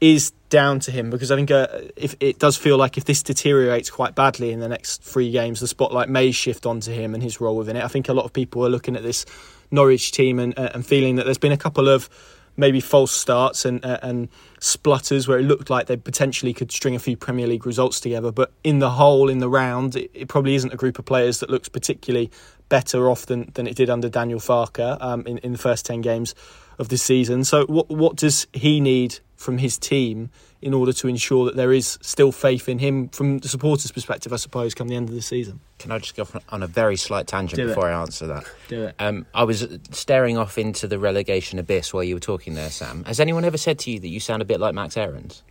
is 0.01 0.31
down 0.49 0.79
to 0.81 0.91
him 0.91 1.11
because 1.11 1.31
I 1.31 1.35
think 1.35 1.51
uh, 1.51 1.67
if 1.95 2.15
it 2.19 2.39
does 2.39 2.57
feel 2.57 2.75
like 2.75 2.97
if 2.97 3.05
this 3.05 3.21
deteriorates 3.23 3.89
quite 3.89 4.15
badly 4.15 4.51
in 4.51 4.59
the 4.59 4.67
next 4.67 5.03
three 5.03 5.31
games, 5.31 5.59
the 5.59 5.67
spotlight 5.67 6.09
may 6.09 6.31
shift 6.31 6.65
onto 6.65 6.91
him 6.91 7.13
and 7.13 7.21
his 7.23 7.39
role 7.39 7.55
within 7.55 7.77
it. 7.77 7.83
I 7.83 7.87
think 7.87 8.09
a 8.09 8.13
lot 8.13 8.25
of 8.25 8.33
people 8.33 8.65
are 8.65 8.69
looking 8.69 8.95
at 8.95 9.03
this 9.03 9.25
Norwich 9.69 10.11
team 10.11 10.39
and, 10.39 10.57
uh, 10.57 10.71
and 10.73 10.85
feeling 10.85 11.15
that 11.15 11.25
there's 11.25 11.37
been 11.37 11.51
a 11.51 11.57
couple 11.57 11.87
of 11.87 12.09
maybe 12.57 12.81
false 12.81 13.11
starts 13.11 13.63
and 13.63 13.83
uh, 13.85 13.97
and 14.01 14.27
splutters 14.59 15.27
where 15.27 15.39
it 15.39 15.43
looked 15.43 15.69
like 15.69 15.87
they 15.87 15.95
potentially 15.95 16.53
could 16.53 16.71
string 16.71 16.95
a 16.95 16.99
few 16.99 17.15
Premier 17.15 17.47
League 17.47 17.65
results 17.65 17.99
together. 17.99 18.31
But 18.31 18.51
in 18.63 18.79
the 18.79 18.89
whole, 18.89 19.29
in 19.29 19.37
the 19.37 19.49
round, 19.49 19.95
it, 19.95 20.11
it 20.13 20.27
probably 20.27 20.55
isn't 20.55 20.73
a 20.73 20.77
group 20.77 20.99
of 20.99 21.05
players 21.05 21.39
that 21.39 21.49
looks 21.49 21.69
particularly 21.69 22.29
better 22.69 23.09
off 23.09 23.25
than, 23.27 23.51
than 23.53 23.67
it 23.67 23.75
did 23.75 23.89
under 23.89 24.09
Daniel 24.09 24.39
Farke 24.39 24.97
um, 25.01 25.25
in, 25.27 25.37
in 25.39 25.51
the 25.51 25.57
first 25.57 25.85
10 25.85 26.01
games 26.01 26.33
of 26.79 26.89
the 26.89 26.97
season. 26.97 27.43
So, 27.43 27.65
what, 27.65 27.89
what 27.89 28.15
does 28.15 28.47
he 28.53 28.79
need 28.79 29.19
from 29.41 29.57
his 29.57 29.77
team 29.77 30.29
in 30.61 30.73
order 30.73 30.93
to 30.93 31.07
ensure 31.07 31.45
that 31.45 31.55
there 31.55 31.73
is 31.73 31.97
still 32.01 32.31
faith 32.31 32.69
in 32.69 32.77
him 32.79 33.09
from 33.09 33.39
the 33.39 33.47
supporters' 33.47 33.91
perspective, 33.91 34.31
I 34.31 34.35
suppose, 34.35 34.73
come 34.75 34.87
the 34.87 34.95
end 34.95 35.09
of 35.09 35.15
the 35.15 35.21
season? 35.21 35.59
Can 35.79 35.91
I 35.91 35.97
just 35.97 36.15
go 36.15 36.27
on 36.49 36.61
a 36.61 36.67
very 36.67 36.95
slight 36.95 37.25
tangent 37.25 37.55
Do 37.57 37.65
it. 37.65 37.67
before 37.69 37.89
I 37.89 37.99
answer 37.99 38.27
that? 38.27 38.45
Do 38.67 38.83
it. 38.83 38.95
Um, 38.99 39.25
I 39.33 39.43
was 39.43 39.67
staring 39.89 40.37
off 40.37 40.57
into 40.59 40.87
the 40.87 40.99
relegation 40.99 41.57
abyss 41.57 41.93
while 41.93 42.03
you 42.03 42.13
were 42.15 42.19
talking 42.21 42.53
there, 42.53 42.69
Sam. 42.69 43.03
Has 43.05 43.19
anyone 43.19 43.43
ever 43.43 43.57
said 43.57 43.79
to 43.79 43.91
you 43.91 43.99
that 43.99 44.07
you 44.09 44.19
sound 44.19 44.43
a 44.43 44.45
bit 44.45 44.59
like 44.59 44.75
Max 44.75 44.95
Aarons? 44.95 45.41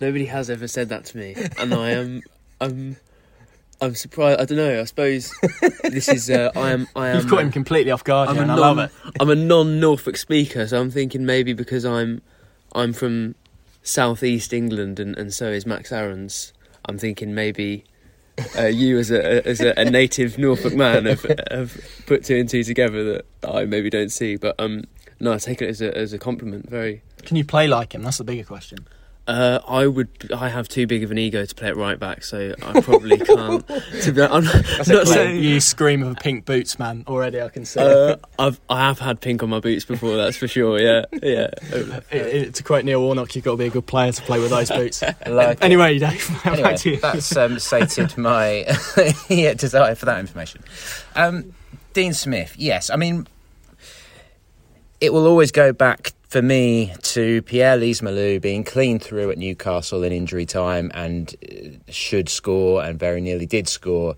Nobody 0.00 0.26
has 0.26 0.50
ever 0.50 0.68
said 0.68 0.88
that 0.90 1.04
to 1.06 1.16
me, 1.18 1.34
and 1.58 1.72
I 1.74 1.90
am 1.90 2.22
I'm 2.60 2.96
I'm 3.80 3.94
surprised. 3.94 4.40
I 4.40 4.44
don't 4.44 4.58
know. 4.58 4.80
I 4.80 4.84
suppose 4.84 5.32
this 5.82 6.08
is 6.08 6.30
uh, 6.30 6.50
I 6.56 6.70
am 6.70 6.86
I 6.96 7.08
am. 7.08 7.16
You've 7.16 7.28
caught 7.28 7.40
him 7.40 7.52
completely 7.52 7.90
off 7.92 8.02
guard, 8.04 8.28
I'm 8.28 8.34
here, 8.36 8.42
a 8.42 8.44
and 8.44 8.52
I 8.52 8.56
non, 8.56 8.76
love 8.76 8.90
it. 8.90 9.12
I'm 9.20 9.30
a 9.30 9.34
non-Norfolk 9.36 10.16
speaker, 10.16 10.66
so 10.66 10.80
I'm 10.80 10.90
thinking 10.90 11.24
maybe 11.26 11.52
because 11.52 11.84
I'm 11.84 12.22
I'm 12.74 12.92
from 12.92 13.34
southeast 13.82 14.52
England, 14.52 15.00
and, 15.00 15.16
and 15.16 15.32
so 15.32 15.50
is 15.50 15.66
Max 15.66 15.92
Aarons. 15.92 16.52
I'm 16.84 16.98
thinking 16.98 17.34
maybe 17.34 17.84
uh, 18.56 18.66
you, 18.66 18.98
as 18.98 19.10
a 19.10 19.46
as 19.46 19.60
a, 19.60 19.74
a 19.78 19.84
native 19.84 20.38
Norfolk 20.38 20.74
man, 20.74 21.06
have, 21.06 21.26
have 21.50 21.80
put 22.06 22.24
two 22.24 22.36
and 22.36 22.48
two 22.48 22.62
together 22.62 23.04
that 23.04 23.24
I 23.48 23.64
maybe 23.64 23.90
don't 23.90 24.10
see. 24.10 24.36
But 24.36 24.54
um, 24.58 24.84
no, 25.20 25.32
I 25.32 25.38
take 25.38 25.62
it 25.62 25.68
as 25.68 25.80
a 25.80 25.96
as 25.96 26.12
a 26.12 26.18
compliment. 26.18 26.68
Very. 26.68 27.02
Can 27.24 27.36
you 27.36 27.44
play 27.44 27.66
like 27.66 27.94
him? 27.94 28.02
That's 28.02 28.18
the 28.18 28.24
bigger 28.24 28.44
question. 28.44 28.86
Uh, 29.28 29.60
I 29.68 29.86
would. 29.86 30.08
I 30.34 30.48
have 30.48 30.68
too 30.68 30.86
big 30.86 31.04
of 31.04 31.10
an 31.10 31.18
ego 31.18 31.44
to 31.44 31.54
play 31.54 31.68
it 31.68 31.76
right 31.76 31.98
back, 31.98 32.24
so 32.24 32.54
I 32.62 32.80
probably 32.80 33.18
can't. 33.18 33.66
To 33.66 34.12
be, 34.12 34.22
I'm 34.22 34.42
not, 34.42 34.88
not 34.88 35.06
saying. 35.06 35.42
You 35.44 35.60
scream 35.60 36.02
of 36.02 36.12
a 36.12 36.14
pink 36.14 36.46
boots, 36.46 36.78
man. 36.78 37.04
Already, 37.06 37.42
I 37.42 37.50
can 37.50 37.66
see. 37.66 37.78
Uh, 37.78 38.16
I've 38.38 38.58
I 38.70 38.86
have 38.86 39.00
had 39.00 39.20
pink 39.20 39.42
on 39.42 39.50
my 39.50 39.60
boots 39.60 39.84
before. 39.84 40.16
That's 40.16 40.38
for 40.38 40.48
sure. 40.48 40.80
Yeah, 40.80 41.04
yeah. 41.22 41.50
it, 41.70 42.06
it, 42.10 42.54
to 42.54 42.62
quote 42.62 42.86
Neil 42.86 43.02
Warnock, 43.02 43.36
you've 43.36 43.44
got 43.44 43.50
to 43.50 43.56
be 43.58 43.66
a 43.66 43.70
good 43.70 43.84
player 43.84 44.12
to 44.12 44.22
play 44.22 44.40
with 44.40 44.48
those 44.48 44.70
boots. 44.70 45.02
Like 45.26 45.62
anyway, 45.62 45.98
Dave, 45.98 46.46
Anyway, 46.46 46.62
back 46.70 46.76
to 46.80 46.90
you. 46.90 46.96
that's 46.96 47.36
um, 47.36 47.58
sated 47.58 48.16
my 48.16 48.66
yeah, 49.28 49.52
desire 49.52 49.94
for 49.94 50.06
that 50.06 50.20
information. 50.20 50.62
Um, 51.14 51.52
Dean 51.92 52.14
Smith, 52.14 52.54
yes. 52.56 52.88
I 52.88 52.96
mean, 52.96 53.26
it 55.00 55.12
will 55.12 55.26
always 55.26 55.52
go 55.52 55.72
back 55.72 56.12
for 56.28 56.42
me 56.42 56.92
to 57.02 57.40
Pierre 57.42 57.76
Lees-Melou 57.76 58.40
being 58.40 58.62
clean 58.62 58.98
through 58.98 59.30
at 59.30 59.38
Newcastle 59.38 60.02
in 60.02 60.12
injury 60.12 60.44
time 60.44 60.90
and 60.94 61.34
uh, 61.42 61.90
should 61.90 62.28
score 62.28 62.84
and 62.84 62.98
very 62.98 63.20
nearly 63.20 63.46
did 63.46 63.66
score. 63.66 64.14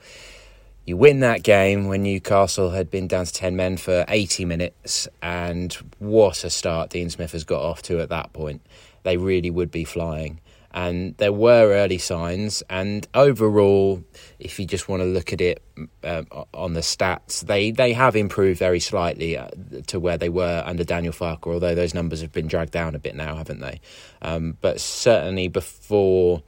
You 0.84 0.96
win 0.96 1.20
that 1.20 1.44
game 1.44 1.86
when 1.86 2.02
Newcastle 2.02 2.70
had 2.70 2.90
been 2.90 3.06
down 3.06 3.26
to 3.26 3.32
10 3.32 3.54
men 3.54 3.76
for 3.76 4.04
80 4.08 4.44
minutes, 4.44 5.06
and 5.22 5.72
what 5.98 6.42
a 6.42 6.50
start 6.50 6.90
Dean 6.90 7.11
Smith 7.11 7.30
has 7.30 7.44
got 7.44 7.62
off 7.62 7.80
to 7.82 8.00
at 8.00 8.08
that 8.08 8.32
point. 8.32 8.61
They 9.04 9.16
really 9.16 9.50
would 9.50 9.70
be 9.70 9.84
flying. 9.84 10.40
And 10.72 11.16
there 11.16 11.32
were 11.32 11.72
early 11.72 11.98
signs, 11.98 12.62
and 12.70 13.06
overall, 13.12 14.04
if 14.38 14.60
you 14.60 14.66
just 14.66 14.88
want 14.88 15.02
to 15.02 15.06
look 15.06 15.32
at 15.32 15.40
it 15.40 15.62
um, 16.04 16.28
on 16.54 16.74
the 16.74 16.80
stats, 16.80 17.40
they, 17.40 17.72
they 17.72 17.92
have 17.92 18.14
improved 18.14 18.60
very 18.60 18.78
slightly 18.78 19.36
uh, 19.36 19.48
to 19.88 19.98
where 19.98 20.16
they 20.16 20.28
were 20.28 20.62
under 20.64 20.84
Daniel 20.84 21.12
Farke, 21.12 21.52
although 21.52 21.74
those 21.74 21.92
numbers 21.92 22.20
have 22.20 22.30
been 22.30 22.46
dragged 22.46 22.70
down 22.70 22.94
a 22.94 23.00
bit 23.00 23.16
now, 23.16 23.34
haven't 23.34 23.60
they? 23.60 23.80
Um, 24.22 24.56
but 24.60 24.80
certainly 24.80 25.48
before 25.48 26.42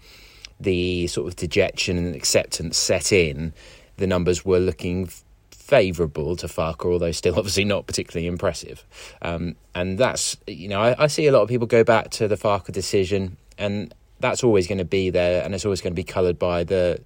the 0.60 1.08
sort 1.08 1.26
of 1.26 1.34
dejection 1.34 1.98
and 1.98 2.14
acceptance 2.14 2.76
set 2.76 3.12
in, 3.12 3.52
the 3.96 4.06
numbers 4.06 4.44
were 4.44 4.60
looking 4.60 5.08
favourable 5.50 6.36
to 6.36 6.46
Farke, 6.46 6.84
although 6.84 7.12
still 7.12 7.34
obviously 7.38 7.64
not 7.64 7.86
particularly 7.86 8.26
impressive. 8.26 8.84
Um, 9.22 9.56
and 9.74 9.98
that's, 9.98 10.36
you 10.46 10.68
know, 10.68 10.80
I, 10.80 11.04
I 11.04 11.06
see 11.06 11.26
a 11.26 11.32
lot 11.32 11.42
of 11.42 11.48
people 11.48 11.66
go 11.66 11.82
back 11.82 12.10
to 12.12 12.28
the 12.28 12.36
Farke 12.36 12.70
decision, 12.70 13.36
and 13.58 13.94
that's 14.22 14.42
always 14.42 14.66
going 14.66 14.78
to 14.78 14.84
be 14.84 15.10
there, 15.10 15.44
and 15.44 15.54
it's 15.54 15.64
always 15.64 15.80
going 15.80 15.92
to 15.92 15.96
be 15.96 16.04
coloured 16.04 16.38
by 16.38 16.64
the 16.64 17.02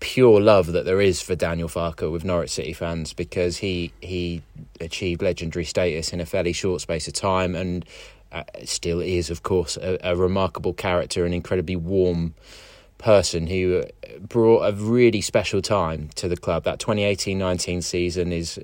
pure 0.00 0.40
love 0.40 0.72
that 0.72 0.84
there 0.84 1.00
is 1.00 1.20
for 1.20 1.34
Daniel 1.34 1.68
Farke 1.68 2.10
with 2.10 2.24
Norwich 2.24 2.50
City 2.50 2.72
fans 2.72 3.12
because 3.12 3.58
he 3.58 3.92
he 4.00 4.42
achieved 4.80 5.22
legendary 5.22 5.64
status 5.64 6.12
in 6.12 6.20
a 6.20 6.26
fairly 6.26 6.52
short 6.52 6.80
space 6.80 7.08
of 7.08 7.14
time 7.14 7.54
and 7.54 7.84
uh, 8.32 8.42
still 8.64 9.00
is, 9.00 9.30
of 9.30 9.42
course, 9.42 9.76
a, 9.76 9.98
a 10.02 10.16
remarkable 10.16 10.72
character 10.72 11.24
and 11.24 11.34
incredibly 11.34 11.76
warm 11.76 12.34
person 12.98 13.46
who 13.46 13.84
brought 14.20 14.62
a 14.62 14.72
really 14.72 15.20
special 15.20 15.62
time 15.62 16.08
to 16.16 16.28
the 16.28 16.36
club. 16.36 16.64
That 16.64 16.78
2018 16.78 17.38
19 17.38 17.82
season 17.82 18.32
is 18.32 18.58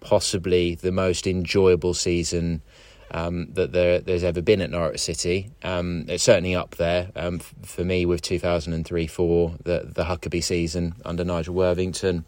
possibly 0.00 0.74
the 0.76 0.92
most 0.92 1.26
enjoyable 1.26 1.94
season 1.94 2.62
um, 3.10 3.48
that 3.52 3.72
there, 3.72 4.00
there's 4.00 4.24
ever 4.24 4.42
been 4.42 4.60
at 4.60 4.70
Norwich 4.70 5.00
City. 5.00 5.50
Um, 5.62 6.04
it's 6.08 6.24
certainly 6.24 6.54
up 6.54 6.76
there 6.76 7.10
um, 7.16 7.38
for 7.38 7.84
me 7.84 8.06
with 8.06 8.22
2003-4, 8.22 9.64
the 9.64 9.90
the 9.92 10.04
Huckerby 10.04 10.42
season 10.42 10.94
under 11.04 11.24
Nigel 11.24 11.54
Worthington, 11.54 12.24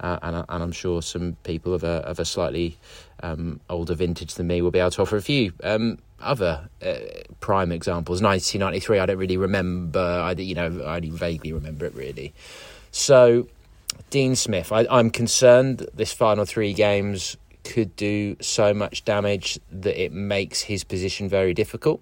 uh, 0.00 0.18
and, 0.22 0.36
and 0.36 0.62
I'm 0.62 0.72
sure 0.72 1.02
some 1.02 1.36
people 1.44 1.74
of 1.74 1.84
a 1.84 2.02
of 2.06 2.18
a 2.18 2.24
slightly 2.24 2.78
um, 3.22 3.60
older 3.68 3.94
vintage 3.94 4.34
than 4.34 4.46
me 4.46 4.62
will 4.62 4.70
be 4.70 4.78
able 4.78 4.90
to 4.92 5.02
offer 5.02 5.16
a 5.16 5.22
few 5.22 5.52
um, 5.64 5.98
other 6.20 6.68
uh, 6.84 6.94
prime 7.40 7.72
examples. 7.72 8.22
1993, 8.22 8.98
I 8.98 9.06
don't 9.06 9.18
really 9.18 9.36
remember. 9.36 10.00
I 10.00 10.32
you 10.32 10.54
know 10.54 10.82
I 10.84 10.96
only 10.96 11.10
vaguely 11.10 11.52
remember 11.52 11.86
it 11.86 11.94
really. 11.94 12.34
So. 12.90 13.48
Dean 14.10 14.36
Smith, 14.36 14.70
I, 14.70 14.86
I'm 14.90 15.10
concerned 15.10 15.86
this 15.92 16.12
final 16.12 16.44
three 16.44 16.72
games 16.72 17.36
could 17.68 17.94
do 17.96 18.36
so 18.40 18.72
much 18.72 19.04
damage 19.04 19.60
that 19.70 19.96
it 20.02 20.12
makes 20.12 20.62
his 20.62 20.84
position 20.84 21.28
very 21.28 21.54
difficult, 21.54 22.00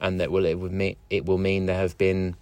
and 0.00 0.20
that 0.20 0.30
will 0.30 0.46
it 0.46 0.58
would 0.58 0.72
mean 0.72 0.96
it 1.10 1.26
will 1.26 1.38
mean 1.38 1.66
there 1.66 1.82
have 1.86 1.98
been 1.98 2.36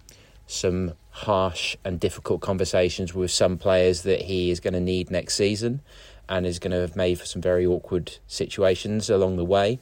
some 0.45 0.93
harsh 1.09 1.75
and 1.83 1.99
difficult 1.99 2.41
conversations 2.41 3.13
with 3.13 3.31
some 3.31 3.57
players 3.57 4.03
that 4.03 4.21
he 4.21 4.51
is 4.51 4.59
going 4.59 4.73
to 4.73 4.79
need 4.79 5.11
next 5.11 5.35
season, 5.35 5.81
and 6.29 6.45
is 6.45 6.59
going 6.59 6.71
to 6.71 6.79
have 6.79 6.95
made 6.95 7.19
for 7.19 7.25
some 7.25 7.41
very 7.41 7.65
awkward 7.65 8.17
situations 8.27 9.09
along 9.09 9.37
the 9.37 9.45
way. 9.45 9.79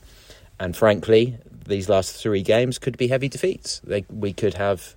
And 0.60 0.76
frankly, 0.76 1.38
these 1.68 1.90
last 1.90 2.16
three 2.16 2.42
games 2.42 2.80
could 2.80 2.98
be 2.98 3.10
heavy 3.10 3.30
defeats. 3.30 3.80
They, 3.84 4.06
we 4.10 4.34
could 4.34 4.56
have 4.56 4.96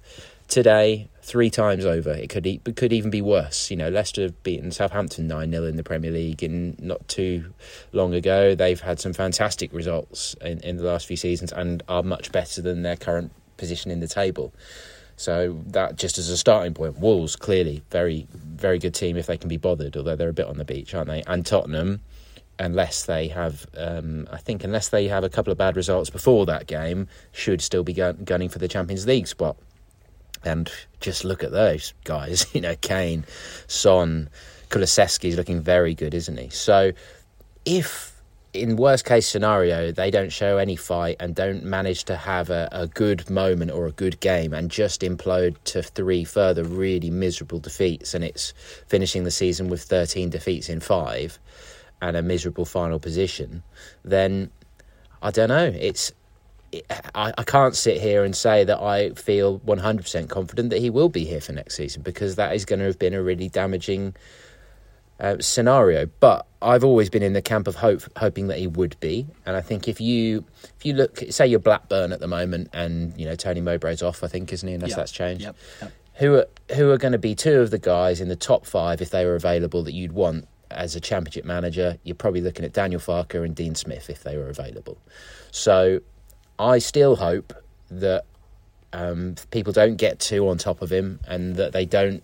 today 0.50 1.08
three 1.22 1.48
times 1.48 1.86
over. 1.86 2.10
It 2.10 2.28
could 2.28 2.46
it 2.46 2.76
could 2.76 2.92
even 2.92 3.10
be 3.10 3.22
worse. 3.22 3.70
You 3.70 3.76
know, 3.76 3.88
Leicester 3.88 4.22
have 4.22 4.42
beaten 4.42 4.70
Southampton 4.70 5.26
nine 5.26 5.52
0 5.52 5.64
in 5.64 5.76
the 5.76 5.82
Premier 5.82 6.10
League, 6.10 6.42
and 6.42 6.78
not 6.80 7.06
too 7.08 7.54
long 7.92 8.12
ago 8.12 8.54
they've 8.54 8.80
had 8.80 9.00
some 9.00 9.14
fantastic 9.14 9.72
results 9.72 10.34
in, 10.42 10.58
in 10.60 10.76
the 10.76 10.82
last 10.82 11.06
few 11.06 11.16
seasons 11.16 11.52
and 11.52 11.82
are 11.88 12.02
much 12.02 12.32
better 12.32 12.60
than 12.60 12.82
their 12.82 12.96
current 12.96 13.32
position 13.56 13.90
in 13.90 14.00
the 14.00 14.08
table. 14.08 14.52
So 15.16 15.62
that 15.68 15.96
just 15.96 16.18
as 16.18 16.28
a 16.28 16.36
starting 16.36 16.74
point, 16.74 16.98
Wolves 16.98 17.36
clearly 17.36 17.82
very 17.90 18.26
very 18.32 18.78
good 18.78 18.94
team 18.94 19.16
if 19.16 19.26
they 19.26 19.38
can 19.38 19.48
be 19.48 19.56
bothered, 19.56 19.96
although 19.96 20.16
they're 20.16 20.28
a 20.28 20.34
bit 20.34 20.46
on 20.46 20.58
the 20.58 20.64
beach, 20.64 20.94
aren't 20.94 21.08
they? 21.08 21.22
And 21.26 21.46
Tottenham. 21.46 22.00
Unless 22.58 23.06
they 23.06 23.28
have, 23.28 23.64
um, 23.74 24.28
I 24.30 24.36
think, 24.36 24.64
unless 24.64 24.90
they 24.90 25.08
have 25.08 25.24
a 25.24 25.30
couple 25.30 25.50
of 25.50 25.56
bad 25.56 25.76
results 25.76 26.10
before 26.10 26.44
that 26.44 26.66
game, 26.66 27.08
should 27.32 27.62
still 27.62 27.82
be 27.82 27.94
gun- 27.94 28.22
gunning 28.22 28.50
for 28.50 28.58
the 28.58 28.68
Champions 28.68 29.06
League 29.06 29.26
spot. 29.26 29.56
And 30.44 30.70
just 31.00 31.24
look 31.24 31.42
at 31.44 31.52
those 31.52 31.92
guys. 32.04 32.46
You 32.54 32.60
know, 32.60 32.76
Kane, 32.76 33.24
Son, 33.66 34.28
Kulusevski's 34.70 35.36
looking 35.36 35.60
very 35.60 35.94
good, 35.94 36.14
isn't 36.14 36.36
he? 36.36 36.48
So, 36.50 36.92
if 37.64 38.10
in 38.52 38.74
worst 38.76 39.04
case 39.04 39.28
scenario 39.28 39.92
they 39.92 40.10
don't 40.10 40.32
show 40.32 40.58
any 40.58 40.74
fight 40.74 41.16
and 41.20 41.36
don't 41.36 41.62
manage 41.62 42.04
to 42.04 42.16
have 42.16 42.50
a, 42.50 42.68
a 42.72 42.88
good 42.88 43.30
moment 43.30 43.70
or 43.70 43.86
a 43.86 43.92
good 43.92 44.18
game 44.18 44.52
and 44.52 44.70
just 44.70 45.02
implode 45.02 45.54
to 45.62 45.82
three 45.82 46.24
further 46.24 46.64
really 46.64 47.10
miserable 47.10 47.60
defeats 47.60 48.12
and 48.12 48.24
it's 48.24 48.52
finishing 48.88 49.22
the 49.22 49.30
season 49.30 49.68
with 49.68 49.82
13 49.82 50.30
defeats 50.30 50.68
in 50.68 50.80
five 50.80 51.38
and 52.02 52.16
a 52.16 52.22
miserable 52.22 52.64
final 52.64 52.98
position, 52.98 53.62
then 54.04 54.50
I 55.22 55.30
don't 55.30 55.48
know. 55.48 55.72
It's 55.78 56.12
I, 57.14 57.32
I 57.36 57.42
can't 57.42 57.74
sit 57.74 58.00
here 58.00 58.24
and 58.24 58.34
say 58.34 58.64
that 58.64 58.80
I 58.80 59.10
feel 59.10 59.58
100% 59.60 60.28
confident 60.28 60.70
that 60.70 60.78
he 60.78 60.90
will 60.90 61.08
be 61.08 61.24
here 61.24 61.40
for 61.40 61.52
next 61.52 61.76
season 61.76 62.02
because 62.02 62.36
that 62.36 62.54
is 62.54 62.64
going 62.64 62.78
to 62.78 62.86
have 62.86 62.98
been 62.98 63.14
a 63.14 63.22
really 63.22 63.48
damaging 63.48 64.14
uh, 65.18 65.36
scenario. 65.40 66.06
But 66.20 66.46
I've 66.62 66.84
always 66.84 67.10
been 67.10 67.22
in 67.22 67.32
the 67.32 67.42
camp 67.42 67.66
of 67.66 67.76
hope, 67.76 68.02
hoping 68.16 68.48
that 68.48 68.58
he 68.58 68.66
would 68.66 68.98
be. 69.00 69.26
And 69.46 69.56
I 69.56 69.60
think 69.60 69.88
if 69.88 70.00
you 70.00 70.44
if 70.78 70.86
you 70.86 70.94
look, 70.94 71.18
say 71.30 71.46
you're 71.46 71.58
Blackburn 71.58 72.12
at 72.12 72.20
the 72.20 72.28
moment, 72.28 72.70
and 72.72 73.18
you 73.18 73.26
know 73.26 73.34
Tony 73.34 73.60
Mowbray's 73.60 74.02
off, 74.02 74.22
I 74.22 74.28
think, 74.28 74.52
isn't 74.52 74.66
he? 74.68 74.74
Unless 74.74 74.90
Yep. 74.90 74.96
that's 74.96 75.12
changed. 75.12 75.42
Yep. 75.42 75.56
Yep. 75.82 75.92
Who 76.14 76.34
are 76.36 76.46
who 76.76 76.90
are 76.90 76.98
going 76.98 77.12
to 77.12 77.18
be 77.18 77.34
two 77.34 77.60
of 77.60 77.70
the 77.70 77.78
guys 77.78 78.20
in 78.20 78.28
the 78.28 78.36
top 78.36 78.66
five 78.66 79.00
if 79.00 79.10
they 79.10 79.24
were 79.24 79.34
available 79.34 79.82
that 79.84 79.92
you'd 79.92 80.12
want 80.12 80.46
as 80.70 80.94
a 80.96 81.00
championship 81.00 81.44
manager? 81.44 81.98
You're 82.04 82.14
probably 82.14 82.40
looking 82.42 82.64
at 82.64 82.72
Daniel 82.72 83.00
Farke 83.00 83.42
and 83.44 83.54
Dean 83.54 83.74
Smith 83.74 84.08
if 84.08 84.22
they 84.22 84.36
were 84.36 84.48
available. 84.48 84.98
So 85.50 86.00
I 86.60 86.78
still 86.78 87.16
hope 87.16 87.54
that 87.90 88.24
um, 88.92 89.36
people 89.50 89.72
don't 89.72 89.96
get 89.96 90.20
too 90.20 90.46
on 90.48 90.58
top 90.58 90.82
of 90.82 90.92
him 90.92 91.18
and 91.26 91.56
that 91.56 91.72
they 91.72 91.86
don't 91.86 92.22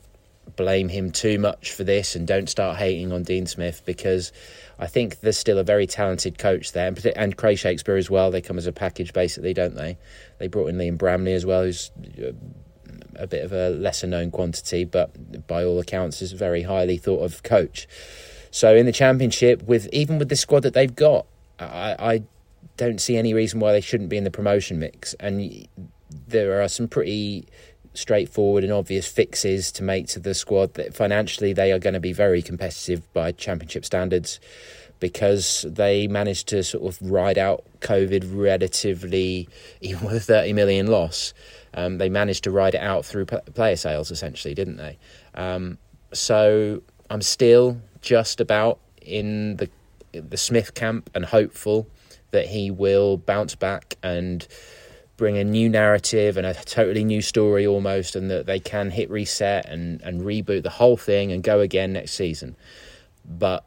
blame 0.56 0.90
him 0.90 1.10
too 1.10 1.38
much 1.38 1.72
for 1.72 1.84
this 1.84 2.14
and 2.14 2.26
don't 2.26 2.48
start 2.48 2.76
hating 2.76 3.12
on 3.12 3.22
Dean 3.22 3.46
Smith 3.46 3.82
because 3.86 4.32
I 4.78 4.88
think 4.88 5.20
there's 5.20 5.38
still 5.38 5.58
a 5.58 5.64
very 5.64 5.86
talented 5.86 6.36
coach 6.38 6.72
there 6.72 6.88
and, 6.88 7.06
and 7.16 7.36
Craig 7.36 7.56
Shakespeare 7.56 7.96
as 7.96 8.10
well. 8.10 8.30
They 8.30 8.42
come 8.42 8.58
as 8.58 8.66
a 8.66 8.72
package 8.72 9.14
basically, 9.14 9.54
don't 9.54 9.74
they? 9.74 9.96
They 10.38 10.48
brought 10.48 10.66
in 10.66 10.76
Liam 10.76 10.98
Bramley 10.98 11.32
as 11.32 11.46
well, 11.46 11.64
who's 11.64 11.90
uh, 12.22 12.32
a 13.14 13.26
bit 13.26 13.42
of 13.42 13.52
a 13.52 13.70
lesser 13.70 14.06
known 14.06 14.30
quantity, 14.30 14.84
but 14.84 15.46
by 15.46 15.64
all 15.64 15.80
accounts 15.80 16.20
is 16.20 16.34
a 16.34 16.36
very 16.36 16.62
highly 16.62 16.98
thought 16.98 17.22
of 17.22 17.42
coach. 17.42 17.88
So 18.50 18.76
in 18.76 18.84
the 18.84 18.92
championship, 18.92 19.62
with 19.62 19.88
even 19.92 20.18
with 20.18 20.28
the 20.28 20.36
squad 20.36 20.60
that 20.60 20.74
they've 20.74 20.94
got, 20.94 21.26
I, 21.58 21.96
I 21.98 22.22
don't 22.76 23.00
see 23.00 23.16
any 23.16 23.34
reason 23.34 23.60
why 23.60 23.72
they 23.72 23.80
shouldn't 23.80 24.10
be 24.10 24.16
in 24.16 24.24
the 24.24 24.30
promotion 24.30 24.78
mix. 24.78 25.14
And 25.14 25.66
there 26.28 26.60
are 26.62 26.68
some 26.68 26.88
pretty 26.88 27.46
straightforward 27.94 28.62
and 28.62 28.72
obvious 28.72 29.08
fixes 29.08 29.72
to 29.72 29.82
make 29.82 30.06
to 30.08 30.20
the 30.20 30.34
squad 30.34 30.74
that 30.74 30.94
financially 30.94 31.52
they 31.52 31.72
are 31.72 31.78
going 31.78 31.94
to 31.94 32.00
be 32.00 32.12
very 32.12 32.42
competitive 32.42 33.10
by 33.12 33.32
championship 33.32 33.84
standards 33.84 34.38
because 35.00 35.64
they 35.68 36.06
managed 36.06 36.48
to 36.48 36.62
sort 36.62 36.84
of 36.84 37.10
ride 37.10 37.38
out 37.38 37.64
COVID 37.80 38.24
relatively, 38.32 39.48
even 39.80 40.06
with 40.06 40.16
a 40.16 40.20
30 40.20 40.52
million 40.52 40.86
loss. 40.86 41.34
Um, 41.74 41.98
they 41.98 42.08
managed 42.08 42.44
to 42.44 42.50
ride 42.50 42.74
it 42.74 42.80
out 42.80 43.04
through 43.04 43.26
player 43.26 43.76
sales, 43.76 44.10
essentially, 44.10 44.54
didn't 44.54 44.76
they? 44.76 44.98
Um, 45.34 45.76
so 46.12 46.82
I'm 47.10 47.20
still 47.20 47.80
just 48.00 48.40
about 48.40 48.78
in 49.02 49.56
the 49.56 49.68
the 50.12 50.36
Smith 50.38 50.72
camp 50.72 51.10
and 51.14 51.26
hopeful 51.26 51.86
that 52.30 52.46
he 52.46 52.70
will 52.70 53.16
bounce 53.16 53.54
back 53.54 53.96
and 54.02 54.46
bring 55.16 55.38
a 55.38 55.44
new 55.44 55.68
narrative 55.68 56.36
and 56.36 56.46
a 56.46 56.54
totally 56.54 57.04
new 57.04 57.22
story 57.22 57.66
almost, 57.66 58.16
and 58.16 58.30
that 58.30 58.46
they 58.46 58.60
can 58.60 58.90
hit 58.90 59.10
reset 59.10 59.66
and, 59.66 60.02
and 60.02 60.22
reboot 60.22 60.62
the 60.62 60.70
whole 60.70 60.96
thing 60.96 61.32
and 61.32 61.42
go 61.42 61.60
again 61.60 61.92
next 61.92 62.12
season. 62.12 62.56
But 63.24 63.64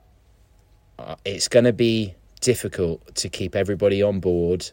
uh, 0.98 1.16
it's 1.26 1.48
going 1.48 1.66
to 1.66 1.74
be 1.74 2.16
difficult 2.42 3.16
to 3.16 3.30
keep 3.30 3.56
everybody 3.56 4.04
on 4.04 4.20
board, 4.20 4.72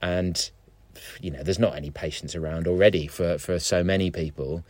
and 0.00 0.50
you 1.20 1.30
know, 1.30 1.42
there's 1.42 1.58
not 1.58 1.76
any 1.76 1.90
patience 1.90 2.34
around 2.34 2.66
already 2.66 3.06
for, 3.06 3.38
for 3.38 3.58
so 3.58 3.82
many 3.82 4.10
people. 4.10 4.64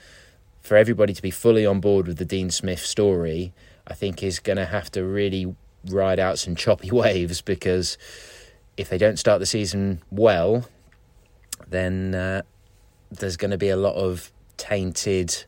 For 0.61 0.77
everybody 0.77 1.13
to 1.13 1.23
be 1.23 1.31
fully 1.31 1.67
on 1.67 1.81
board 1.81 2.07
with 2.07 2.17
the 2.17 2.25
Dean 2.25 2.51
Smith 2.51 2.81
story, 2.81 3.53
I 3.87 3.95
think 3.95 4.23
is 4.23 4.39
going 4.41 4.57
to 4.57 4.65
have 4.65 4.91
to 4.93 5.05
really 5.05 5.55
ride 5.87 6.19
out 6.19 6.39
some 6.39 6.57
choppy 6.57 6.91
waves 6.93 7.43
because 7.43 7.99
if 8.77 8.89
they 8.89 8.99
don't 8.99 9.19
start 9.19 9.41
the 9.41 9.47
season 9.47 10.01
well, 10.11 10.69
then 11.69 12.15
uh, 12.15 12.43
there's 13.11 13.37
going 13.37 13.51
to 13.51 13.59
be 13.59 13.69
a 13.69 13.77
lot 13.77 13.95
of 13.95 14.33
tainted 14.57 15.45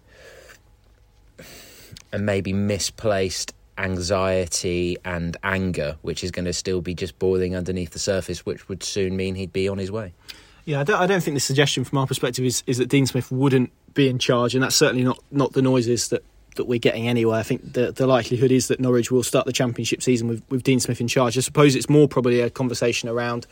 and 2.13 2.25
maybe 2.25 2.53
misplaced 2.53 3.53
anxiety 3.79 4.97
and 5.05 5.37
anger, 5.43 5.97
which 6.03 6.25
is 6.25 6.31
going 6.31 6.45
to 6.45 6.53
still 6.53 6.81
be 6.81 6.95
just 6.95 7.19
boiling 7.19 7.55
underneath 7.55 7.91
the 7.91 7.99
surface, 7.99 8.47
which 8.47 8.69
would 8.69 8.83
soon 8.83 9.17
mean 9.17 9.35
he'd 9.35 9.53
be 9.53 9.69
on 9.69 9.79
his 9.79 9.91
way. 9.91 10.15
Yeah, 10.65 10.81
I 10.81 10.85
don't, 10.85 11.01
I 11.01 11.07
don't 11.07 11.23
think 11.23 11.35
the 11.35 11.41
suggestion 11.41 11.85
from 11.85 11.99
our 11.99 12.07
perspective 12.07 12.45
is, 12.45 12.63
is 12.67 12.79
that 12.79 12.89
Dean 12.89 13.07
Smith 13.07 13.31
wouldn't 13.31 13.71
be 13.95 14.09
in 14.09 14.19
charge, 14.19 14.55
and 14.55 14.63
that's 14.63 14.75
certainly 14.75 15.05
not, 15.05 15.19
not 15.31 15.53
the 15.53 15.63
noises 15.63 16.09
that, 16.09 16.25
that 16.57 16.67
we're 16.67 16.79
getting 16.79 17.09
anyway. 17.09 17.39
I 17.39 17.43
think 17.43 17.73
the, 17.73 17.93
the 17.93 18.07
likelihood 18.07 18.51
is 18.51 18.69
that 18.69 18.81
Norwich 18.81 19.11
will 19.11 19.23
start 19.23 19.47
the 19.47 19.53
championship 19.53 20.03
season 20.03 20.29
with, 20.29 20.43
with 20.51 20.63
Dean 20.63 20.81
Smith 20.81 21.01
in 21.01 21.09
charge. 21.09 21.37
I 21.39 21.41
suppose 21.41 21.75
it's 21.75 21.89
more 21.89 22.09
probably 22.09 22.41
a 22.41 22.51
conversation 22.51 23.09
around 23.09 23.47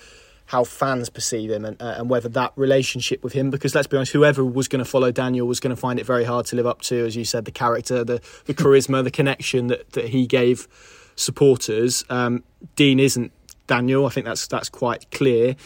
how 0.46 0.64
fans 0.64 1.08
perceive 1.08 1.50
him 1.50 1.64
and, 1.64 1.80
uh, 1.80 1.94
and 1.96 2.10
whether 2.10 2.28
that 2.28 2.52
relationship 2.56 3.24
with 3.24 3.32
him, 3.32 3.50
because 3.50 3.74
let's 3.74 3.86
be 3.86 3.96
honest, 3.96 4.12
whoever 4.12 4.44
was 4.44 4.68
going 4.68 4.84
to 4.84 4.90
follow 4.90 5.10
Daniel 5.10 5.46
was 5.46 5.58
going 5.58 5.74
to 5.74 5.80
find 5.80 5.98
it 5.98 6.04
very 6.04 6.24
hard 6.24 6.44
to 6.46 6.56
live 6.56 6.66
up 6.66 6.82
to, 6.82 7.06
as 7.06 7.16
you 7.16 7.24
said, 7.24 7.46
the 7.46 7.50
character, 7.50 8.04
the, 8.04 8.20
the 8.44 8.54
charisma, 8.54 9.02
the 9.02 9.10
connection 9.10 9.68
that, 9.68 9.92
that 9.92 10.08
he 10.08 10.26
gave 10.26 10.68
supporters. 11.16 12.04
Um, 12.10 12.44
Dean 12.76 13.00
isn't 13.00 13.32
Daniel. 13.66 14.06
I 14.06 14.10
think 14.10 14.26
that's 14.26 14.46
that's 14.46 14.68
quite 14.68 15.10
clear. 15.10 15.56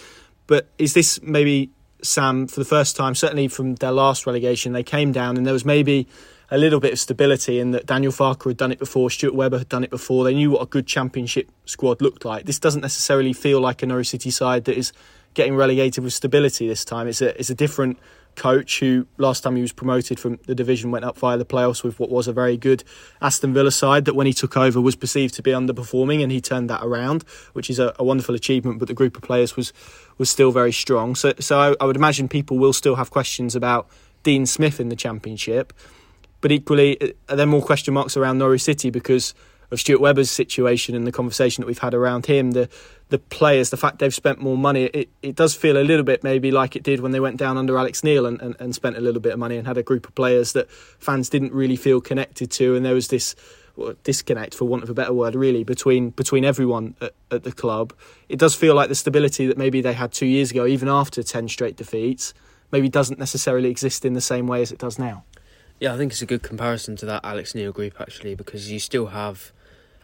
But 0.47 0.68
is 0.78 0.95
this 0.95 1.20
maybe 1.22 1.70
Sam 2.03 2.47
for 2.47 2.61
the 2.61 2.66
first 2.66 2.97
time? 2.97 3.14
Certainly 3.14 3.49
from 3.49 3.74
their 3.76 3.93
last 3.93 4.26
relegation, 4.26 4.72
they 4.72 4.82
came 4.82 5.12
down 5.12 5.36
and 5.36 5.47
there 5.47 5.53
was 5.53 5.64
maybe 5.64 6.07
a 6.51 6.59
little 6.59 6.80
bit 6.80 6.92
of 6.92 6.99
stability 6.99 7.59
in 7.59 7.72
that 7.72 7.86
Daniel 7.86 8.12
Farke 8.12 8.44
had 8.44 8.57
done 8.57 8.72
it 8.72 8.78
before, 8.78 9.11
Stuart 9.11 9.34
Webber 9.34 9.59
had 9.59 9.68
done 9.68 9.84
it 9.84 9.90
before. 9.90 10.24
They 10.24 10.34
knew 10.34 10.53
what 10.53 10.62
a 10.62 10.66
good 10.66 10.86
championship 10.86 11.51
squad 11.66 12.01
looked 12.01 12.24
like. 12.24 12.46
This 12.46 12.59
doesn't 12.59 12.80
necessarily 12.80 13.32
feel 13.32 13.61
like 13.61 13.82
a 13.82 13.86
Norwich 13.86 14.09
City 14.09 14.30
side 14.30 14.64
that 14.64 14.76
is 14.76 14.92
getting 15.34 15.55
relegated 15.55 16.03
with 16.03 16.12
stability 16.12 16.66
this 16.66 16.84
time. 16.84 17.07
It's 17.07 17.20
a 17.20 17.38
it's 17.38 17.51
a 17.51 17.55
different 17.55 17.99
coach 18.34 18.78
who 18.78 19.07
last 19.18 19.42
time 19.42 19.57
he 19.57 19.62
was 19.62 19.72
promoted 19.72 20.18
from 20.18 20.38
the 20.46 20.55
division 20.55 20.92
went 20.92 21.05
up 21.05 21.18
via 21.18 21.36
the 21.36 21.44
playoffs 21.44 21.82
with 21.82 21.99
what 21.99 22.09
was 22.09 22.28
a 22.28 22.32
very 22.32 22.57
good 22.57 22.84
Aston 23.20 23.53
Villa 23.53 23.72
side 23.72 24.05
that 24.05 24.14
when 24.14 24.28
he 24.28 24.32
took 24.32 24.57
over 24.57 24.80
was 24.80 24.94
perceived 24.94 25.34
to 25.34 25.42
be 25.42 25.51
underperforming 25.51 26.22
and 26.22 26.30
he 26.30 26.40
turned 26.40 26.70
that 26.70 26.82
around, 26.82 27.24
which 27.53 27.68
is 27.68 27.78
a, 27.78 27.94
a 27.99 28.05
wonderful 28.05 28.34
achievement. 28.34 28.78
But 28.78 28.88
the 28.88 28.94
group 28.94 29.16
of 29.16 29.22
players 29.22 29.55
was 29.57 29.72
was 30.16 30.30
still 30.30 30.51
very 30.51 30.72
strong. 30.72 31.14
So 31.14 31.34
so 31.40 31.59
I, 31.59 31.74
I 31.80 31.84
would 31.84 31.96
imagine 31.96 32.26
people 32.26 32.59
will 32.59 32.72
still 32.72 32.94
have 32.94 33.11
questions 33.11 33.55
about 33.55 33.88
Dean 34.22 34.46
Smith 34.46 34.80
in 34.80 34.88
the 34.88 34.96
championship. 34.96 35.72
But 36.41 36.53
equally, 36.53 37.01
uh, 37.01 37.09
are 37.28 37.36
there 37.36 37.47
more 37.47 37.62
question 37.62 37.95
marks 37.95 38.16
around 38.16 38.39
Norwich 38.39 38.62
City 38.62 38.91
because 38.91 39.34
of 39.70 39.80
Stuart 39.80 40.01
Webber's 40.01 40.30
situation 40.30 40.95
and 40.95 41.07
the 41.07 41.12
conversation 41.12 41.61
that 41.62 41.66
we've 41.66 41.78
had 41.78 41.95
around 41.95 42.26
him, 42.26 42.53
the 42.53 42.68
the 43.11 43.18
players, 43.18 43.70
the 43.70 43.76
fact 43.76 44.01
they've 44.01 44.14
spent 44.14 44.39
more 44.39 44.57
money, 44.57 44.84
it, 44.84 45.09
it 45.22 45.34
does 45.34 45.55
feel 45.55 45.78
a 45.78 45.82
little 45.82 46.05
bit 46.05 46.22
maybe 46.22 46.51
like 46.51 46.76
it 46.76 46.82
did 46.82 47.01
when 47.01 47.11
they 47.11 47.20
went 47.20 47.39
down 47.39 47.57
under 47.57 47.78
Alex 47.78 48.05
Neil 48.05 48.26
and, 48.26 48.39
and, 48.43 48.55
and 48.61 48.74
spent 48.74 48.99
a 48.99 49.01
little 49.01 49.20
bit 49.20 49.32
of 49.32 49.39
money 49.39 49.57
and 49.57 49.66
had 49.66 49.78
a 49.78 49.82
group 49.82 50.07
of 50.07 50.14
players 50.14 50.53
that 50.53 50.70
fans 50.70 51.30
didn't 51.30 51.53
really 51.53 51.76
feel 51.76 52.03
connected 52.03 52.51
to, 52.51 52.76
and 52.76 52.84
there 52.84 52.95
was 52.95 53.09
this 53.09 53.34
well, 53.76 53.95
disconnect, 54.05 54.55
for 54.55 54.66
want 54.66 54.82
of 54.82 54.91
a 54.91 54.95
better 54.95 55.14
word, 55.14 55.34
really 55.34 55.64
between 55.64 56.11
between 56.11 56.45
everyone 56.45 56.97
at, 57.01 57.14
at 57.30 57.45
the 57.45 57.53
club. 57.53 57.95
It 58.28 58.39
does 58.39 58.55
feel 58.55 58.74
like 58.74 58.89
the 58.89 58.95
stability 58.95 59.47
that 59.47 59.57
maybe 59.57 59.80
they 59.80 59.95
had 59.95 60.12
two 60.12 60.26
years 60.26 60.51
ago, 60.51 60.66
even 60.66 60.89
after 60.89 61.22
ten 61.22 61.49
straight 61.49 61.76
defeats, 61.76 62.34
maybe 62.72 62.89
doesn't 62.89 63.18
necessarily 63.18 63.70
exist 63.70 64.05
in 64.05 64.12
the 64.12 64.20
same 64.20 64.47
way 64.47 64.61
as 64.61 64.72
it 64.72 64.78
does 64.78 64.99
now. 64.99 65.24
Yeah, 65.80 65.94
I 65.94 65.96
think 65.96 66.12
it's 66.12 66.22
a 66.22 66.26
good 66.26 66.42
comparison 66.42 66.96
to 66.96 67.06
that 67.06 67.24
Alex 67.24 67.54
Neil 67.54 67.72
group 67.72 68.00
actually, 68.00 68.34
because 68.34 68.70
you 68.70 68.78
still 68.78 69.06
have, 69.06 69.52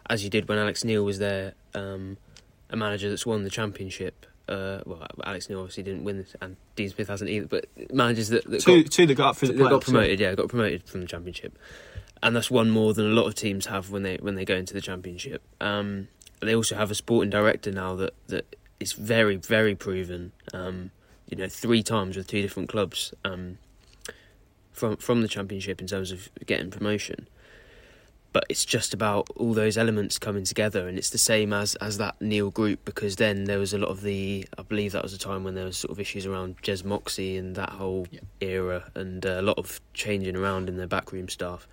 as 0.09 0.23
you 0.23 0.29
did 0.29 0.47
when 0.47 0.57
Alex 0.57 0.83
Neil 0.83 1.03
was 1.03 1.19
there, 1.19 1.53
um, 1.73 2.17
a 2.69 2.77
manager 2.77 3.09
that's 3.09 3.25
won 3.25 3.43
the 3.43 3.49
championship. 3.49 4.25
Uh, 4.47 4.79
well, 4.85 5.05
Alex 5.23 5.49
Neil 5.49 5.59
obviously 5.59 5.83
didn't 5.83 6.03
win, 6.03 6.19
this, 6.19 6.35
and 6.41 6.55
Dean 6.75 6.89
Smith 6.89 7.07
hasn't 7.07 7.29
either. 7.29 7.47
But 7.47 7.65
managers 7.91 8.29
that, 8.29 8.49
that 8.49 8.61
two, 8.61 8.83
got, 8.83 8.91
two 8.91 9.07
that 9.07 9.15
got 9.15 9.29
up 9.29 9.35
for 9.37 9.47
the 9.47 9.53
playoffs, 9.53 9.69
got 9.69 9.81
promoted, 9.81 10.19
yeah. 10.19 10.35
got 10.35 10.49
promoted 10.49 10.87
from 10.87 11.01
the 11.01 11.07
championship, 11.07 11.57
and 12.21 12.35
that's 12.35 12.51
one 12.51 12.69
more 12.69 12.93
than 12.93 13.05
a 13.05 13.13
lot 13.13 13.25
of 13.25 13.35
teams 13.35 13.65
have 13.65 13.89
when 13.89 14.03
they 14.03 14.17
when 14.17 14.35
they 14.35 14.45
go 14.45 14.55
into 14.55 14.73
the 14.73 14.81
championship. 14.81 15.41
Um, 15.59 16.09
they 16.41 16.55
also 16.55 16.75
have 16.75 16.91
a 16.91 16.95
sporting 16.95 17.31
director 17.31 17.71
now 17.71 17.95
that 17.95 18.13
that 18.27 18.55
is 18.79 18.93
very 18.93 19.35
very 19.35 19.75
proven. 19.75 20.31
Um, 20.53 20.91
you 21.27 21.37
know, 21.37 21.47
three 21.47 21.81
times 21.81 22.15
with 22.15 22.27
two 22.27 22.43
different 22.43 22.69
clubs 22.69 23.11
um, 23.23 23.57
from 24.75 24.97
from 24.97 25.21
the 25.21 25.27
championship 25.27 25.81
in 25.81 25.87
terms 25.87 26.11
of 26.11 26.29
getting 26.45 26.69
promotion. 26.69 27.27
But 28.33 28.45
it's 28.49 28.65
just 28.65 28.93
about 28.93 29.29
all 29.37 29.53
those 29.53 29.77
elements 29.77 30.19
coming 30.19 30.43
together, 30.43 30.89
and 30.89 30.97
it's 30.97 31.09
the 31.09 31.17
same 31.17 31.53
as 31.53 31.75
as 31.75 31.97
that 31.99 32.19
Neil 32.19 32.51
group 32.51 32.83
because 32.83 33.15
then 33.15 33.45
there 33.45 33.59
was 33.59 33.73
a 33.73 33.77
lot 33.77 33.89
of 33.89 34.01
the 34.01 34.45
I 34.57 34.63
believe 34.63 34.91
that 34.91 35.03
was 35.03 35.13
a 35.13 35.17
time 35.17 35.45
when 35.45 35.55
there 35.55 35.63
was 35.63 35.77
sort 35.77 35.91
of 35.91 35.99
issues 36.01 36.25
around 36.25 36.61
Jez 36.61 36.83
Moxey 36.83 37.37
and 37.37 37.55
that 37.55 37.69
whole 37.69 38.07
Yeah. 38.11 38.19
era, 38.41 38.91
and 38.93 39.23
a 39.23 39.41
lot 39.41 39.57
of 39.57 39.79
changing 39.93 40.35
around 40.35 40.67
in 40.67 40.75
their 40.75 40.87
backroom 40.87 41.29
staff. 41.29 41.65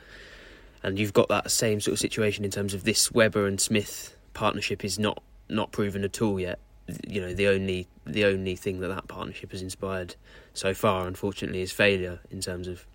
And 0.85 0.99
you've 0.99 1.13
got 1.13 1.29
that 1.29 1.51
same 1.51 1.81
sort 1.81 1.93
of 1.95 1.99
situation 1.99 2.45
in 2.45 2.51
terms 2.51 2.75
of 2.75 2.85
this 2.85 3.11
Webber 3.13 3.47
and 3.47 3.61
Smith 3.61 4.17
partnership 4.33 4.85
is 4.85 4.99
not 5.01 5.21
not 5.49 5.73
proven 5.73 6.05
at 6.05 6.23
all 6.23 6.39
yet. 6.39 6.61
You 7.07 7.21
know, 7.23 7.35
the 7.35 7.49
only 7.49 7.89
the 8.07 8.25
only 8.25 8.55
thing 8.55 8.79
that 8.81 8.89
that 8.89 9.09
partnership 9.09 9.51
has 9.51 9.63
inspired 9.63 10.15
so 10.55 10.75
far, 10.75 11.09
unfortunately, 11.09 11.63
is 11.63 11.73
failure 11.73 12.21
in 12.31 12.41
terms 12.41 12.69
of 12.69 12.87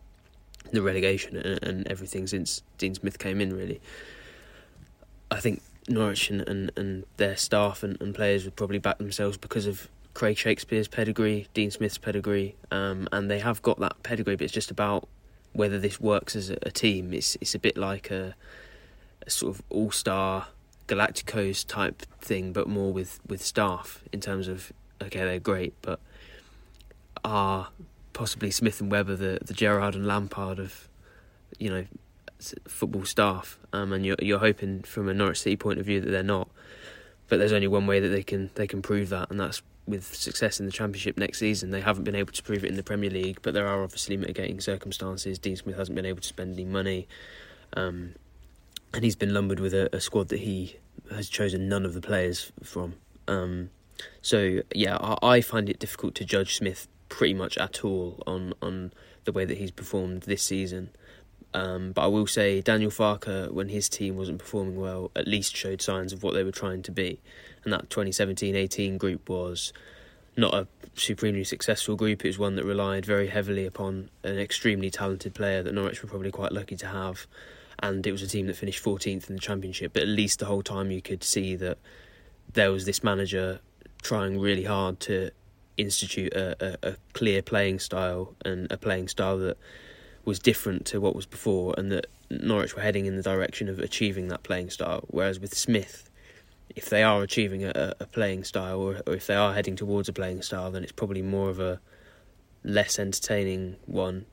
the 0.72 0.82
relegation 0.82 1.38
and, 1.38 1.64
and 1.64 1.88
everything 1.88 2.28
since 2.28 2.62
Dean 2.78 2.96
Smith 2.96 3.20
came 3.20 3.42
in. 3.42 3.56
Really, 3.56 3.82
I 5.32 5.40
think 5.40 5.62
Norwich 5.88 6.30
and, 6.30 6.42
and, 6.42 6.72
and 6.76 7.06
their 7.18 7.38
staff 7.38 7.84
and, 7.84 8.00
and 8.02 8.14
players 8.14 8.46
would 8.46 8.56
probably 8.56 8.80
back 8.80 8.98
themselves 8.98 9.38
because 9.38 9.66
of 9.66 9.90
Craig 10.14 10.38
Shakespeare's 10.38 10.88
pedigree, 10.88 11.48
Dean 11.54 11.72
Smith's 11.72 11.98
pedigree, 11.98 12.56
um, 12.72 13.08
and 13.12 13.30
they 13.30 13.40
have 13.40 13.62
got 13.62 13.80
that 13.80 14.02
pedigree. 14.04 14.36
But 14.36 14.46
it's 14.46 14.54
just 14.54 14.72
about 14.72 15.08
whether 15.54 15.80
this 15.80 16.00
works 16.00 16.36
as 16.36 16.50
a, 16.50 16.58
a 16.64 16.72
team. 16.72 17.14
It's 17.14 17.38
it's 17.42 17.56
a 17.56 17.60
bit 17.60 17.78
like 17.78 18.12
a, 18.12 18.36
a 19.26 19.30
sort 19.30 19.56
of 19.56 19.64
all 19.70 19.92
star 19.92 20.48
Galacticos 20.88 21.66
type 21.66 22.04
thing, 22.22 22.54
but 22.54 22.68
more 22.68 22.94
with, 22.94 23.20
with 23.28 23.44
staff 23.44 24.04
in 24.12 24.22
terms 24.22 24.48
of 24.48 24.72
okay, 25.02 25.20
they're 25.20 25.40
great, 25.40 25.74
but 25.82 26.00
are 27.24 27.70
possibly 28.18 28.50
Smith 28.50 28.82
and 28.82 28.92
Webber 28.92 29.16
the 29.16 29.38
the 29.46 29.54
Gerrard 29.54 29.94
and 29.94 30.06
Lampard 30.06 30.58
of 30.60 30.90
you 31.60 31.70
know 31.70 31.86
football 32.68 33.06
staff, 33.06 33.60
um, 33.72 33.94
and 33.94 34.06
you're 34.06 34.18
you're 34.20 34.40
hoping 34.40 34.82
from 34.82 35.08
a 35.08 35.14
Norwich 35.14 35.42
City 35.42 35.56
point 35.56 35.80
of 35.80 35.86
view 35.86 36.02
that 36.02 36.10
they're 36.10 36.24
not. 36.24 36.50
But 37.30 37.38
there's 37.38 37.54
only 37.54 37.68
one 37.68 37.86
way 37.86 38.00
that 38.00 38.10
they 38.10 38.24
can 38.24 38.50
they 38.56 38.66
can 38.66 38.82
prove 38.82 39.10
that, 39.10 39.30
and 39.30 39.40
that's 39.40 39.62
with 39.86 40.16
success 40.16 40.60
in 40.60 40.66
the 40.66 40.72
Championship 40.72 41.18
next 41.18 41.38
season. 41.38 41.70
They 41.70 41.82
haven't 41.82 42.06
been 42.06 42.16
able 42.16 42.34
to 42.34 42.44
prove 42.44 42.66
it 42.66 42.70
in 42.70 42.76
the 42.76 42.84
Premier 42.84 43.12
League, 43.12 43.40
but 43.44 43.54
there 43.54 43.68
are 43.68 43.84
obviously 43.84 44.18
mitigating 44.18 44.60
circumstances. 44.60 45.38
Dean 45.38 45.56
Smith 45.56 45.78
hasn't 45.78 45.96
been 45.96 46.06
able 46.06 46.22
to 46.22 46.28
spend 46.28 46.56
any 46.56 46.66
money, 46.66 47.08
um, 47.74 48.16
and 48.96 49.04
he's 49.04 49.16
been 49.16 49.34
lumbered 49.34 49.60
with 49.60 49.76
a, 49.76 49.96
a 49.96 50.02
squad 50.02 50.30
that 50.30 50.40
he 50.40 50.78
has 51.12 51.30
chosen 51.30 51.70
none 51.70 51.86
of 51.86 51.94
the 51.94 52.02
players 52.02 52.52
from. 52.64 52.96
Um, 53.28 53.70
so 54.24 54.62
yeah, 54.74 54.98
I, 54.98 55.36
I 55.36 55.42
find 55.42 55.70
it 55.70 55.78
difficult 55.78 56.16
to 56.16 56.26
judge 56.26 56.56
Smith 56.56 56.88
pretty 57.10 57.34
much 57.34 57.58
at 57.58 57.84
all 57.84 58.22
on 58.28 58.54
on 58.62 58.92
the 59.26 59.32
way 59.32 59.46
that 59.46 59.58
he's 59.58 59.72
performed 59.72 60.24
this 60.24 60.44
season. 60.44 60.90
Um, 61.54 61.92
but 61.92 62.04
I 62.04 62.08
will 62.08 62.28
say 62.28 62.62
Daniel 62.62 62.92
Farke, 62.92 63.52
when 63.52 63.70
his 63.70 63.90
team 63.90 64.16
wasn't 64.16 64.40
performing 64.40 64.80
well, 64.80 65.12
at 65.16 65.28
least 65.28 65.56
showed 65.56 65.82
signs 65.82 66.14
of 66.14 66.24
what 66.24 66.34
they 66.34 66.44
were 66.44 66.52
trying 66.52 66.84
to 66.84 66.92
be. 66.92 67.20
And 67.64 67.74
that 67.74 67.90
2017-18 67.90 68.98
group 68.98 69.30
was 69.30 69.74
not 70.36 70.54
a 70.54 70.68
supremely 70.94 71.44
successful 71.44 71.96
group. 71.96 72.24
It 72.24 72.30
was 72.30 72.38
one 72.38 72.56
that 72.56 72.66
relied 72.66 73.06
very 73.06 73.28
heavily 73.28 73.66
upon 73.66 74.10
an 74.24 74.38
extremely 74.38 74.92
talented 74.92 75.34
player 75.34 75.64
that 75.64 75.74
Norwich 75.74 76.04
were 76.04 76.10
probably 76.10 76.32
quite 76.32 76.52
lucky 76.52 76.76
to 76.78 76.88
have. 76.88 77.26
And 77.80 78.06
it 78.06 78.12
was 78.12 78.22
a 78.22 78.28
team 78.28 78.48
that 78.48 78.56
finished 78.56 78.84
14th 78.84 79.30
in 79.30 79.36
the 79.36 79.42
championship. 79.42 79.94
But 79.94 80.04
at 80.04 80.10
least 80.10 80.40
the 80.40 80.46
whole 80.46 80.64
time 80.64 80.92
you 80.92 81.02
could 81.02 81.24
see 81.24 81.56
that 81.56 81.78
there 82.54 82.72
was 82.72 82.86
this 82.86 83.04
manager 83.04 83.60
trying 84.02 84.40
really 84.40 84.64
hard 84.64 85.00
to 85.02 85.32
institute 85.78 86.34
a, 86.34 86.56
a, 86.60 86.90
a 86.92 86.96
clear 87.14 87.42
playing 87.42 87.80
style 87.80 88.36
and 88.44 88.72
a 88.72 88.78
playing 88.78 89.08
style 89.08 89.38
that 89.38 89.58
was 90.26 90.40
different 90.40 90.86
to 90.86 91.00
what 91.00 91.16
was 91.16 91.26
before, 91.26 91.74
and 91.78 91.92
that 91.92 92.08
Norwich 92.30 92.76
were 92.76 92.82
heading 92.82 93.06
in 93.06 93.16
the 93.16 93.24
direction 93.24 93.70
of 93.70 93.80
achieving 93.80 94.28
that 94.28 94.44
playing 94.44 94.70
style. 94.70 95.06
Whereas 95.08 95.40
with 95.40 95.56
Smith, 95.56 96.10
if 96.76 96.90
they 96.90 97.02
are 97.02 97.24
achieving 97.24 97.64
a, 97.64 97.94
a 98.00 98.06
playing 98.06 98.44
style, 98.44 98.80
or, 98.80 99.02
or 99.08 99.14
if 99.14 99.28
they 99.28 99.36
are 99.36 99.54
heading 99.54 99.78
towards 99.78 100.10
a 100.10 100.14
playing 100.14 100.42
style, 100.42 100.70
then 100.70 100.84
it's 100.84 100.92
probably 100.92 101.22
more 101.22 101.50
of 101.50 101.62
a 101.62 101.80
less 102.64 103.00
entertaining 103.00 103.78
one, 103.86 104.26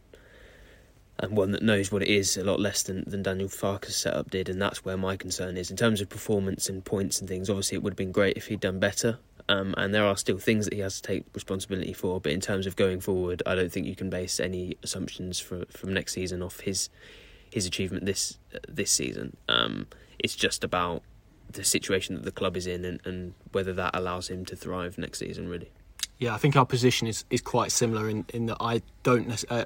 and 1.20 1.36
one 1.36 1.52
that 1.52 1.62
knows 1.62 1.92
what 1.92 2.02
it 2.02 2.08
is 2.08 2.36
a 2.36 2.42
lot 2.42 2.58
less 2.58 2.82
than, 2.82 3.04
than 3.06 3.22
Daniel 3.22 3.48
Farke's 3.48 3.96
setup 3.96 4.30
did, 4.30 4.48
and 4.48 4.60
that's 4.60 4.84
where 4.84 4.96
my 4.96 5.16
concern 5.16 5.56
is 5.56 5.70
in 5.70 5.76
terms 5.76 6.00
of 6.00 6.08
performance 6.08 6.68
and 6.68 6.84
points 6.84 7.20
and 7.20 7.28
things. 7.28 7.48
Obviously, 7.48 7.76
it 7.76 7.84
would 7.84 7.92
have 7.92 7.96
been 7.96 8.10
great 8.10 8.36
if 8.36 8.48
he'd 8.48 8.58
done 8.58 8.80
better. 8.80 9.18
Um, 9.48 9.74
and 9.76 9.94
there 9.94 10.04
are 10.04 10.16
still 10.16 10.38
things 10.38 10.64
that 10.64 10.74
he 10.74 10.80
has 10.80 11.00
to 11.00 11.02
take 11.02 11.24
responsibility 11.34 11.92
for. 11.92 12.20
But 12.20 12.32
in 12.32 12.40
terms 12.40 12.66
of 12.66 12.76
going 12.76 13.00
forward, 13.00 13.42
I 13.46 13.54
don't 13.54 13.70
think 13.70 13.86
you 13.86 13.96
can 13.96 14.08
base 14.08 14.40
any 14.40 14.76
assumptions 14.82 15.38
for, 15.38 15.64
from 15.70 15.92
next 15.92 16.12
season 16.12 16.42
off 16.42 16.60
his 16.60 16.88
his 17.50 17.66
achievement 17.66 18.04
this 18.04 18.38
uh, 18.54 18.58
this 18.68 18.90
season. 18.90 19.36
Um, 19.48 19.86
it's 20.18 20.34
just 20.34 20.64
about 20.64 21.02
the 21.50 21.62
situation 21.62 22.14
that 22.16 22.24
the 22.24 22.32
club 22.32 22.56
is 22.56 22.66
in 22.66 22.84
and, 22.84 23.00
and 23.04 23.34
whether 23.52 23.72
that 23.74 23.94
allows 23.94 24.28
him 24.28 24.44
to 24.46 24.56
thrive 24.56 24.98
next 24.98 25.18
season. 25.18 25.48
Really. 25.48 25.70
Yeah, 26.18 26.32
I 26.32 26.38
think 26.38 26.54
our 26.54 26.64
position 26.64 27.08
is, 27.08 27.24
is 27.28 27.40
quite 27.40 27.72
similar 27.72 28.08
in, 28.08 28.24
in 28.32 28.46
that 28.46 28.58
I 28.60 28.82
don't, 29.02 29.44
uh, 29.50 29.64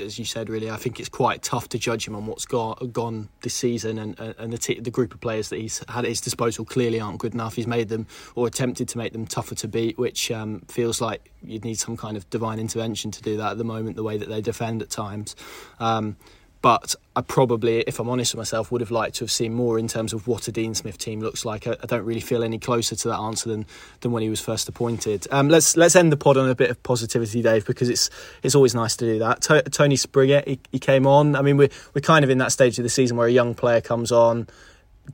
as 0.00 0.18
you 0.18 0.24
said, 0.24 0.50
really, 0.50 0.68
I 0.68 0.76
think 0.76 0.98
it's 0.98 1.08
quite 1.08 1.42
tough 1.42 1.68
to 1.70 1.78
judge 1.78 2.08
him 2.08 2.16
on 2.16 2.26
what's 2.26 2.44
gone, 2.44 2.90
gone 2.92 3.28
this 3.42 3.54
season, 3.54 3.98
and, 3.98 4.18
and 4.18 4.34
and 4.36 4.52
the, 4.52 4.58
t- 4.58 4.80
the 4.80 4.90
group 4.90 5.14
of 5.14 5.20
players 5.20 5.48
that 5.50 5.58
he's 5.58 5.84
had 5.88 6.04
at 6.04 6.08
his 6.08 6.20
disposal 6.20 6.64
clearly 6.64 7.00
aren't 7.00 7.18
good 7.18 7.34
enough. 7.34 7.54
He's 7.54 7.68
made 7.68 7.88
them 7.88 8.08
or 8.34 8.48
attempted 8.48 8.88
to 8.88 8.98
make 8.98 9.12
them 9.12 9.26
tougher 9.26 9.54
to 9.54 9.68
beat, 9.68 9.96
which 9.96 10.30
um, 10.32 10.62
feels 10.68 11.00
like 11.00 11.30
you'd 11.42 11.64
need 11.64 11.78
some 11.78 11.96
kind 11.96 12.16
of 12.16 12.28
divine 12.30 12.58
intervention 12.58 13.12
to 13.12 13.22
do 13.22 13.36
that 13.36 13.52
at 13.52 13.58
the 13.58 13.64
moment, 13.64 13.94
the 13.94 14.02
way 14.02 14.16
that 14.16 14.28
they 14.28 14.40
defend 14.40 14.82
at 14.82 14.90
times. 14.90 15.36
Um, 15.78 16.16
but 16.62 16.94
I 17.14 17.20
probably, 17.20 17.80
if 17.80 17.98
I'm 18.00 18.08
honest 18.08 18.34
with 18.34 18.38
myself, 18.38 18.72
would 18.72 18.80
have 18.80 18.90
liked 18.90 19.16
to 19.16 19.24
have 19.24 19.30
seen 19.30 19.54
more 19.54 19.78
in 19.78 19.88
terms 19.88 20.12
of 20.12 20.26
what 20.26 20.48
a 20.48 20.52
Dean 20.52 20.74
Smith 20.74 20.98
team 20.98 21.20
looks 21.20 21.44
like. 21.44 21.66
I, 21.66 21.76
I 21.82 21.86
don't 21.86 22.04
really 22.04 22.20
feel 22.20 22.42
any 22.42 22.58
closer 22.58 22.96
to 22.96 23.08
that 23.08 23.18
answer 23.18 23.48
than, 23.48 23.66
than 24.00 24.12
when 24.12 24.22
he 24.22 24.28
was 24.28 24.40
first 24.40 24.68
appointed. 24.68 25.26
Um, 25.30 25.48
let's 25.48 25.76
let's 25.76 25.96
end 25.96 26.12
the 26.12 26.16
pod 26.16 26.36
on 26.36 26.48
a 26.48 26.54
bit 26.54 26.70
of 26.70 26.82
positivity, 26.82 27.42
Dave, 27.42 27.66
because 27.66 27.88
it's 27.88 28.10
it's 28.42 28.54
always 28.54 28.74
nice 28.74 28.96
to 28.96 29.04
do 29.04 29.18
that. 29.20 29.42
To- 29.42 29.62
Tony 29.62 29.96
Springett, 29.96 30.48
he, 30.48 30.60
he 30.72 30.78
came 30.78 31.06
on. 31.06 31.36
I 31.36 31.42
mean, 31.42 31.56
we're 31.56 31.70
we're 31.94 32.00
kind 32.00 32.24
of 32.24 32.30
in 32.30 32.38
that 32.38 32.52
stage 32.52 32.78
of 32.78 32.82
the 32.82 32.88
season 32.88 33.16
where 33.16 33.28
a 33.28 33.32
young 33.32 33.54
player 33.54 33.80
comes 33.80 34.10
on. 34.12 34.48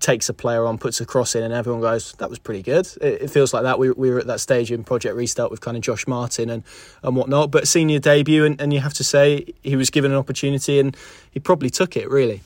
Takes 0.00 0.28
a 0.28 0.34
player 0.34 0.66
on, 0.66 0.78
puts 0.78 1.00
a 1.00 1.06
cross 1.06 1.34
in, 1.34 1.42
and 1.42 1.52
everyone 1.52 1.80
goes, 1.80 2.12
"That 2.14 2.30
was 2.30 2.38
pretty 2.38 2.62
good." 2.62 2.86
It, 3.00 3.22
it 3.22 3.30
feels 3.30 3.52
like 3.54 3.62
that. 3.62 3.78
We, 3.78 3.90
we 3.90 4.10
were 4.10 4.18
at 4.18 4.26
that 4.26 4.40
stage 4.40 4.72
in 4.72 4.84
Project 4.84 5.14
Restart 5.14 5.50
with 5.50 5.60
kind 5.60 5.76
of 5.76 5.82
Josh 5.82 6.06
Martin 6.06 6.50
and, 6.50 6.64
and 7.02 7.14
whatnot. 7.14 7.50
But 7.50 7.68
senior 7.68 7.98
debut, 7.98 8.44
and, 8.44 8.60
and 8.60 8.72
you 8.72 8.80
have 8.80 8.94
to 8.94 9.04
say 9.04 9.46
he 9.62 9.76
was 9.76 9.90
given 9.90 10.10
an 10.10 10.16
opportunity, 10.16 10.80
and 10.80 10.96
he 11.30 11.40
probably 11.40 11.70
took 11.70 11.96
it. 11.96 12.10
Really, 12.10 12.40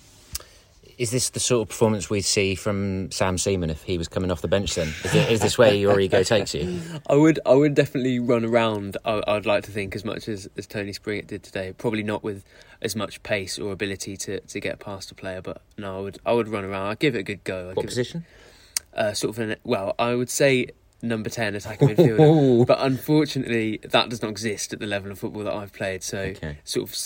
is 0.98 1.10
this 1.10 1.30
the 1.30 1.40
sort 1.40 1.62
of 1.62 1.68
performance 1.68 2.08
we'd 2.08 2.22
see 2.22 2.54
from 2.54 3.10
Sam 3.10 3.36
Seaman 3.38 3.70
if 3.70 3.82
he 3.82 3.98
was 3.98 4.08
coming 4.08 4.30
off 4.30 4.40
the 4.40 4.48
bench? 4.48 4.74
Then 4.74 4.88
is, 5.04 5.14
it, 5.14 5.30
is 5.30 5.40
this 5.40 5.58
where 5.58 5.74
your 5.74 6.00
ego 6.00 6.22
takes 6.22 6.54
you? 6.54 6.80
I 7.06 7.14
would 7.14 7.38
I 7.44 7.52
would 7.54 7.74
definitely 7.74 8.18
run 8.18 8.44
around. 8.44 8.96
I, 9.04 9.22
I'd 9.26 9.46
like 9.46 9.64
to 9.64 9.70
think 9.70 9.94
as 9.94 10.04
much 10.04 10.28
as, 10.28 10.48
as 10.56 10.66
Tony 10.66 10.92
Springett 10.92 11.26
did 11.26 11.42
today. 11.42 11.72
Probably 11.76 12.02
not 12.02 12.22
with 12.22 12.44
as 12.82 12.96
much 12.96 13.22
pace 13.22 13.58
or 13.58 13.72
ability 13.72 14.16
to, 14.18 14.40
to 14.40 14.60
get 14.60 14.78
past 14.78 15.10
a 15.10 15.14
player, 15.14 15.42
but 15.42 15.62
no, 15.76 15.98
I 15.98 16.00
would 16.00 16.18
I 16.24 16.32
would 16.32 16.48
run 16.48 16.64
around. 16.64 16.86
I'd 16.88 16.98
give 16.98 17.14
it 17.14 17.20
a 17.20 17.22
good 17.24 17.44
go. 17.44 17.70
I'd 17.70 17.76
What 17.76 17.86
position? 17.86 18.24
It, 18.92 18.98
uh, 18.98 19.12
sort 19.14 19.36
of 19.36 19.38
an 19.50 19.56
well, 19.64 19.94
I 19.98 20.14
would 20.14 20.30
say 20.30 20.68
number 21.02 21.28
ten 21.28 21.54
attacking 21.54 21.88
midfielder, 21.88 22.66
but 22.66 22.78
unfortunately 22.80 23.78
that 23.82 24.08
does 24.08 24.22
not 24.22 24.30
exist 24.30 24.72
at 24.72 24.78
the 24.80 24.86
level 24.86 25.10
of 25.10 25.18
football 25.18 25.44
that 25.44 25.52
I've 25.52 25.72
played. 25.72 26.02
So 26.02 26.18
Okay. 26.18 26.58
sort 26.64 26.88
of 26.88 26.96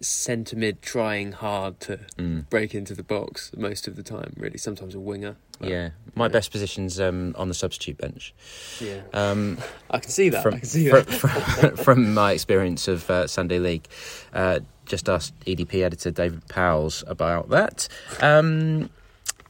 centre 0.00 0.56
mid, 0.56 0.80
trying 0.82 1.32
hard 1.32 1.80
to 1.80 1.98
Mm. 2.16 2.48
break 2.50 2.74
into 2.74 2.94
the 2.94 3.02
box 3.02 3.50
most 3.56 3.86
of 3.88 3.96
the 3.96 4.02
time. 4.02 4.32
Really, 4.36 4.58
sometimes 4.58 4.94
a 4.94 5.00
winger. 5.00 5.36
but- 5.58 5.68
Yeah, 5.70 5.90
my 6.14 6.28
best 6.28 6.52
position's 6.52 7.00
um, 7.00 7.34
on 7.36 7.48
the 7.48 7.54
substitute 7.54 7.98
bench. 7.98 8.32
yeah. 8.80 9.00
Um, 9.12 9.58
I 9.90 9.98
can 9.98 10.10
see 10.10 10.28
that. 10.28 10.42
from, 10.42 10.54
I 10.54 10.58
can 10.58 10.68
see 10.68 10.88
that. 10.88 11.08
fr- 11.10 11.28
from 11.82 12.14
my 12.14 12.32
experience 12.32 12.86
of 12.88 13.10
uh, 13.10 13.26
Sunday 13.26 13.58
League, 13.58 13.88
uh, 14.32 14.60
just 14.86 15.08
asked 15.08 15.34
EDP 15.46 15.82
editor 15.82 16.10
David 16.10 16.46
Powles 16.48 17.02
about 17.06 17.48
that. 17.50 17.88
Um, 18.20 18.90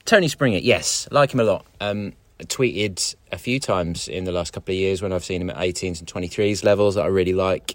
Tony 0.07 0.29
Springett, 0.29 0.63
yes, 0.63 1.07
like 1.11 1.33
him 1.35 1.41
a 1.41 1.45
lot. 1.45 1.67
Um, 1.81 2.15
tweeted 2.45 3.15
a 3.33 3.37
few 3.37 3.59
times 3.61 4.09
in 4.09 4.25
the 4.25 4.33
last 4.33 4.53
couple 4.53 4.73
of 4.73 4.79
years 4.79 5.03
when 5.03 5.13
I've 5.13 5.25
seen 5.25 5.43
him 5.43 5.51
at 5.51 5.57
18s 5.57 5.99
and 5.99 6.07
23s 6.09 6.65
levels 6.65 6.95
that 6.95 7.03
I 7.03 7.09
really 7.09 7.35
like 7.35 7.75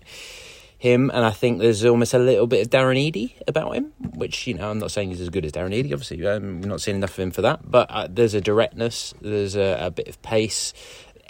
him, 0.83 1.09
and 1.13 1.23
I 1.25 1.31
think 1.31 1.59
there's 1.59 1.85
almost 1.85 2.13
a 2.13 2.19
little 2.19 2.45
bit 2.45 2.61
of 2.61 2.69
Darren 2.69 2.97
Eadie 2.97 3.35
about 3.47 3.73
him, 3.73 3.93
which 4.15 4.45
you 4.47 4.53
know 4.53 4.69
I'm 4.69 4.79
not 4.79 4.91
saying 4.91 5.11
he's 5.11 5.21
as 5.21 5.29
good 5.29 5.45
as 5.45 5.53
Darren 5.53 5.73
Eadie. 5.73 5.93
Obviously, 5.93 6.27
um, 6.27 6.59
we're 6.59 6.67
not 6.67 6.81
seeing 6.81 6.97
enough 6.97 7.11
of 7.11 7.19
him 7.19 7.31
for 7.31 7.41
that, 7.41 7.71
but 7.71 7.89
uh, 7.89 8.09
there's 8.11 8.33
a 8.33 8.41
directness, 8.41 9.13
there's 9.21 9.55
a, 9.55 9.77
a 9.79 9.91
bit 9.91 10.09
of 10.09 10.21
pace, 10.21 10.73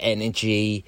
energy, 0.00 0.84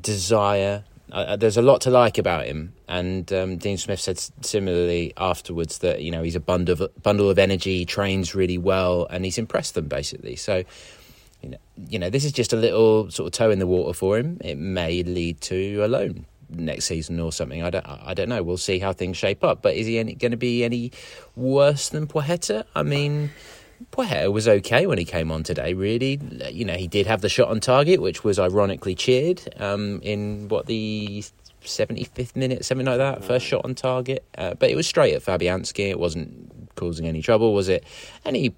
desire. 0.00 0.82
Uh, 1.12 1.36
there's 1.36 1.56
a 1.56 1.62
lot 1.62 1.82
to 1.82 1.90
like 1.90 2.18
about 2.18 2.44
him, 2.44 2.72
and 2.88 3.32
um, 3.32 3.56
Dean 3.56 3.78
Smith 3.78 4.00
said 4.00 4.18
similarly 4.44 5.12
afterwards 5.16 5.78
that 5.78 6.02
you 6.02 6.10
know 6.10 6.24
he's 6.24 6.34
a 6.34 6.40
bundle 6.40 6.82
of, 6.82 7.02
bundle 7.04 7.30
of 7.30 7.38
energy, 7.38 7.84
trains 7.84 8.34
really 8.34 8.58
well, 8.58 9.06
and 9.10 9.24
he's 9.24 9.38
impressed 9.38 9.74
them 9.74 9.86
basically. 9.86 10.34
So 10.34 10.64
you 11.40 11.50
know, 11.50 11.58
you 11.88 11.98
know, 12.00 12.10
this 12.10 12.24
is 12.24 12.32
just 12.32 12.52
a 12.52 12.56
little 12.56 13.12
sort 13.12 13.28
of 13.28 13.32
toe 13.32 13.52
in 13.52 13.60
the 13.60 13.66
water 13.68 13.92
for 13.92 14.18
him. 14.18 14.38
It 14.40 14.58
may 14.58 15.04
lead 15.04 15.40
to 15.42 15.84
a 15.84 15.86
loan 15.86 16.26
next 16.54 16.86
season 16.86 17.20
or 17.20 17.32
something. 17.32 17.62
I 17.62 17.70
don't, 17.70 17.86
I 17.86 18.14
don't 18.14 18.28
know. 18.28 18.42
We'll 18.42 18.56
see 18.56 18.78
how 18.78 18.92
things 18.92 19.16
shape 19.16 19.44
up. 19.44 19.62
But 19.62 19.74
is 19.74 19.86
he 19.86 20.02
going 20.14 20.30
to 20.30 20.36
be 20.36 20.64
any 20.64 20.92
worse 21.36 21.88
than 21.88 22.06
Placheta? 22.06 22.64
I 22.74 22.82
mean, 22.82 23.30
Placheta 23.90 24.32
was 24.32 24.48
okay 24.48 24.86
when 24.86 24.98
he 24.98 25.04
came 25.04 25.30
on 25.30 25.42
today. 25.42 25.74
Really, 25.74 26.20
you 26.50 26.64
know, 26.64 26.74
he 26.74 26.88
did 26.88 27.06
have 27.06 27.20
the 27.20 27.28
shot 27.28 27.48
on 27.48 27.60
target, 27.60 28.00
which 28.00 28.24
was 28.24 28.38
ironically 28.38 28.94
cheered 28.94 29.42
um, 29.58 30.00
in 30.02 30.48
what 30.48 30.66
the. 30.66 31.24
75th 31.64 32.34
minute, 32.34 32.64
something 32.64 32.88
like 32.88 32.98
that. 32.98 33.22
First 33.22 33.46
shot 33.46 33.64
on 33.64 33.76
target, 33.76 34.24
uh, 34.36 34.54
but 34.54 34.68
it 34.68 34.74
was 34.74 34.84
straight 34.84 35.14
at 35.14 35.22
Fabianski. 35.22 35.90
It 35.90 36.00
wasn't 36.00 36.74
causing 36.74 37.06
any 37.06 37.22
trouble, 37.22 37.54
was 37.54 37.68
it? 37.68 37.84
And 38.24 38.34
he 38.34 38.52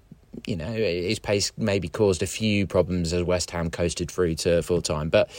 you 0.45 0.55
know, 0.55 0.71
his 0.71 1.19
pace 1.19 1.51
maybe 1.57 1.87
caused 1.87 2.21
a 2.21 2.27
few 2.27 2.67
problems 2.67 3.13
as 3.13 3.23
West 3.23 3.51
Ham 3.51 3.69
coasted 3.69 4.11
through 4.11 4.35
to 4.35 4.61
full 4.61 4.81
time. 4.81 5.09
But 5.09 5.29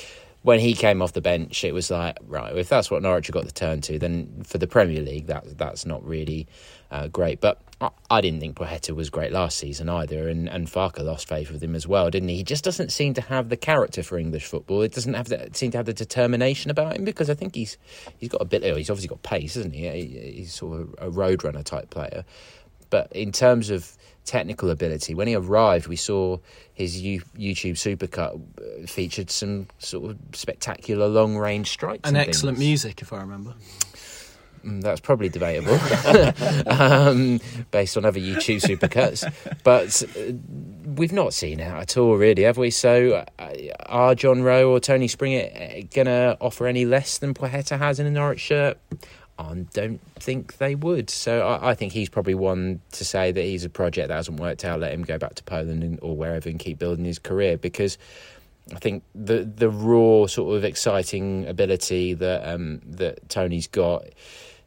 when 0.47 0.61
he 0.61 0.75
came 0.75 1.03
off 1.03 1.13
the 1.13 1.21
bench, 1.21 1.65
it 1.65 1.75
was 1.75 1.91
like, 1.91 2.17
right, 2.25 2.57
if 2.57 2.69
that's 2.69 2.89
what 2.89 3.03
Norwich 3.03 3.27
have 3.27 3.35
got 3.35 3.49
to 3.49 3.53
turn 3.53 3.81
to, 3.81 3.99
then 3.99 4.45
for 4.45 4.59
the 4.59 4.69
Premier 4.69 5.03
League, 5.03 5.27
that 5.27 5.59
that's 5.59 5.85
not 5.85 6.07
really 6.07 6.47
uh, 6.93 7.09
great. 7.09 7.41
But 7.41 7.61
I, 7.81 7.91
I 8.09 8.21
didn't 8.21 8.39
think 8.39 8.55
Placheta 8.57 8.95
was 8.95 9.11
great 9.11 9.33
last 9.33 9.59
season 9.59 9.89
either, 9.89 10.29
and, 10.29 10.49
and 10.49 10.69
Farke 10.69 11.03
lost 11.05 11.27
faith 11.29 11.51
with 11.51 11.65
him 11.65 11.75
as 11.75 11.89
well, 11.89 12.11
didn't 12.11 12.29
he? 12.29 12.37
He 12.37 12.43
just 12.45 12.63
doesn't 12.63 12.93
seem 12.93 13.13
to 13.15 13.23
have 13.23 13.49
the 13.49 13.57
character 13.57 14.05
for 14.05 14.19
English 14.19 14.45
football. 14.47 14.83
It 14.83 14.93
doesn't 14.93 15.15
have 15.15 15.27
the, 15.29 15.51
seem 15.53 15.73
to 15.73 15.79
have 15.79 15.87
the 15.87 15.93
determination 15.93 16.71
about 16.71 16.95
him 16.95 17.03
because 17.05 17.29
I 17.29 17.35
think 17.35 17.57
he's 17.57 17.77
he's 18.19 18.29
got 18.29 18.41
a 18.41 18.45
bit. 18.45 18.63
He's 18.63 18.89
obviously 18.89 19.09
got 19.09 19.25
pace, 19.25 19.57
isn't 19.57 19.75
he? 19.75 19.89
He- 19.89 20.33
He's 20.37 20.55
sort 20.55 20.81
of 20.81 20.95
a 20.99 21.11
road 21.11 21.43
runner 21.43 21.65
type 21.65 21.91
player. 21.91 22.25
But 22.89 23.11
in 23.11 23.33
terms 23.33 23.71
of 23.71 23.97
technical 24.27 24.71
ability, 24.71 25.15
when 25.15 25.29
he 25.29 25.35
arrived, 25.35 25.87
we 25.87 25.97
saw 25.97 26.39
his 26.75 27.01
U- 27.01 27.23
YouTube 27.39 27.75
supercut 27.75 28.35
uh, 28.35 28.87
featured 28.87 29.31
some 29.31 29.69
sort 29.79 30.11
of 30.11 30.19
spectacular 30.35 31.09
long 31.09 31.37
range 31.37 31.71
strikes. 31.71 32.09
And 32.09 32.17
and 32.17 32.29
excellent 32.29 32.59
things. 32.59 32.67
music, 32.69 33.01
if 33.03 33.13
I 33.13 33.21
remember. 33.21 33.55
Mm, 34.65 34.83
That's 34.83 35.01
probably 35.01 35.29
debatable, 35.29 35.75
um, 36.67 37.41
based 37.71 37.97
on 37.97 38.05
other 38.05 38.19
YouTube 38.19 38.61
supercuts. 38.63 39.23
But 39.63 40.03
uh, 40.17 40.33
we've 40.97 41.13
not 41.13 41.33
seen 41.35 41.61
it 41.61 41.69
at 41.69 41.97
all, 41.97 42.17
really, 42.17 42.43
have 42.43 42.59
we? 42.59 42.71
So, 42.71 43.25
uh, 43.39 43.55
are 43.87 44.15
John 44.17 44.43
Rowe 44.43 44.71
or 44.71 44.81
Tony 44.81 45.07
Springett 45.09 45.93
going 45.95 46.07
to 46.07 46.37
offer 46.41 46.67
any 46.67 46.85
less 46.85 47.19
than 47.19 47.33
Placheta 47.33 47.79
has 47.79 48.01
in 48.01 48.07
a 48.07 48.11
Norwich 48.11 48.41
shirt? 48.41 48.79
I 49.39 49.67
don't 49.73 50.01
think 50.15 50.59
they 50.59 50.75
would. 50.75 51.11
So, 51.11 51.47
I, 51.47 51.71
I 51.71 51.75
think 51.75 51.93
he's 51.93 52.09
probably 52.09 52.35
one 52.35 52.81
to 52.93 53.05
say 53.05 53.33
that 53.33 53.43
he's 53.43 53.65
a 53.65 53.69
project 53.69 54.09
that 54.09 54.15
hasn't 54.15 54.41
worked 54.41 54.65
out. 54.65 54.81
Let 54.81 54.93
him 54.93 55.03
go 55.03 55.19
back 55.19 55.35
to 55.35 55.45
Poland 55.45 55.83
and, 55.83 55.99
or 56.03 56.17
wherever 56.17 56.49
and 56.49 56.59
keep 56.59 56.79
building 56.79 57.05
his 57.05 57.19
career 57.19 57.57
because. 57.57 57.99
I 58.75 58.81
think 58.81 59.05
the 59.15 59.45
the 59.45 59.71
raw 59.71 60.27
sort 60.27 60.57
of 60.57 60.65
exciting 60.65 61.47
ability 61.47 62.15
that 62.15 62.53
um, 62.53 62.81
that 62.85 63.29
Tony's 63.29 63.69
got 63.69 64.07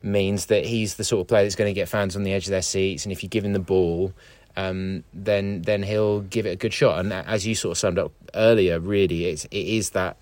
means 0.02 0.46
that 0.46 0.66
he's 0.66 0.96
the 0.96 1.04
sort 1.04 1.20
of 1.20 1.28
player 1.28 1.44
that's 1.44 1.56
going 1.56 1.70
to 1.70 1.78
get 1.78 1.90
fans 1.90 2.16
on 2.16 2.24
the 2.24 2.32
edge 2.32 2.46
of 2.46 2.52
their 2.52 2.62
seats, 2.62 3.04
and 3.04 3.12
if 3.12 3.24
you 3.24 3.28
give 3.28 3.44
him 3.44 3.52
the 3.52 3.60
ball, 3.60 4.14
um, 4.56 5.04
then 5.14 5.62
then 5.64 5.84
he'll 5.84 6.22
give 6.22 6.46
it 6.46 6.52
a 6.52 6.56
good 6.56 6.74
shot. 6.74 7.00
And 7.00 7.14
as 7.14 7.46
you 7.46 7.56
sort 7.56 7.74
of 7.74 7.78
summed 7.78 8.00
up 8.00 8.12
earlier, 8.34 8.80
really, 8.80 9.26
it's 9.26 9.46
it 9.46 9.68
is 9.68 9.92
that 9.92 10.18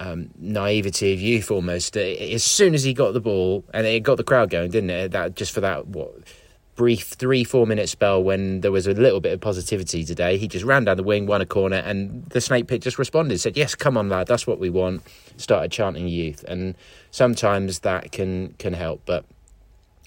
um, 0.00 0.30
naivety 0.38 1.12
of 1.12 1.20
youth 1.20 1.50
almost. 1.50 1.96
Uh, 1.96 2.00
As 2.00 2.44
soon 2.44 2.74
as 2.74 2.82
he 2.84 2.94
got 2.94 3.12
the 3.12 3.20
ball, 3.20 3.64
and 3.72 3.86
it 3.86 4.02
got 4.02 4.16
the 4.16 4.24
crowd 4.24 4.50
going, 4.50 4.70
didn't 4.70 4.90
it? 4.90 5.12
That 5.12 5.36
just 5.36 5.52
for 5.52 5.60
that 5.60 5.86
what 5.88 6.12
brief 6.76 7.06
three 7.06 7.44
four 7.44 7.66
minute 7.66 7.88
spell 7.88 8.22
when 8.22 8.60
there 8.60 8.72
was 8.72 8.86
a 8.86 8.92
little 8.92 9.20
bit 9.20 9.32
of 9.32 9.40
positivity 9.40 10.04
today, 10.04 10.36
he 10.36 10.48
just 10.48 10.64
ran 10.64 10.84
down 10.84 10.96
the 10.96 11.02
wing, 11.02 11.26
won 11.26 11.40
a 11.40 11.46
corner, 11.46 11.76
and 11.76 12.24
the 12.30 12.40
snake 12.40 12.66
pit 12.66 12.82
just 12.82 12.98
responded, 12.98 13.38
said, 13.38 13.56
"Yes, 13.56 13.74
come 13.74 13.96
on, 13.96 14.08
lad, 14.08 14.26
that's 14.26 14.46
what 14.46 14.58
we 14.58 14.70
want." 14.70 15.02
Started 15.36 15.70
chanting 15.70 16.08
youth, 16.08 16.44
and 16.48 16.74
sometimes 17.10 17.80
that 17.80 18.12
can 18.12 18.54
can 18.58 18.72
help, 18.72 19.02
but 19.06 19.24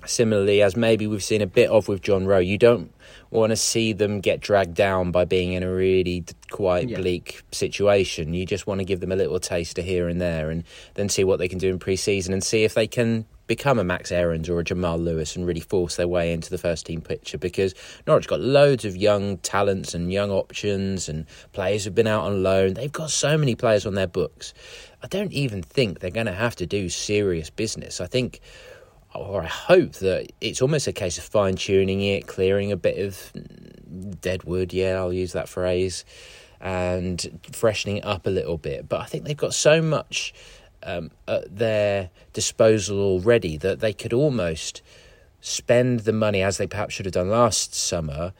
similarly 0.05 0.61
as 0.61 0.75
maybe 0.75 1.07
we've 1.07 1.23
seen 1.23 1.41
a 1.41 1.47
bit 1.47 1.69
of 1.69 1.87
with 1.87 2.01
John 2.01 2.25
Rowe. 2.25 2.39
You 2.39 2.57
don't 2.57 2.91
want 3.29 3.49
to 3.51 3.55
see 3.55 3.93
them 3.93 4.19
get 4.21 4.39
dragged 4.39 4.73
down 4.75 5.11
by 5.11 5.25
being 5.25 5.53
in 5.53 5.63
a 5.63 5.71
really 5.71 6.23
quite 6.49 6.89
Yeah. 6.89 6.97
bleak 6.97 7.41
situation. 7.51 8.33
You 8.33 8.45
just 8.45 8.67
want 8.67 8.79
to 8.79 8.85
give 8.85 8.99
them 8.99 9.11
a 9.11 9.15
little 9.15 9.39
taster 9.39 9.81
here 9.81 10.07
and 10.07 10.21
there, 10.21 10.49
and 10.49 10.63
then 10.95 11.09
see 11.09 11.23
what 11.23 11.39
they 11.39 11.47
can 11.47 11.57
do 11.59 11.69
in 11.69 11.79
pre-season 11.79 12.33
and 12.33 12.43
see 12.43 12.63
if 12.63 12.73
they 12.73 12.87
can 12.87 13.25
become 13.47 13.79
a 13.79 13.83
Max 13.83 14.11
Aarons 14.11 14.49
or 14.49 14.59
a 14.59 14.63
Jamal 14.63 14.97
Lewis 14.97 15.37
and 15.37 15.47
really 15.47 15.61
force 15.61 15.95
their 15.95 16.07
way 16.07 16.33
into 16.33 16.49
the 16.49 16.57
first 16.57 16.85
team 16.85 16.99
picture 16.99 17.37
because 17.37 17.73
Norwich 18.05 18.27
got 18.27 18.41
loads 18.41 18.83
of 18.83 18.97
young 18.97 19.37
talents 19.37 19.93
and 19.93 20.11
young 20.11 20.31
options 20.31 21.07
and 21.07 21.25
players 21.53 21.85
who've 21.85 21.95
been 21.95 22.07
out 22.07 22.25
on 22.25 22.43
loan. 22.43 22.73
They've 22.73 22.91
got 22.91 23.09
so 23.09 23.37
many 23.37 23.55
players 23.55 23.85
on 23.85 23.93
their 23.95 24.07
books. 24.07 24.53
I 25.01 25.07
don't 25.07 25.31
even 25.31 25.63
think 25.63 25.99
they're 25.99 26.11
going 26.11 26.25
to 26.25 26.33
have 26.33 26.57
to 26.57 26.65
do 26.65 26.89
serious 26.89 27.49
business. 27.49 28.01
I 28.01 28.07
think 28.07 28.41
or 29.17 29.43
I 29.43 29.47
hope 29.47 29.93
that 29.93 30.31
it's 30.41 30.61
almost 30.61 30.87
a 30.87 30.93
case 30.93 31.17
of 31.17 31.23
fine 31.23 31.55
tuning 31.55 32.01
it, 32.01 32.27
clearing 32.27 32.71
a 32.71 32.77
bit 32.77 32.99
of 32.99 33.31
dead 34.21 34.43
wood. 34.43 34.73
Yeah, 34.73 34.95
I'll 34.97 35.13
use 35.13 35.33
that 35.33 35.49
phrase, 35.49 36.05
and 36.61 37.39
freshening 37.51 37.97
it 37.97 38.05
up 38.05 38.27
a 38.27 38.29
little 38.29 38.57
bit. 38.57 38.87
But 38.87 39.01
I 39.01 39.05
think 39.05 39.25
they've 39.25 39.35
got 39.35 39.53
so 39.53 39.81
much 39.81 40.33
um, 40.83 41.11
at 41.27 41.55
their 41.55 42.09
disposal 42.33 42.99
already 42.99 43.57
that 43.57 43.79
they 43.79 43.93
could 43.93 44.13
almost 44.13 44.81
spend 45.41 46.01
the 46.01 46.13
money 46.13 46.41
as 46.41 46.57
they 46.57 46.67
perhaps 46.67 46.93
should 46.93 47.05
have 47.05 47.13
done 47.13 47.29
last 47.29 47.73
summer 47.73 48.33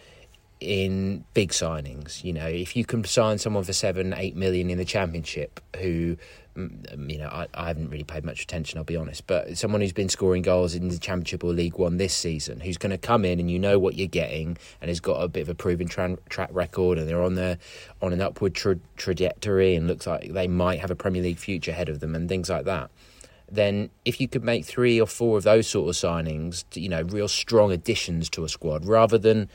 in 0.59 1.23
big 1.33 1.49
signings. 1.49 2.23
You 2.23 2.33
know, 2.33 2.47
if 2.47 2.75
you 2.75 2.85
can 2.85 3.03
sign 3.03 3.37
someone 3.37 3.63
for 3.63 3.73
seven, 3.73 4.13
eight 4.15 4.35
million 4.35 4.69
in 4.69 4.77
the 4.77 4.85
championship, 4.85 5.59
who, 5.77 6.17
you 6.57 7.19
know, 7.19 7.27
I, 7.27 7.47
I 7.53 7.67
haven't 7.67 7.89
really 7.89 8.03
paid 8.03 8.25
much 8.25 8.41
attention, 8.41 8.77
I'll 8.77 8.83
be 8.83 8.95
honest, 8.95 9.27
but 9.27 9.57
someone 9.57 9.81
who's 9.81 9.93
been 9.93 10.09
scoring 10.09 10.41
goals 10.41 10.73
in 10.73 10.87
the 10.89 10.97
championship 10.97 11.43
or 11.43 11.53
League 11.53 11.77
One 11.77 11.97
this 11.97 12.15
season, 12.15 12.59
who's 12.59 12.77
going 12.77 12.89
to 12.89 12.97
come 12.97 13.25
in 13.25 13.39
and 13.39 13.49
you 13.51 13.59
know 13.59 13.77
what 13.77 13.95
you're 13.95 14.07
getting, 14.07 14.57
and 14.81 14.89
has 14.89 14.99
got 14.99 15.21
a 15.21 15.27
bit 15.27 15.41
of 15.41 15.49
a 15.49 15.55
proven 15.55 15.87
tra- 15.87 16.17
track 16.29 16.49
record, 16.51 16.97
and 16.97 17.07
they're 17.07 17.21
on 17.21 17.35
their 17.35 17.57
on 18.01 18.11
an 18.11 18.21
upward 18.21 18.55
tra- 18.55 18.79
trajectory, 18.95 19.75
and 19.75 19.87
looks 19.87 20.07
like 20.07 20.33
they 20.33 20.47
might 20.47 20.79
have 20.79 20.91
a 20.91 20.95
Premier 20.95 21.21
League 21.21 21.37
future 21.37 21.71
ahead 21.71 21.89
of 21.89 21.99
them, 21.99 22.15
and 22.15 22.27
things 22.27 22.49
like 22.49 22.65
that 22.65 22.89
then 23.49 23.89
if 24.03 24.19
you 24.19 24.27
could 24.27 24.43
make 24.43 24.65
three 24.65 24.99
or 24.99 25.07
four 25.07 25.37
of 25.37 25.43
those 25.45 25.65
sort 25.67 25.87
of 25.87 25.95
signings, 25.95 26.65
you 26.73 26.89
know, 26.89 27.01
real 27.03 27.29
strong 27.29 27.71
additions 27.71 28.29
to 28.29 28.43
a 28.43 28.49
squad, 28.49 28.85
rather 28.85 29.17
than 29.17 29.49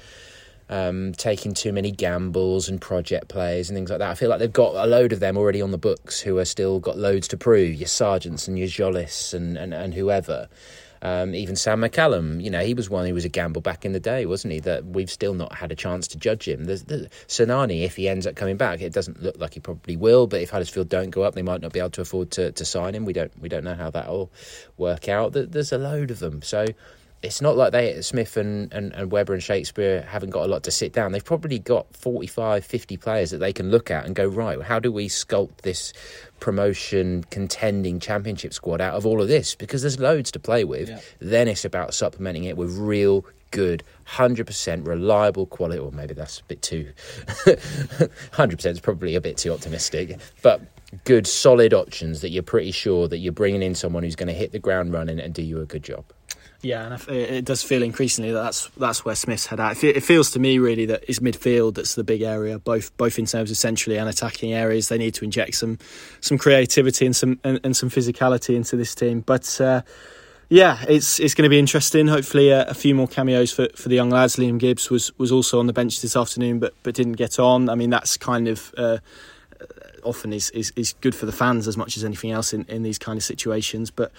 um, 0.73 1.13
taking 1.13 1.53
too 1.53 1.71
many 1.71 1.91
gambles 1.91 2.71
and 2.71 2.81
project 2.81 3.29
plays 3.29 3.69
and 3.69 3.77
things 3.77 3.91
like 3.91 3.99
that. 3.99 4.11
I 4.11 4.15
feel 4.15 4.31
like 4.31 4.39
they've 4.39 4.51
got 4.51 4.75
a 4.75 4.87
load 4.87 5.13
of 5.13 5.21
them 5.21 5.37
already 5.37 5.61
on 5.61 5.71
the 5.71 5.77
books 5.77 6.19
who 6.19 6.39
are 6.39 6.47
still 6.47 6.81
got 6.81 6.97
loads 6.97 7.29
to 7.29 7.37
prove. 7.37 7.75
Your 7.75 7.89
Sargents 7.89 8.49
and 8.49 8.59
your 8.59 8.69
Jolis 8.69 9.35
and, 9.35 9.59
and, 9.59 9.75
and 9.75 9.93
whoever. 9.93 10.49
Um, 11.03 11.35
even 11.35 11.57
Sam 11.57 11.83
McCallum, 11.83 12.43
you 12.43 12.49
know, 12.49 12.65
he 12.65 12.73
was 12.73 12.89
one 12.89 13.07
who 13.07 13.13
was 13.13 13.27
a 13.27 13.29
gamble 13.29 13.61
back 13.61 13.85
in 13.85 13.93
the 13.93 14.01
day, 14.01 14.25
wasn't 14.25 14.55
he? 14.55 14.61
That 14.61 14.87
we've 14.87 15.11
still 15.11 15.35
not 15.35 15.55
had 15.55 15.73
a 15.73 15.75
chance 15.75 16.09
to 16.09 16.17
judge 16.17 16.49
him. 16.49 16.65
There's, 16.65 16.85
there's 16.85 17.09
Sinani, 17.29 17.85
if 17.85 17.97
he 17.97 18.09
ends 18.09 18.27
up 18.27 18.35
coming 18.35 18.57
back, 18.57 18.81
it 18.81 18.95
doesn't 18.95 19.23
look 19.23 19.37
like 19.39 19.53
he 19.53 19.61
probably 19.61 19.99
will. 19.99 20.27
But 20.27 20.41
if 20.41 20.49
Huddersfield 20.49 20.89
don't 20.89 21.11
go 21.11 21.23
up, 21.23 21.35
they 21.35 21.43
might 21.43 21.61
not 21.61 21.75
be 21.75 21.81
able 21.81 21.91
to 21.91 22.01
afford 22.01 22.31
to, 22.31 22.53
to 22.53 22.65
sign 22.65 22.95
him. 22.95 23.05
We 23.05 23.13
don't 23.13 23.39
we 23.39 23.51
don't 23.51 23.65
know 23.65 23.75
how 23.75 23.91
that'll 23.91 24.33
work 24.79 25.07
out. 25.11 25.35
There's 25.35 25.73
a 25.73 25.79
load 25.79 26.11
of 26.11 26.21
them, 26.21 26.41
so 26.41 26.67
it's 27.23 27.41
not 27.41 27.57
like 27.57 27.73
they 27.73 28.01
Smith 28.03 28.37
and, 28.37 28.73
and, 28.73 28.93
and 28.95 29.13
Webber 29.13 29.33
and 29.33 29.43
Shakespeare 29.43 30.03
haven't 30.03 30.31
got 30.31 30.45
a 30.45 30.49
lot 30.49 30.65
to 30.65 30.71
sit 30.71 30.93
down. 30.93 31.13
They've 31.13 31.25
probably 31.25 31.59
got 31.59 31.95
45, 31.97 32.65
50 32.65 32.97
players 32.97 33.31
that 33.31 33.39
they 33.39 33.53
can 33.53 33.71
look 33.71 33.91
at 33.91 34.05
and 34.05 34.15
go, 34.15 34.27
right, 34.27 34.61
how 34.61 34.81
do 34.81 34.91
we 34.91 35.09
sculpt 35.09 35.59
this 35.59 35.93
promotion 36.41 37.25
contending 37.31 38.01
championship 38.01 38.53
squad 38.53 38.81
out 38.81 38.95
of 38.95 39.07
all 39.07 39.23
of 39.23 39.29
this? 39.29 39.55
Because 39.55 39.83
there's 39.83 40.01
loads 40.01 40.33
to 40.33 40.41
play 40.41 40.65
with. 40.65 40.89
Yeah. 40.89 41.01
Then 41.21 41.49
it's 41.49 41.65
about 41.65 41.95
supplementing 41.95 42.45
it 42.45 42.57
with 42.57 42.77
real 42.77 43.25
good, 43.53 43.85
100% 44.09 44.87
reliable 44.87 45.47
quality, 45.47 45.79
or 45.79 45.93
maybe 45.93 46.15
that's 46.15 46.41
a 46.41 46.45
bit 46.45 46.61
too, 46.63 46.91
100% 47.27 48.67
is 48.67 48.81
probably 48.81 49.15
a 49.15 49.21
bit 49.21 49.37
too 49.37 49.53
optimistic, 49.53 50.19
but 50.43 50.61
good, 51.05 51.27
solid 51.27 51.73
options 51.73 52.21
that 52.23 52.31
you're 52.31 52.43
pretty 52.43 52.73
sure 52.73 53.07
that 53.09 53.19
you're 53.19 53.33
bringing 53.33 53.63
in 53.63 53.75
someone 53.75 54.03
who's 54.03 54.17
going 54.17 54.29
to 54.29 54.35
hit 54.35 54.53
the 54.53 54.59
ground 54.59 54.93
running 54.93 55.21
and 55.21 55.33
do 55.35 55.43
you 55.43 55.61
a 55.61 55.67
good 55.67 55.83
job. 55.83 56.05
Yeah, 56.63 56.87
and 56.87 57.09
it 57.09 57.45
does 57.45 57.61
feel 57.65 57.83
increasingly 57.83 58.31
that 58.31 58.41
that's 58.41 58.69
that's 58.77 59.05
where 59.05 59.17
Smith's 59.17 59.47
head 59.47 59.59
at. 59.59 59.83
It 59.83 60.03
feels 60.05 60.31
to 60.31 60.39
me 60.39 60.59
really 60.59 60.87
that 60.87 61.05
it's 61.09 61.19
midfield 61.19 61.75
that's 61.75 61.97
the 61.97 62.05
big 62.05 62.23
area, 62.23 62.61
both 62.61 62.97
both 62.97 63.19
in 63.19 63.27
terms 63.27 63.51
of 63.51 63.57
centrally 63.57 63.99
and 63.99 64.09
attacking 64.09 64.53
areas. 64.53 64.89
They 64.89 64.99
need 64.99 65.15
to 65.15 65.25
inject 65.25 65.57
some 65.57 65.79
some 66.21 66.39
creativity 66.39 67.05
and 67.05 67.17
some 67.17 67.41
and, 67.43 67.59
and 67.65 67.77
some 67.77 67.91
physicality 67.91 68.55
into 68.55 68.77
this 68.77 68.95
team. 68.95 69.23
But 69.23 69.61
uh, 69.61 69.83
yeah, 70.51 70.85
it's 70.89 71.19
it's 71.19 71.35
going 71.35 71.47
to 71.47 71.51
be 71.51 71.59
interesting. 71.59 72.07
Hopefully, 72.07 72.51
a, 72.51 72.65
a, 72.67 72.75
few 72.75 72.95
more 72.95 73.09
cameos 73.09 73.51
for, 73.51 73.67
for 73.75 73.89
the 73.89 73.97
young 73.97 74.11
lads. 74.11 74.37
Liam 74.37 74.59
Gibbs 74.59 74.89
was 74.89 75.17
was 75.19 75.33
also 75.33 75.59
on 75.59 75.67
the 75.67 75.73
bench 75.73 76.01
this 76.01 76.15
afternoon, 76.15 76.61
but 76.61 76.75
but 76.85 76.95
didn't 76.95 77.15
get 77.15 77.41
on. 77.41 77.71
I 77.71 77.75
mean, 77.75 77.91
that's 77.91 78.17
kind 78.17 78.47
of. 78.47 78.73
Uh, 78.77 78.99
often 80.05 80.33
is, 80.33 80.51
is, 80.51 80.73
is 80.75 80.95
good 81.01 81.15
for 81.15 81.27
the 81.27 81.33
fans 81.33 81.69
as 81.69 81.77
much 81.77 81.97
as 81.97 82.05
anything 82.05 82.33
else 82.33 82.53
in, 82.53 82.65
in 82.65 82.83
these 82.83 82.99
kind 82.99 83.17
of 83.17 83.23
situations. 83.23 83.89
But 83.89 84.11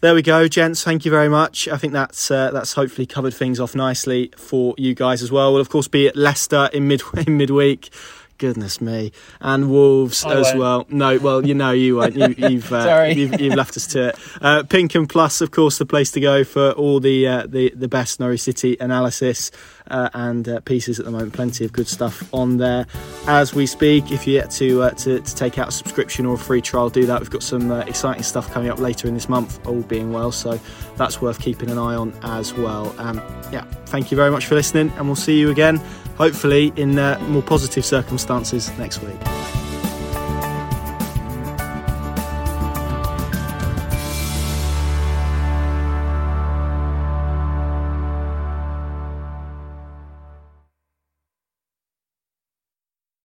there 0.00 0.14
we 0.14 0.22
go, 0.22 0.46
gents. 0.46 0.84
Thank 0.84 1.04
you 1.04 1.10
very 1.10 1.28
much. 1.28 1.68
I 1.68 1.76
think 1.76 1.92
that's 1.92 2.30
uh, 2.30 2.50
that's 2.50 2.74
hopefully 2.74 3.06
covered 3.06 3.34
things 3.34 3.58
off 3.58 3.74
nicely 3.74 4.30
for 4.36 4.74
you 4.76 4.94
guys 4.94 5.22
as 5.22 5.32
well. 5.32 5.52
We'll 5.52 5.62
of 5.62 5.70
course 5.70 5.88
be 5.88 6.06
at 6.06 6.16
Leicester 6.16 6.68
in 6.72 6.86
mid 6.88 7.02
in 7.26 7.36
midweek. 7.36 7.90
Goodness 8.38 8.82
me, 8.82 9.12
and 9.40 9.70
Wolves 9.70 10.22
I 10.24 10.34
as 10.34 10.46
won't. 10.46 10.58
well. 10.58 10.86
No, 10.90 11.18
well, 11.18 11.46
you 11.46 11.54
know 11.54 11.70
you 11.70 11.96
won't. 11.96 12.16
You, 12.16 12.60
have 12.60 12.72
uh, 12.72 13.04
you've, 13.04 13.40
you've, 13.40 13.54
left 13.54 13.76
us 13.78 13.86
to 13.88 14.08
it. 14.08 14.18
Uh, 14.42 14.62
Pink 14.62 14.94
Un 14.94 15.06
Plus, 15.06 15.40
of 15.40 15.50
course, 15.52 15.78
the 15.78 15.86
place 15.86 16.10
to 16.12 16.20
go 16.20 16.44
for 16.44 16.72
all 16.72 17.00
the 17.00 17.26
uh, 17.26 17.46
the 17.46 17.72
the 17.74 17.88
best 17.88 18.20
Norwich 18.20 18.42
City 18.42 18.76
analysis 18.78 19.50
uh, 19.90 20.10
and 20.12 20.48
uh, 20.48 20.60
pieces 20.60 20.98
at 20.98 21.06
the 21.06 21.10
moment. 21.10 21.32
Plenty 21.32 21.64
of 21.64 21.72
good 21.72 21.88
stuff 21.88 22.28
on 22.34 22.58
there 22.58 22.86
as 23.26 23.54
we 23.54 23.64
speak. 23.64 24.12
If 24.12 24.26
you 24.26 24.34
get 24.34 24.50
to, 24.52 24.82
uh, 24.82 24.90
to, 24.90 25.20
to 25.20 25.34
take 25.34 25.58
out 25.58 25.68
a 25.68 25.72
subscription 25.72 26.26
or 26.26 26.34
a 26.34 26.38
free 26.38 26.60
trial, 26.60 26.90
do 26.90 27.06
that. 27.06 27.20
We've 27.20 27.30
got 27.30 27.42
some 27.42 27.72
exciting 27.72 28.22
stuff 28.22 28.52
coming 28.52 28.68
up 28.68 28.78
later 28.78 29.08
in 29.08 29.14
this 29.14 29.30
month, 29.30 29.66
all 29.66 29.80
being 29.82 30.12
well. 30.12 30.30
So 30.30 30.60
that's 30.96 31.22
worth 31.22 31.40
keeping 31.40 31.70
an 31.70 31.78
eye 31.78 31.94
on 31.94 32.12
as 32.22 32.52
well. 32.52 32.94
Um, 32.98 33.16
yeah, 33.50 33.64
thank 33.86 34.10
you 34.10 34.16
very 34.16 34.30
much 34.30 34.46
for 34.46 34.56
listening, 34.56 34.92
and 34.96 35.06
we'll 35.06 35.16
see 35.16 35.38
you 35.38 35.50
again 35.50 35.80
hopefully 36.16 36.72
in 36.76 36.98
uh, 36.98 37.18
more 37.28 37.42
positive 37.42 37.84
circumstances 37.84 38.70
next 38.78 39.02
week. 39.02 39.65